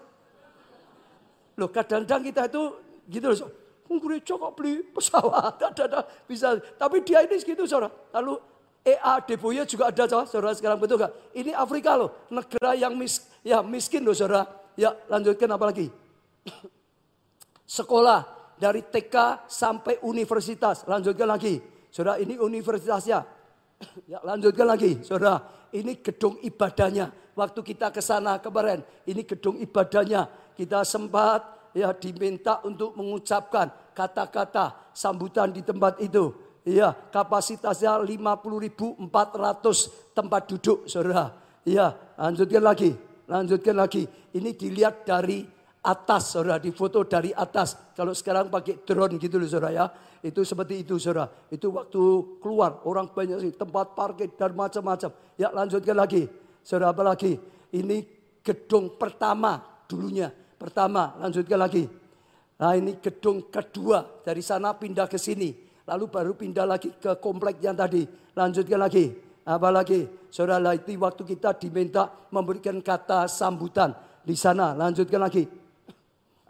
Loh 1.58 1.68
kadang-kadang 1.74 2.22
kita 2.22 2.46
itu 2.46 2.62
gitu 3.10 3.26
loh. 3.34 3.38
Saudara. 3.42 4.48
Beli 4.54 4.86
pesawat. 4.94 5.58
Ada, 5.74 5.82
ada, 5.90 6.00
bisa. 6.30 6.54
Tapi 6.78 7.02
dia 7.02 7.26
ini 7.26 7.34
segitu 7.34 7.66
saudara. 7.66 7.90
Lalu 8.14 8.38
EA 8.86 9.18
Deboya 9.26 9.66
juga 9.66 9.90
ada 9.90 10.06
saudara 10.06 10.54
sekarang 10.54 10.78
betul 10.78 11.02
gak? 11.02 11.10
Ini 11.34 11.50
Afrika 11.50 11.98
loh. 11.98 12.14
Negara 12.30 12.78
yang 12.78 12.94
mis, 12.94 13.26
ya 13.42 13.58
miskin 13.58 14.06
loh 14.06 14.14
saudara. 14.14 14.46
Ya 14.78 14.94
lanjutkan 15.10 15.50
apa 15.50 15.66
lagi? 15.66 15.90
Sekolah 17.80 18.54
dari 18.60 18.84
TK 18.84 19.48
sampai 19.48 20.04
universitas. 20.04 20.84
Lanjutkan 20.84 21.28
lagi. 21.28 21.60
Saudara 21.88 22.20
ini 22.20 22.36
universitasnya. 22.36 23.24
Ya, 24.04 24.20
lanjutkan 24.20 24.68
lagi. 24.68 25.00
Saudara, 25.00 25.40
ini 25.72 25.96
gedung 26.04 26.36
ibadahnya. 26.44 27.08
Waktu 27.32 27.64
kita 27.64 27.88
ke 27.88 28.04
sana 28.04 28.36
kemarin, 28.36 28.84
ini 29.08 29.24
gedung 29.24 29.56
ibadahnya. 29.56 30.28
Kita 30.52 30.84
sempat 30.84 31.72
ya 31.72 31.96
diminta 31.96 32.60
untuk 32.66 32.92
mengucapkan 32.92 33.72
kata-kata 33.96 34.92
sambutan 34.92 35.48
di 35.48 35.64
tempat 35.64 35.96
itu. 36.04 36.34
Iya, 36.60 36.92
kapasitasnya 36.92 38.04
50.400 38.04 39.00
tempat 40.12 40.42
duduk, 40.44 40.84
Saudara. 40.84 41.32
Iya, 41.64 41.96
lanjutkan 42.20 42.60
lagi. 42.60 42.92
Lanjutkan 43.24 43.80
lagi. 43.80 44.04
Ini 44.36 44.52
dilihat 44.52 45.08
dari 45.08 45.48
atas 45.80 46.36
saudara, 46.36 46.60
di 46.60 46.70
foto 46.72 47.04
dari 47.08 47.32
atas. 47.32 47.76
Kalau 47.96 48.12
sekarang 48.12 48.52
pakai 48.52 48.84
drone 48.84 49.16
gitu 49.16 49.40
loh 49.40 49.48
saudara 49.48 49.72
ya. 49.72 49.86
Itu 50.20 50.44
seperti 50.44 50.84
itu 50.84 51.00
saudara. 51.00 51.28
Itu 51.48 51.72
waktu 51.72 52.00
keluar 52.44 52.84
orang 52.84 53.08
banyak 53.08 53.40
sih 53.40 53.52
tempat 53.56 53.96
parkir 53.96 54.36
dan 54.36 54.52
macam-macam. 54.52 55.10
Ya 55.40 55.48
lanjutkan 55.48 55.96
lagi. 55.96 56.28
Saudara 56.60 56.92
apa 56.92 57.02
lagi? 57.02 57.40
Ini 57.72 58.04
gedung 58.44 59.00
pertama 59.00 59.60
dulunya. 59.88 60.28
Pertama 60.60 61.16
lanjutkan 61.16 61.56
lagi. 61.56 61.88
Nah 62.60 62.76
ini 62.76 63.00
gedung 63.00 63.48
kedua 63.48 64.20
dari 64.20 64.44
sana 64.44 64.76
pindah 64.76 65.08
ke 65.08 65.16
sini. 65.16 65.56
Lalu 65.88 66.04
baru 66.12 66.32
pindah 66.36 66.68
lagi 66.68 66.92
ke 67.00 67.16
komplek 67.16 67.64
yang 67.64 67.72
tadi. 67.72 68.04
Lanjutkan 68.36 68.76
lagi. 68.84 69.16
Apa 69.48 69.72
lagi? 69.72 70.04
Saudara 70.28 70.76
itu 70.76 70.92
waktu 71.00 71.24
kita 71.24 71.56
diminta 71.56 72.12
memberikan 72.28 72.76
kata 72.84 73.24
sambutan 73.24 73.96
di 74.20 74.36
sana. 74.36 74.76
Lanjutkan 74.76 75.24
lagi. 75.24 75.59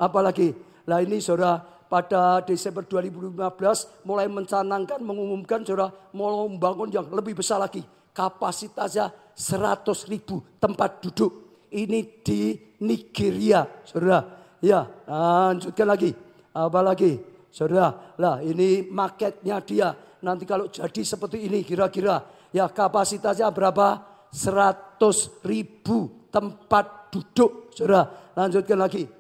Apalagi, 0.01 0.57
lah 0.88 1.05
ini 1.05 1.20
saudara 1.20 1.61
pada 1.61 2.40
Desember 2.40 2.80
2015 2.88 4.09
mulai 4.09 4.24
mencanangkan, 4.32 4.96
mengumumkan 5.05 5.61
saudara 5.61 5.92
mau 6.16 6.48
membangun 6.48 6.88
yang 6.88 7.05
lebih 7.12 7.36
besar 7.36 7.61
lagi. 7.61 7.84
Kapasitasnya 8.16 9.12
100 9.36 10.09
ribu 10.09 10.40
tempat 10.57 11.05
duduk. 11.05 11.53
Ini 11.68 12.24
di 12.24 12.57
Nigeria, 12.80 13.68
saudara. 13.84 14.24
Ya, 14.64 14.88
lanjutkan 15.05 15.86
lagi. 15.86 16.11
Apalagi, 16.57 17.20
saudara. 17.53 18.16
Lah 18.16 18.40
ini 18.40 18.88
marketnya 18.88 19.61
dia. 19.61 19.92
Nanti 20.24 20.48
kalau 20.48 20.72
jadi 20.72 21.05
seperti 21.05 21.44
ini 21.44 21.61
kira-kira. 21.61 22.24
Ya 22.57 22.66
kapasitasnya 22.72 23.53
berapa? 23.53 24.01
100 24.32 25.44
ribu 25.44 26.28
tempat 26.32 27.12
duduk, 27.12 27.74
saudara. 27.76 28.32
Lanjutkan 28.34 28.80
lagi. 28.80 29.20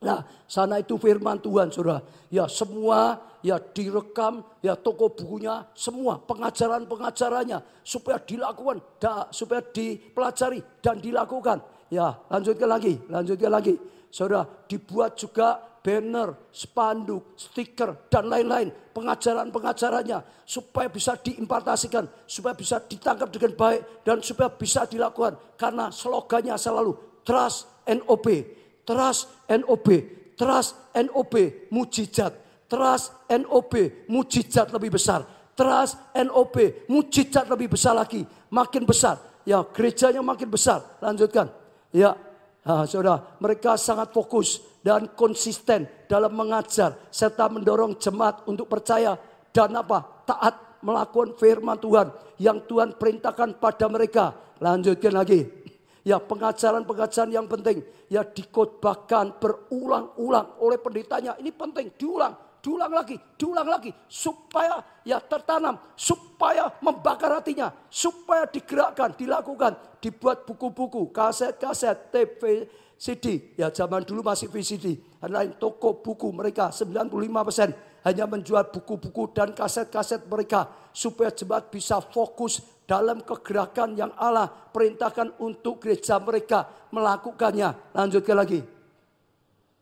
Nah, 0.00 0.24
sana 0.48 0.80
itu 0.80 0.96
firman 0.96 1.36
Tuhan, 1.44 1.68
saudara. 1.68 2.00
Ya, 2.32 2.48
semua 2.48 3.20
ya 3.44 3.60
direkam, 3.60 4.40
ya 4.64 4.72
toko 4.72 5.12
bukunya, 5.12 5.68
semua 5.76 6.16
pengajaran-pengajarannya 6.24 7.84
supaya 7.84 8.16
dilakukan, 8.16 8.80
da, 8.96 9.28
supaya 9.28 9.60
dipelajari 9.60 10.64
dan 10.80 11.04
dilakukan. 11.04 11.60
Ya, 11.92 12.16
lanjutkan 12.32 12.68
lagi, 12.72 12.96
lanjutkan 13.12 13.52
lagi. 13.52 13.76
Saudara, 14.08 14.48
dibuat 14.64 15.20
juga 15.20 15.60
banner, 15.84 16.48
spanduk, 16.48 17.36
stiker, 17.36 18.08
dan 18.08 18.24
lain-lain. 18.32 18.72
Pengajaran-pengajarannya 18.96 20.48
supaya 20.48 20.88
bisa 20.88 21.12
diimpartasikan, 21.20 22.08
supaya 22.24 22.56
bisa 22.56 22.80
ditangkap 22.80 23.28
dengan 23.28 23.52
baik, 23.52 24.00
dan 24.00 24.24
supaya 24.24 24.48
bisa 24.48 24.88
dilakukan. 24.88 25.36
Karena 25.60 25.92
slogannya 25.92 26.56
selalu 26.56 27.20
trust 27.20 27.84
and 27.84 28.00
obey 28.08 28.59
Trust 28.90 29.30
NOB, 29.46 29.86
trust 30.34 30.74
NOB, 30.98 31.34
mujizat. 31.70 32.34
Trust 32.66 33.14
NOB, 33.30 33.74
mujizat 34.10 34.66
lebih 34.74 34.98
besar. 34.98 35.22
Trust 35.54 35.94
NOB, 36.10 36.90
mujizat 36.90 37.46
lebih 37.46 37.70
besar 37.70 37.94
lagi. 37.94 38.26
Makin 38.50 38.82
besar. 38.82 39.22
Ya, 39.46 39.62
gerejanya 39.62 40.26
makin 40.26 40.50
besar. 40.50 40.82
Lanjutkan. 40.98 41.54
Ya, 41.94 42.18
nah, 42.66 42.82
saudara, 42.82 43.38
mereka 43.38 43.78
sangat 43.78 44.10
fokus 44.10 44.58
dan 44.82 45.06
konsisten 45.14 45.86
dalam 46.10 46.34
mengajar 46.34 46.98
serta 47.14 47.46
mendorong 47.46 47.94
jemaat 47.94 48.42
untuk 48.50 48.66
percaya 48.66 49.14
dan 49.54 49.70
apa? 49.78 50.26
Taat 50.26 50.82
melakukan 50.82 51.38
firman 51.38 51.78
Tuhan 51.78 52.10
yang 52.42 52.58
Tuhan 52.66 52.98
perintahkan 52.98 53.54
pada 53.62 53.86
mereka. 53.86 54.34
Lanjutkan 54.58 55.14
lagi. 55.14 55.59
Ya 56.00 56.16
pengajaran-pengajaran 56.16 57.30
yang 57.32 57.46
penting. 57.46 57.84
Ya 58.08 58.24
dikotbahkan 58.24 59.36
berulang-ulang 59.36 60.56
oleh 60.60 60.80
pendetanya. 60.80 61.36
Ini 61.36 61.52
penting 61.52 61.92
diulang, 62.00 62.32
diulang 62.64 62.92
lagi, 62.92 63.20
diulang 63.36 63.68
lagi. 63.68 63.92
Supaya 64.08 64.80
ya 65.04 65.20
tertanam, 65.20 65.76
supaya 65.92 66.72
membakar 66.80 67.36
hatinya. 67.36 67.68
Supaya 67.92 68.48
digerakkan, 68.48 69.12
dilakukan. 69.12 70.00
Dibuat 70.00 70.48
buku-buku, 70.48 71.12
kaset-kaset, 71.12 72.08
TV, 72.08 72.64
CD. 72.96 73.56
Ya 73.56 73.68
zaman 73.68 74.04
dulu 74.04 74.24
masih 74.24 74.48
VCD. 74.48 75.00
Lain 75.24 75.52
toko 75.60 76.00
buku 76.00 76.32
mereka 76.32 76.72
95% 76.72 77.76
hanya 78.04 78.24
menjual 78.24 78.72
buku-buku 78.72 79.36
dan 79.36 79.52
kaset-kaset 79.52 80.24
mereka. 80.24 80.68
Supaya 80.96 81.28
jemaat 81.28 81.68
bisa 81.68 82.00
fokus 82.00 82.64
dalam 82.90 83.22
kegerakan 83.22 83.94
yang 83.94 84.10
Allah 84.18 84.50
perintahkan 84.50 85.38
untuk 85.38 85.78
gereja 85.78 86.18
mereka 86.18 86.66
melakukannya. 86.90 87.94
Lanjutkan 87.94 88.34
lagi. 88.34 88.58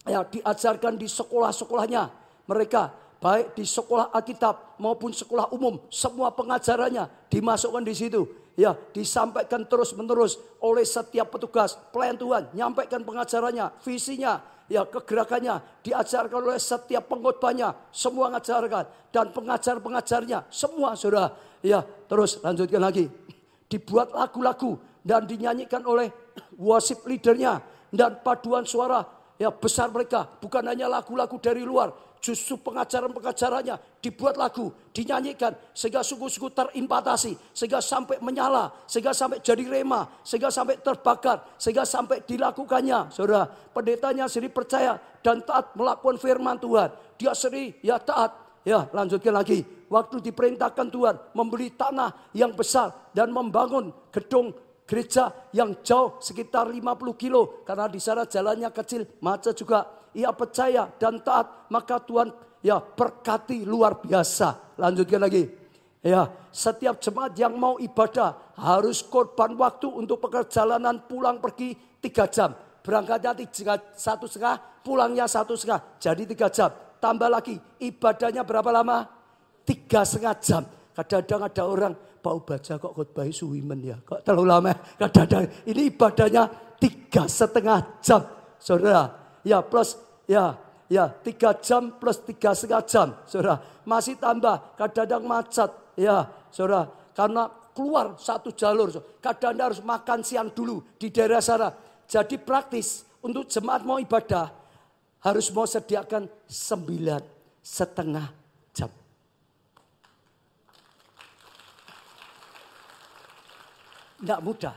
Ya, 0.05 0.21
diajarkan 0.29 1.01
di 1.01 1.09
sekolah-sekolahnya 1.09 2.13
mereka 2.45 2.93
baik 3.19 3.57
di 3.57 3.65
sekolah 3.65 4.13
Alkitab 4.13 4.79
maupun 4.79 5.11
sekolah 5.11 5.51
umum 5.57 5.81
semua 5.91 6.31
pengajarannya 6.31 7.29
dimasukkan 7.33 7.83
di 7.83 7.95
situ 7.97 8.23
ya 8.55 8.79
disampaikan 8.95 9.67
terus-menerus 9.67 10.39
oleh 10.63 10.87
setiap 10.87 11.35
petugas 11.35 11.75
pelayan 11.91 12.15
Tuhan 12.15 12.47
nyampaikan 12.55 13.03
pengajarannya 13.03 13.75
visinya 13.83 14.39
ya 14.71 14.87
kegerakannya 14.87 15.83
diajarkan 15.83 16.41
oleh 16.47 16.63
setiap 16.63 17.11
pengkhotbahnya 17.11 17.75
semua 17.91 18.31
mengajarkan 18.31 18.87
dan 19.11 19.35
pengajar-pengajarnya 19.35 20.47
semua 20.47 20.95
sudah 20.95 21.35
ya 21.63 21.83
terus 21.83 22.41
lanjutkan 22.41 22.83
lagi 22.83 23.07
dibuat 23.69 24.15
lagu-lagu 24.15 24.79
dan 25.05 25.25
dinyanyikan 25.25 25.85
oleh 25.85 26.11
worship 26.57 27.05
leadernya 27.05 27.61
dan 27.93 28.21
paduan 28.21 28.65
suara 28.65 29.05
ya 29.39 29.53
besar 29.53 29.89
mereka 29.93 30.27
bukan 30.27 30.65
hanya 30.67 30.87
lagu-lagu 30.91 31.37
dari 31.41 31.63
luar 31.63 32.09
justru 32.19 32.59
pengajaran-pengajarannya 32.59 34.03
dibuat 34.03 34.35
lagu, 34.35 34.75
dinyanyikan 34.91 35.55
sehingga 35.75 36.03
suku-suku 36.03 36.51
terimpatasi, 36.51 37.39
sehingga 37.55 37.79
sampai 37.79 38.19
menyala, 38.19 38.71
sehingga 38.91 39.15
sampai 39.15 39.39
jadi 39.43 39.65
rema, 39.67 40.07
sehingga 40.27 40.51
sampai 40.51 40.79
terbakar, 40.83 41.43
sehingga 41.57 41.87
sampai 41.87 42.23
dilakukannya. 42.27 43.11
Saudara, 43.15 43.47
pendetanya 43.47 44.27
sendiri 44.27 44.51
percaya 44.51 44.99
dan 45.23 45.43
taat 45.43 45.75
melakukan 45.79 46.19
firman 46.19 46.59
Tuhan. 46.59 46.91
Dia 47.19 47.33
sendiri 47.35 47.79
ya 47.83 47.99
taat. 47.99 48.35
Ya, 48.67 48.85
lanjutkan 48.91 49.33
lagi. 49.33 49.78
Waktu 49.89 50.21
diperintahkan 50.21 50.89
Tuhan 50.93 51.17
membeli 51.33 51.73
tanah 51.73 52.33
yang 52.37 52.53
besar 52.53 53.13
dan 53.17 53.33
membangun 53.33 53.89
gedung 54.13 54.53
gereja 54.89 55.33
yang 55.53 55.77
jauh 55.85 56.17
sekitar 56.21 56.69
50 56.69 56.81
kilo 57.21 57.65
karena 57.65 57.89
di 57.89 58.01
sana 58.01 58.25
jalannya 58.25 58.73
kecil, 58.73 59.05
macet 59.21 59.57
juga 59.57 59.85
ia 60.17 60.33
percaya 60.33 60.89
dan 60.97 61.21
taat, 61.21 61.69
maka 61.69 62.01
Tuhan 62.01 62.33
ya 62.65 62.81
berkati 62.81 63.65
luar 63.69 64.01
biasa. 64.01 64.77
Lanjutkan 64.81 65.21
lagi. 65.21 65.45
Ya, 65.99 66.31
setiap 66.55 67.03
jemaat 67.03 67.35
yang 67.35 67.59
mau 67.59 67.77
ibadah 67.77 68.55
harus 68.55 69.03
korban 69.03 69.59
waktu 69.59 69.91
untuk 69.91 70.23
perjalanan 70.23 71.05
pulang 71.05 71.43
pergi 71.43 71.75
tiga 71.99 72.31
jam. 72.31 72.55
Berangkatnya 72.87 73.35
tiga, 73.35 73.77
satu 73.93 74.25
setengah, 74.25 74.57
pulangnya 74.81 75.27
satu 75.29 75.59
setengah. 75.59 75.99
Jadi 76.01 76.23
tiga 76.25 76.49
jam. 76.49 76.71
Tambah 77.03 77.29
lagi, 77.29 77.59
ibadahnya 77.83 78.47
berapa 78.47 78.71
lama? 78.73 79.18
Tiga 79.69 80.01
setengah 80.01 80.35
jam. 80.41 80.63
Kadang-kadang 80.97 81.43
ada 81.45 81.63
orang, 81.69 81.95
bau 82.25 82.41
baca 82.41 82.81
kok 82.81 82.93
khotbah 82.97 83.29
suwimen 83.29 83.85
ya. 83.85 84.01
Kok 84.01 84.25
terlalu 84.25 84.49
lama? 84.49 84.73
Kadang-kadang 84.97 85.45
ini 85.69 85.93
ibadahnya 85.93 86.49
tiga 86.81 87.29
setengah 87.29 88.01
jam. 88.01 88.25
Saudara, 88.57 89.13
ya 89.45 89.61
plus 89.61 90.01
ya 90.25 90.57
ya 90.89 91.13
tiga 91.21 91.53
jam 91.61 91.93
plus 92.01 92.25
tiga 92.25 92.57
setengah 92.57 92.83
jam, 92.89 93.09
saudara. 93.29 93.61
Masih 93.85 94.17
tambah, 94.17 94.75
kadang-kadang 94.75 95.23
macet, 95.29 95.71
ya, 96.01 96.25
saudara. 96.49 96.89
Karena 97.13 97.53
keluar 97.77 98.17
satu 98.17 98.51
jalur, 98.57 98.91
kadang-kadang 99.21 99.69
harus 99.71 99.81
makan 99.85 100.25
siang 100.25 100.49
dulu 100.49 100.81
di 100.97 101.13
daerah 101.13 101.45
sana. 101.45 101.71
Jadi 102.09 102.41
praktis 102.41 103.05
untuk 103.21 103.47
jemaat 103.47 103.85
mau 103.85 104.01
ibadah 104.01 104.49
harus 105.23 105.53
mau 105.53 105.69
sediakan 105.69 106.25
sembilan 106.49 107.23
setengah 107.61 108.27
jam. 108.73 108.91
Nggak 114.19 114.41
mudah, 114.43 114.77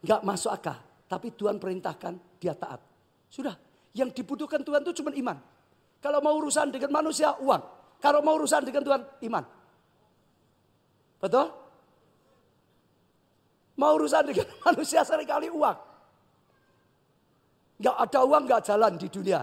nggak 0.00 0.20
masuk 0.24 0.52
akal. 0.52 0.78
Tapi 1.10 1.34
Tuhan 1.34 1.58
perintahkan 1.60 2.38
dia 2.40 2.54
taat. 2.56 2.80
Sudah, 3.28 3.54
yang 3.92 4.08
dibutuhkan 4.14 4.62
Tuhan 4.62 4.80
itu 4.86 5.02
cuma 5.02 5.10
iman. 5.12 5.36
Kalau 6.00 6.18
mau 6.24 6.34
urusan 6.40 6.72
dengan 6.72 6.90
manusia, 6.94 7.36
uang. 7.36 7.62
Kalau 8.00 8.24
mau 8.24 8.40
urusan 8.40 8.64
dengan 8.64 8.80
Tuhan, 8.80 9.02
iman. 9.28 9.44
Betul? 11.20 11.46
Mau 13.76 13.92
urusan 14.00 14.24
dengan 14.24 14.48
manusia 14.66 15.04
sering 15.04 15.28
kali 15.28 15.52
uang. 15.52 15.76
Gak 17.80 17.96
ada 17.96 18.20
uang, 18.24 18.42
gak 18.48 18.64
jalan 18.64 18.92
di 18.96 19.08
dunia. 19.12 19.40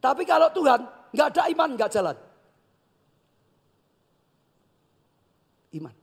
Tapi 0.00 0.24
kalau 0.24 0.48
Tuhan, 0.52 0.80
gak 1.12 1.28
ada 1.36 1.42
iman, 1.52 1.70
gak 1.76 1.92
jalan. 1.92 2.16
Iman. 5.72 5.96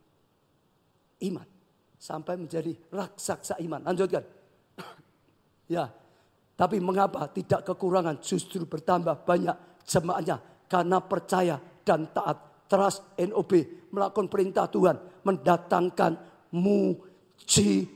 Iman. 1.26 1.49
Sampai 2.00 2.40
menjadi 2.40 2.72
raksasa 2.90 3.60
iman. 3.60 3.84
Lanjutkan. 3.84 4.24
ya, 5.76 5.92
tapi 6.56 6.80
mengapa 6.80 7.28
tidak 7.32 7.68
kekurangan 7.68 8.24
justru 8.24 8.64
bertambah 8.64 9.28
banyak 9.28 9.84
jemaatnya 9.84 10.40
karena 10.68 10.98
percaya 11.04 11.56
dan 11.88 12.08
taat 12.12 12.68
trust 12.70 13.04
NOB 13.18 13.52
melakukan 13.96 14.28
perintah 14.30 14.70
Tuhan 14.70 15.26
mendatangkan 15.26 16.16
mujizat. 16.54 17.88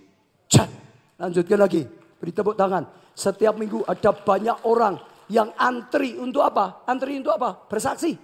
Lanjutkan 1.20 1.60
lagi, 1.62 1.86
beri 2.18 2.32
tepuk 2.34 2.58
tangan. 2.58 2.88
Setiap 3.14 3.54
minggu 3.60 3.86
ada 3.86 4.10
banyak 4.10 4.66
orang 4.66 4.98
yang 5.30 5.54
antri 5.60 6.18
untuk 6.18 6.42
apa? 6.42 6.88
Antri 6.90 7.22
untuk 7.22 7.38
apa? 7.38 7.68
Bersaksi. 7.70 8.18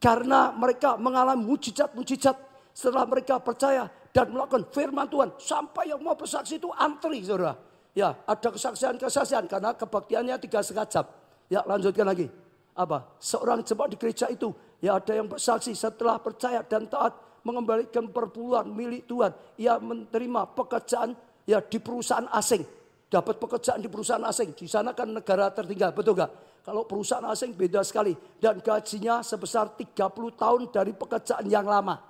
Karena 0.00 0.50
mereka 0.56 0.96
mengalami 0.96 1.44
mujizat-mujizat 1.44 2.36
setelah 2.72 3.04
mereka 3.04 3.36
percaya 3.38 3.86
dan 4.10 4.30
melakukan 4.30 4.66
firman 4.70 5.06
Tuhan. 5.06 5.30
Sampai 5.38 5.90
yang 5.90 6.02
mau 6.02 6.14
bersaksi 6.14 6.58
itu 6.58 6.70
antri 6.74 7.22
saudara. 7.22 7.54
Ya, 7.90 8.14
ada 8.22 8.48
kesaksian-kesaksian 8.54 9.50
karena 9.50 9.74
kebaktiannya 9.74 10.38
tiga 10.38 10.62
setengah 10.62 10.86
jam. 10.86 11.06
Ya, 11.50 11.66
lanjutkan 11.66 12.06
lagi. 12.06 12.30
Apa? 12.74 13.18
Seorang 13.18 13.66
jemaat 13.66 13.90
di 13.90 13.98
gereja 13.98 14.30
itu, 14.30 14.54
ya 14.78 15.02
ada 15.02 15.10
yang 15.10 15.26
bersaksi 15.26 15.74
setelah 15.74 16.22
percaya 16.22 16.62
dan 16.62 16.86
taat 16.86 17.18
mengembalikan 17.42 18.06
perpuluhan 18.06 18.70
milik 18.70 19.10
Tuhan. 19.10 19.34
Ia 19.58 19.82
menerima 19.82 20.54
pekerjaan 20.54 21.18
ya 21.48 21.58
di 21.58 21.78
perusahaan 21.82 22.30
asing. 22.30 22.62
Dapat 23.10 23.42
pekerjaan 23.42 23.82
di 23.82 23.90
perusahaan 23.90 24.22
asing. 24.22 24.54
Di 24.54 24.70
sana 24.70 24.94
kan 24.94 25.10
negara 25.10 25.50
tertinggal, 25.50 25.90
betul 25.90 26.14
gak? 26.14 26.30
Kalau 26.62 26.86
perusahaan 26.86 27.26
asing 27.26 27.58
beda 27.58 27.82
sekali. 27.82 28.14
Dan 28.38 28.62
gajinya 28.62 29.18
sebesar 29.26 29.74
30 29.74 29.98
tahun 30.38 30.70
dari 30.70 30.94
pekerjaan 30.94 31.42
yang 31.50 31.66
lama. 31.66 32.09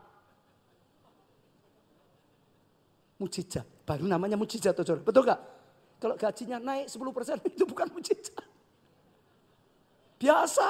Mujizat. 3.20 3.68
Baru 3.84 4.08
namanya 4.08 4.40
mujizat, 4.40 4.72
betul 4.80 5.22
gak? 5.28 5.40
Kalau 6.00 6.16
gajinya 6.16 6.56
naik 6.56 6.88
10% 6.88 7.44
itu 7.52 7.64
bukan 7.68 7.86
mujizat. 7.92 8.40
Biasa. 10.16 10.66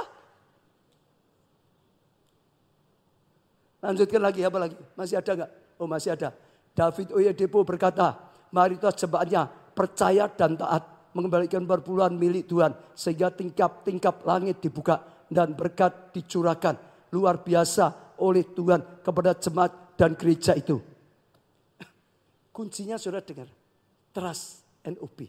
Lanjutkan 3.81 4.21
lagi 4.21 4.41
apa 4.45 4.59
lagi? 4.61 4.77
Masih 4.99 5.17
ada 5.17 5.33
nggak? 5.33 5.51
Oh 5.81 5.89
masih 5.89 6.13
ada. 6.13 6.35
David 6.77 7.17
Oyedepo 7.17 7.65
berkata, 7.65 8.13
mari 8.53 8.77
kita 8.77 8.93
jemaatnya 8.93 9.49
percaya 9.73 10.29
dan 10.29 10.59
taat 10.59 10.85
mengembalikan 11.17 11.65
perpuluhan 11.65 12.15
milik 12.15 12.47
Tuhan 12.47 12.77
sehingga 12.95 13.33
tingkap-tingkap 13.33 14.23
langit 14.29 14.61
dibuka 14.63 15.01
dan 15.27 15.57
berkat 15.57 16.13
dicurahkan 16.15 16.77
luar 17.11 17.43
biasa 17.43 18.15
oleh 18.21 18.45
Tuhan 18.53 19.03
kepada 19.03 19.35
jemaat 19.35 19.97
dan 19.97 20.15
gereja 20.15 20.55
itu. 20.55 20.90
Kuncinya 22.51 22.99
sudah 22.99 23.23
dengar. 23.23 23.49
Trust 24.11 24.67
NOP. 24.85 25.27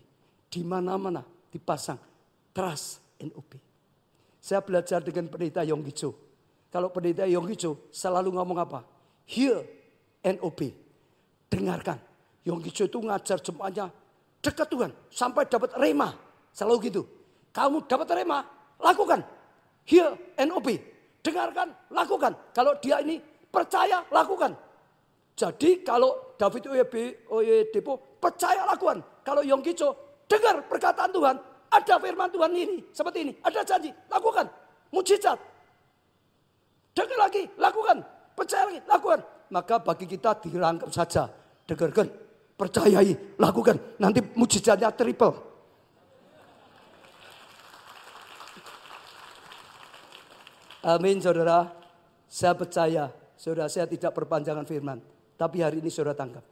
Di 0.51 0.61
mana-mana 0.65 1.23
dipasang 1.53 1.99
trust 2.51 2.99
NOP. 3.21 3.57
Saya 4.41 4.59
belajar 4.65 5.05
dengan 5.05 5.29
pendeta 5.29 5.61
Yonggicho. 5.61 6.17
Kalau 6.73 6.89
pendeta 6.89 7.29
Yonggicho 7.29 7.93
selalu 7.93 8.33
ngomong 8.35 8.57
apa? 8.57 8.81
Hear 9.29 9.61
NOP. 10.25 10.73
Dengarkan. 11.47 11.99
Yonggicho 12.41 12.89
itu 12.89 12.97
ngajar 12.97 13.37
jemaatnya 13.37 13.93
dekat 14.41 14.67
Tuhan. 14.67 14.91
Sampai 15.13 15.45
dapat 15.45 15.77
rema. 15.77 16.17
Selalu 16.51 16.77
gitu. 16.89 17.01
Kamu 17.51 17.83
dapat 17.85 18.07
rema, 18.15 18.43
lakukan. 18.79 19.21
Hear 19.87 20.15
NOP. 20.47 20.67
Dengarkan, 21.21 21.69
lakukan. 21.93 22.33
Kalau 22.55 22.73
dia 22.81 22.97
ini 23.03 23.21
percaya, 23.51 24.01
lakukan. 24.09 24.55
Jadi 25.35 25.85
kalau 25.85 26.30
David 26.41 26.73
Oyedepo 27.29 28.17
percaya 28.17 28.65
lakukan. 28.65 28.97
Kalau 29.21 29.45
Yonggicho 29.45 29.93
dengar 30.25 30.65
perkataan 30.65 31.13
Tuhan, 31.13 31.37
ada 31.69 31.95
firman 32.01 32.33
Tuhan 32.33 32.49
ini, 32.57 32.81
seperti 32.89 33.29
ini, 33.29 33.33
ada 33.45 33.61
janji, 33.61 33.93
lakukan, 34.09 34.49
mujizat. 34.89 35.37
Dengar 36.97 37.29
lagi, 37.29 37.45
lakukan, 37.61 38.01
percaya 38.33 38.73
lagi, 38.73 38.81
lakukan. 38.89 39.19
Maka 39.53 39.75
bagi 39.85 40.09
kita 40.09 40.41
dirangkap 40.41 40.89
saja, 40.89 41.29
dengarkan, 41.69 42.09
percayai, 42.57 43.37
lakukan. 43.37 43.77
Nanti 44.01 44.25
mujizatnya 44.33 44.89
triple. 44.97 45.37
Amin 50.81 51.21
saudara. 51.21 51.69
Saya 52.25 52.57
percaya, 52.57 53.13
saudara 53.37 53.69
saya 53.69 53.85
tidak 53.85 54.09
perpanjangan 54.17 54.65
firman. 54.65 55.20
Tapi 55.41 55.57
hari 55.65 55.81
ini 55.81 55.89
saudara 55.89 56.13
tangkap. 56.13 56.45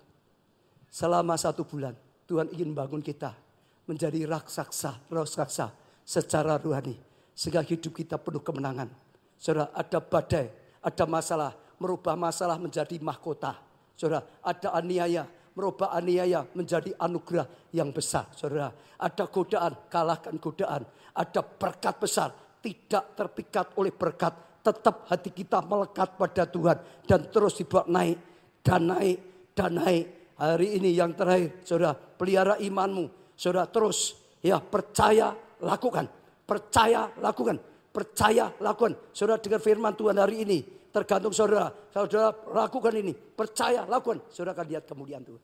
Selama 0.89 1.37
satu 1.37 1.61
bulan, 1.61 1.93
Tuhan 2.25 2.49
ingin 2.49 2.73
bangun 2.73 3.05
kita 3.05 3.37
menjadi 3.85 4.25
raksasa, 4.25 5.05
raksasa 5.13 5.69
secara 6.01 6.57
rohani. 6.57 6.97
Sehingga 7.37 7.61
hidup 7.61 7.93
kita 7.93 8.17
penuh 8.17 8.41
kemenangan. 8.41 8.89
Saudara, 9.37 9.69
ada 9.77 10.01
badai, 10.01 10.49
ada 10.81 11.05
masalah, 11.05 11.53
merubah 11.77 12.17
masalah 12.17 12.57
menjadi 12.57 12.97
mahkota. 12.97 13.61
Saudara, 13.93 14.25
ada 14.41 14.73
aniaya, 14.73 15.29
merubah 15.53 15.93
aniaya 15.93 16.49
menjadi 16.57 16.89
anugerah 16.97 17.45
yang 17.69 17.93
besar. 17.93 18.25
Saudara, 18.33 18.73
ada 18.97 19.29
godaan, 19.29 19.85
kalahkan 19.85 20.33
godaan. 20.41 20.81
Ada 21.13 21.45
berkat 21.45 21.93
besar, 22.01 22.33
tidak 22.57 23.13
terpikat 23.13 23.69
oleh 23.77 23.93
berkat. 23.93 24.33
Tetap 24.65 25.05
hati 25.13 25.29
kita 25.29 25.61
melekat 25.61 26.17
pada 26.17 26.43
Tuhan 26.49 27.05
dan 27.05 27.29
terus 27.29 27.53
dibuat 27.55 27.85
naik 27.85 28.28
dan 28.63 28.91
naik 28.91 29.17
dan 29.55 29.75
naik 29.75 30.19
Hari 30.39 30.79
ini 30.79 30.95
yang 30.95 31.11
terakhir, 31.19 31.59
saudara, 31.67 31.91
pelihara 31.91 32.55
imanmu. 32.63 33.35
Saudara 33.35 33.67
terus, 33.67 34.15
ya 34.39 34.63
percaya, 34.63 35.35
lakukan. 35.59 36.07
Percaya, 36.47 37.11
lakukan. 37.19 37.59
percaya, 37.89 38.47
lakukan. 38.63 38.95
Saudara 39.11 39.41
dengar 39.43 39.59
firman 39.59 39.91
Tuhan 39.99 40.15
hari 40.15 40.47
ini. 40.47 40.63
Tergantung 40.95 41.35
saudara. 41.35 41.67
Kalau 41.91 42.07
saudara 42.07 42.31
lakukan 42.55 42.93
ini, 42.95 43.11
percaya, 43.11 43.83
lakukan. 43.83 44.31
Saudara 44.31 44.55
akan 44.55 44.67
lihat 44.71 44.87
kemuliaan 44.87 45.27
Tuhan. 45.27 45.43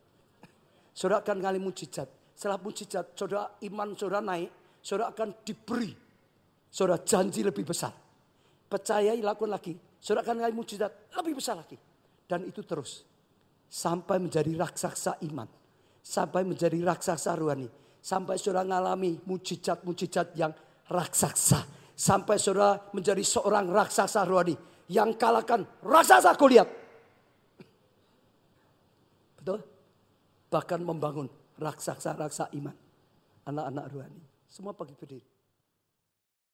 Saudara 0.96 1.20
akan 1.20 1.36
ngalih 1.44 1.60
mujizat. 1.60 2.08
Setelah 2.32 2.56
mujizat, 2.56 3.12
saudara 3.12 3.52
iman 3.68 3.92
saudara 4.00 4.24
naik. 4.24 4.80
Saudara 4.80 5.12
akan 5.12 5.44
diberi. 5.44 5.92
Saudara 6.72 7.04
janji 7.04 7.44
lebih 7.44 7.68
besar. 7.68 7.92
Percayai, 8.64 9.20
lakukan 9.20 9.52
lagi. 9.52 9.76
Saudara 10.00 10.24
akan 10.24 10.40
ngalih 10.40 10.56
mujizat 10.56 11.12
lebih 11.20 11.36
besar 11.36 11.60
lagi. 11.60 11.76
Dan 12.26 12.46
itu 12.46 12.62
terus. 12.66 13.06
Sampai 13.66 14.18
menjadi 14.18 14.50
raksasa 14.54 15.22
iman. 15.30 15.46
Sampai 16.02 16.42
menjadi 16.46 16.78
raksasa 16.82 17.34
rohani. 17.34 17.66
Sampai 18.02 18.38
saudara 18.38 18.62
mengalami 18.62 19.18
mujizat-mujizat 19.26 20.38
yang 20.38 20.54
raksasa. 20.90 21.66
Sampai 21.94 22.38
saudara 22.38 22.78
menjadi 22.94 23.22
seorang 23.22 23.66
raksasa 23.70 24.22
rohani. 24.26 24.54
Yang 24.86 25.18
kalahkan 25.18 25.66
raksasa 25.82 26.34
Goliat. 26.38 26.68
Betul? 29.38 29.62
Bahkan 30.50 30.80
membangun 30.82 31.26
raksasa-raksasa 31.58 32.54
iman. 32.54 32.74
Anak-anak 33.46 33.84
rohani. 33.90 34.22
Semua 34.46 34.74
pagi 34.74 34.94
berdiri. 34.94 35.35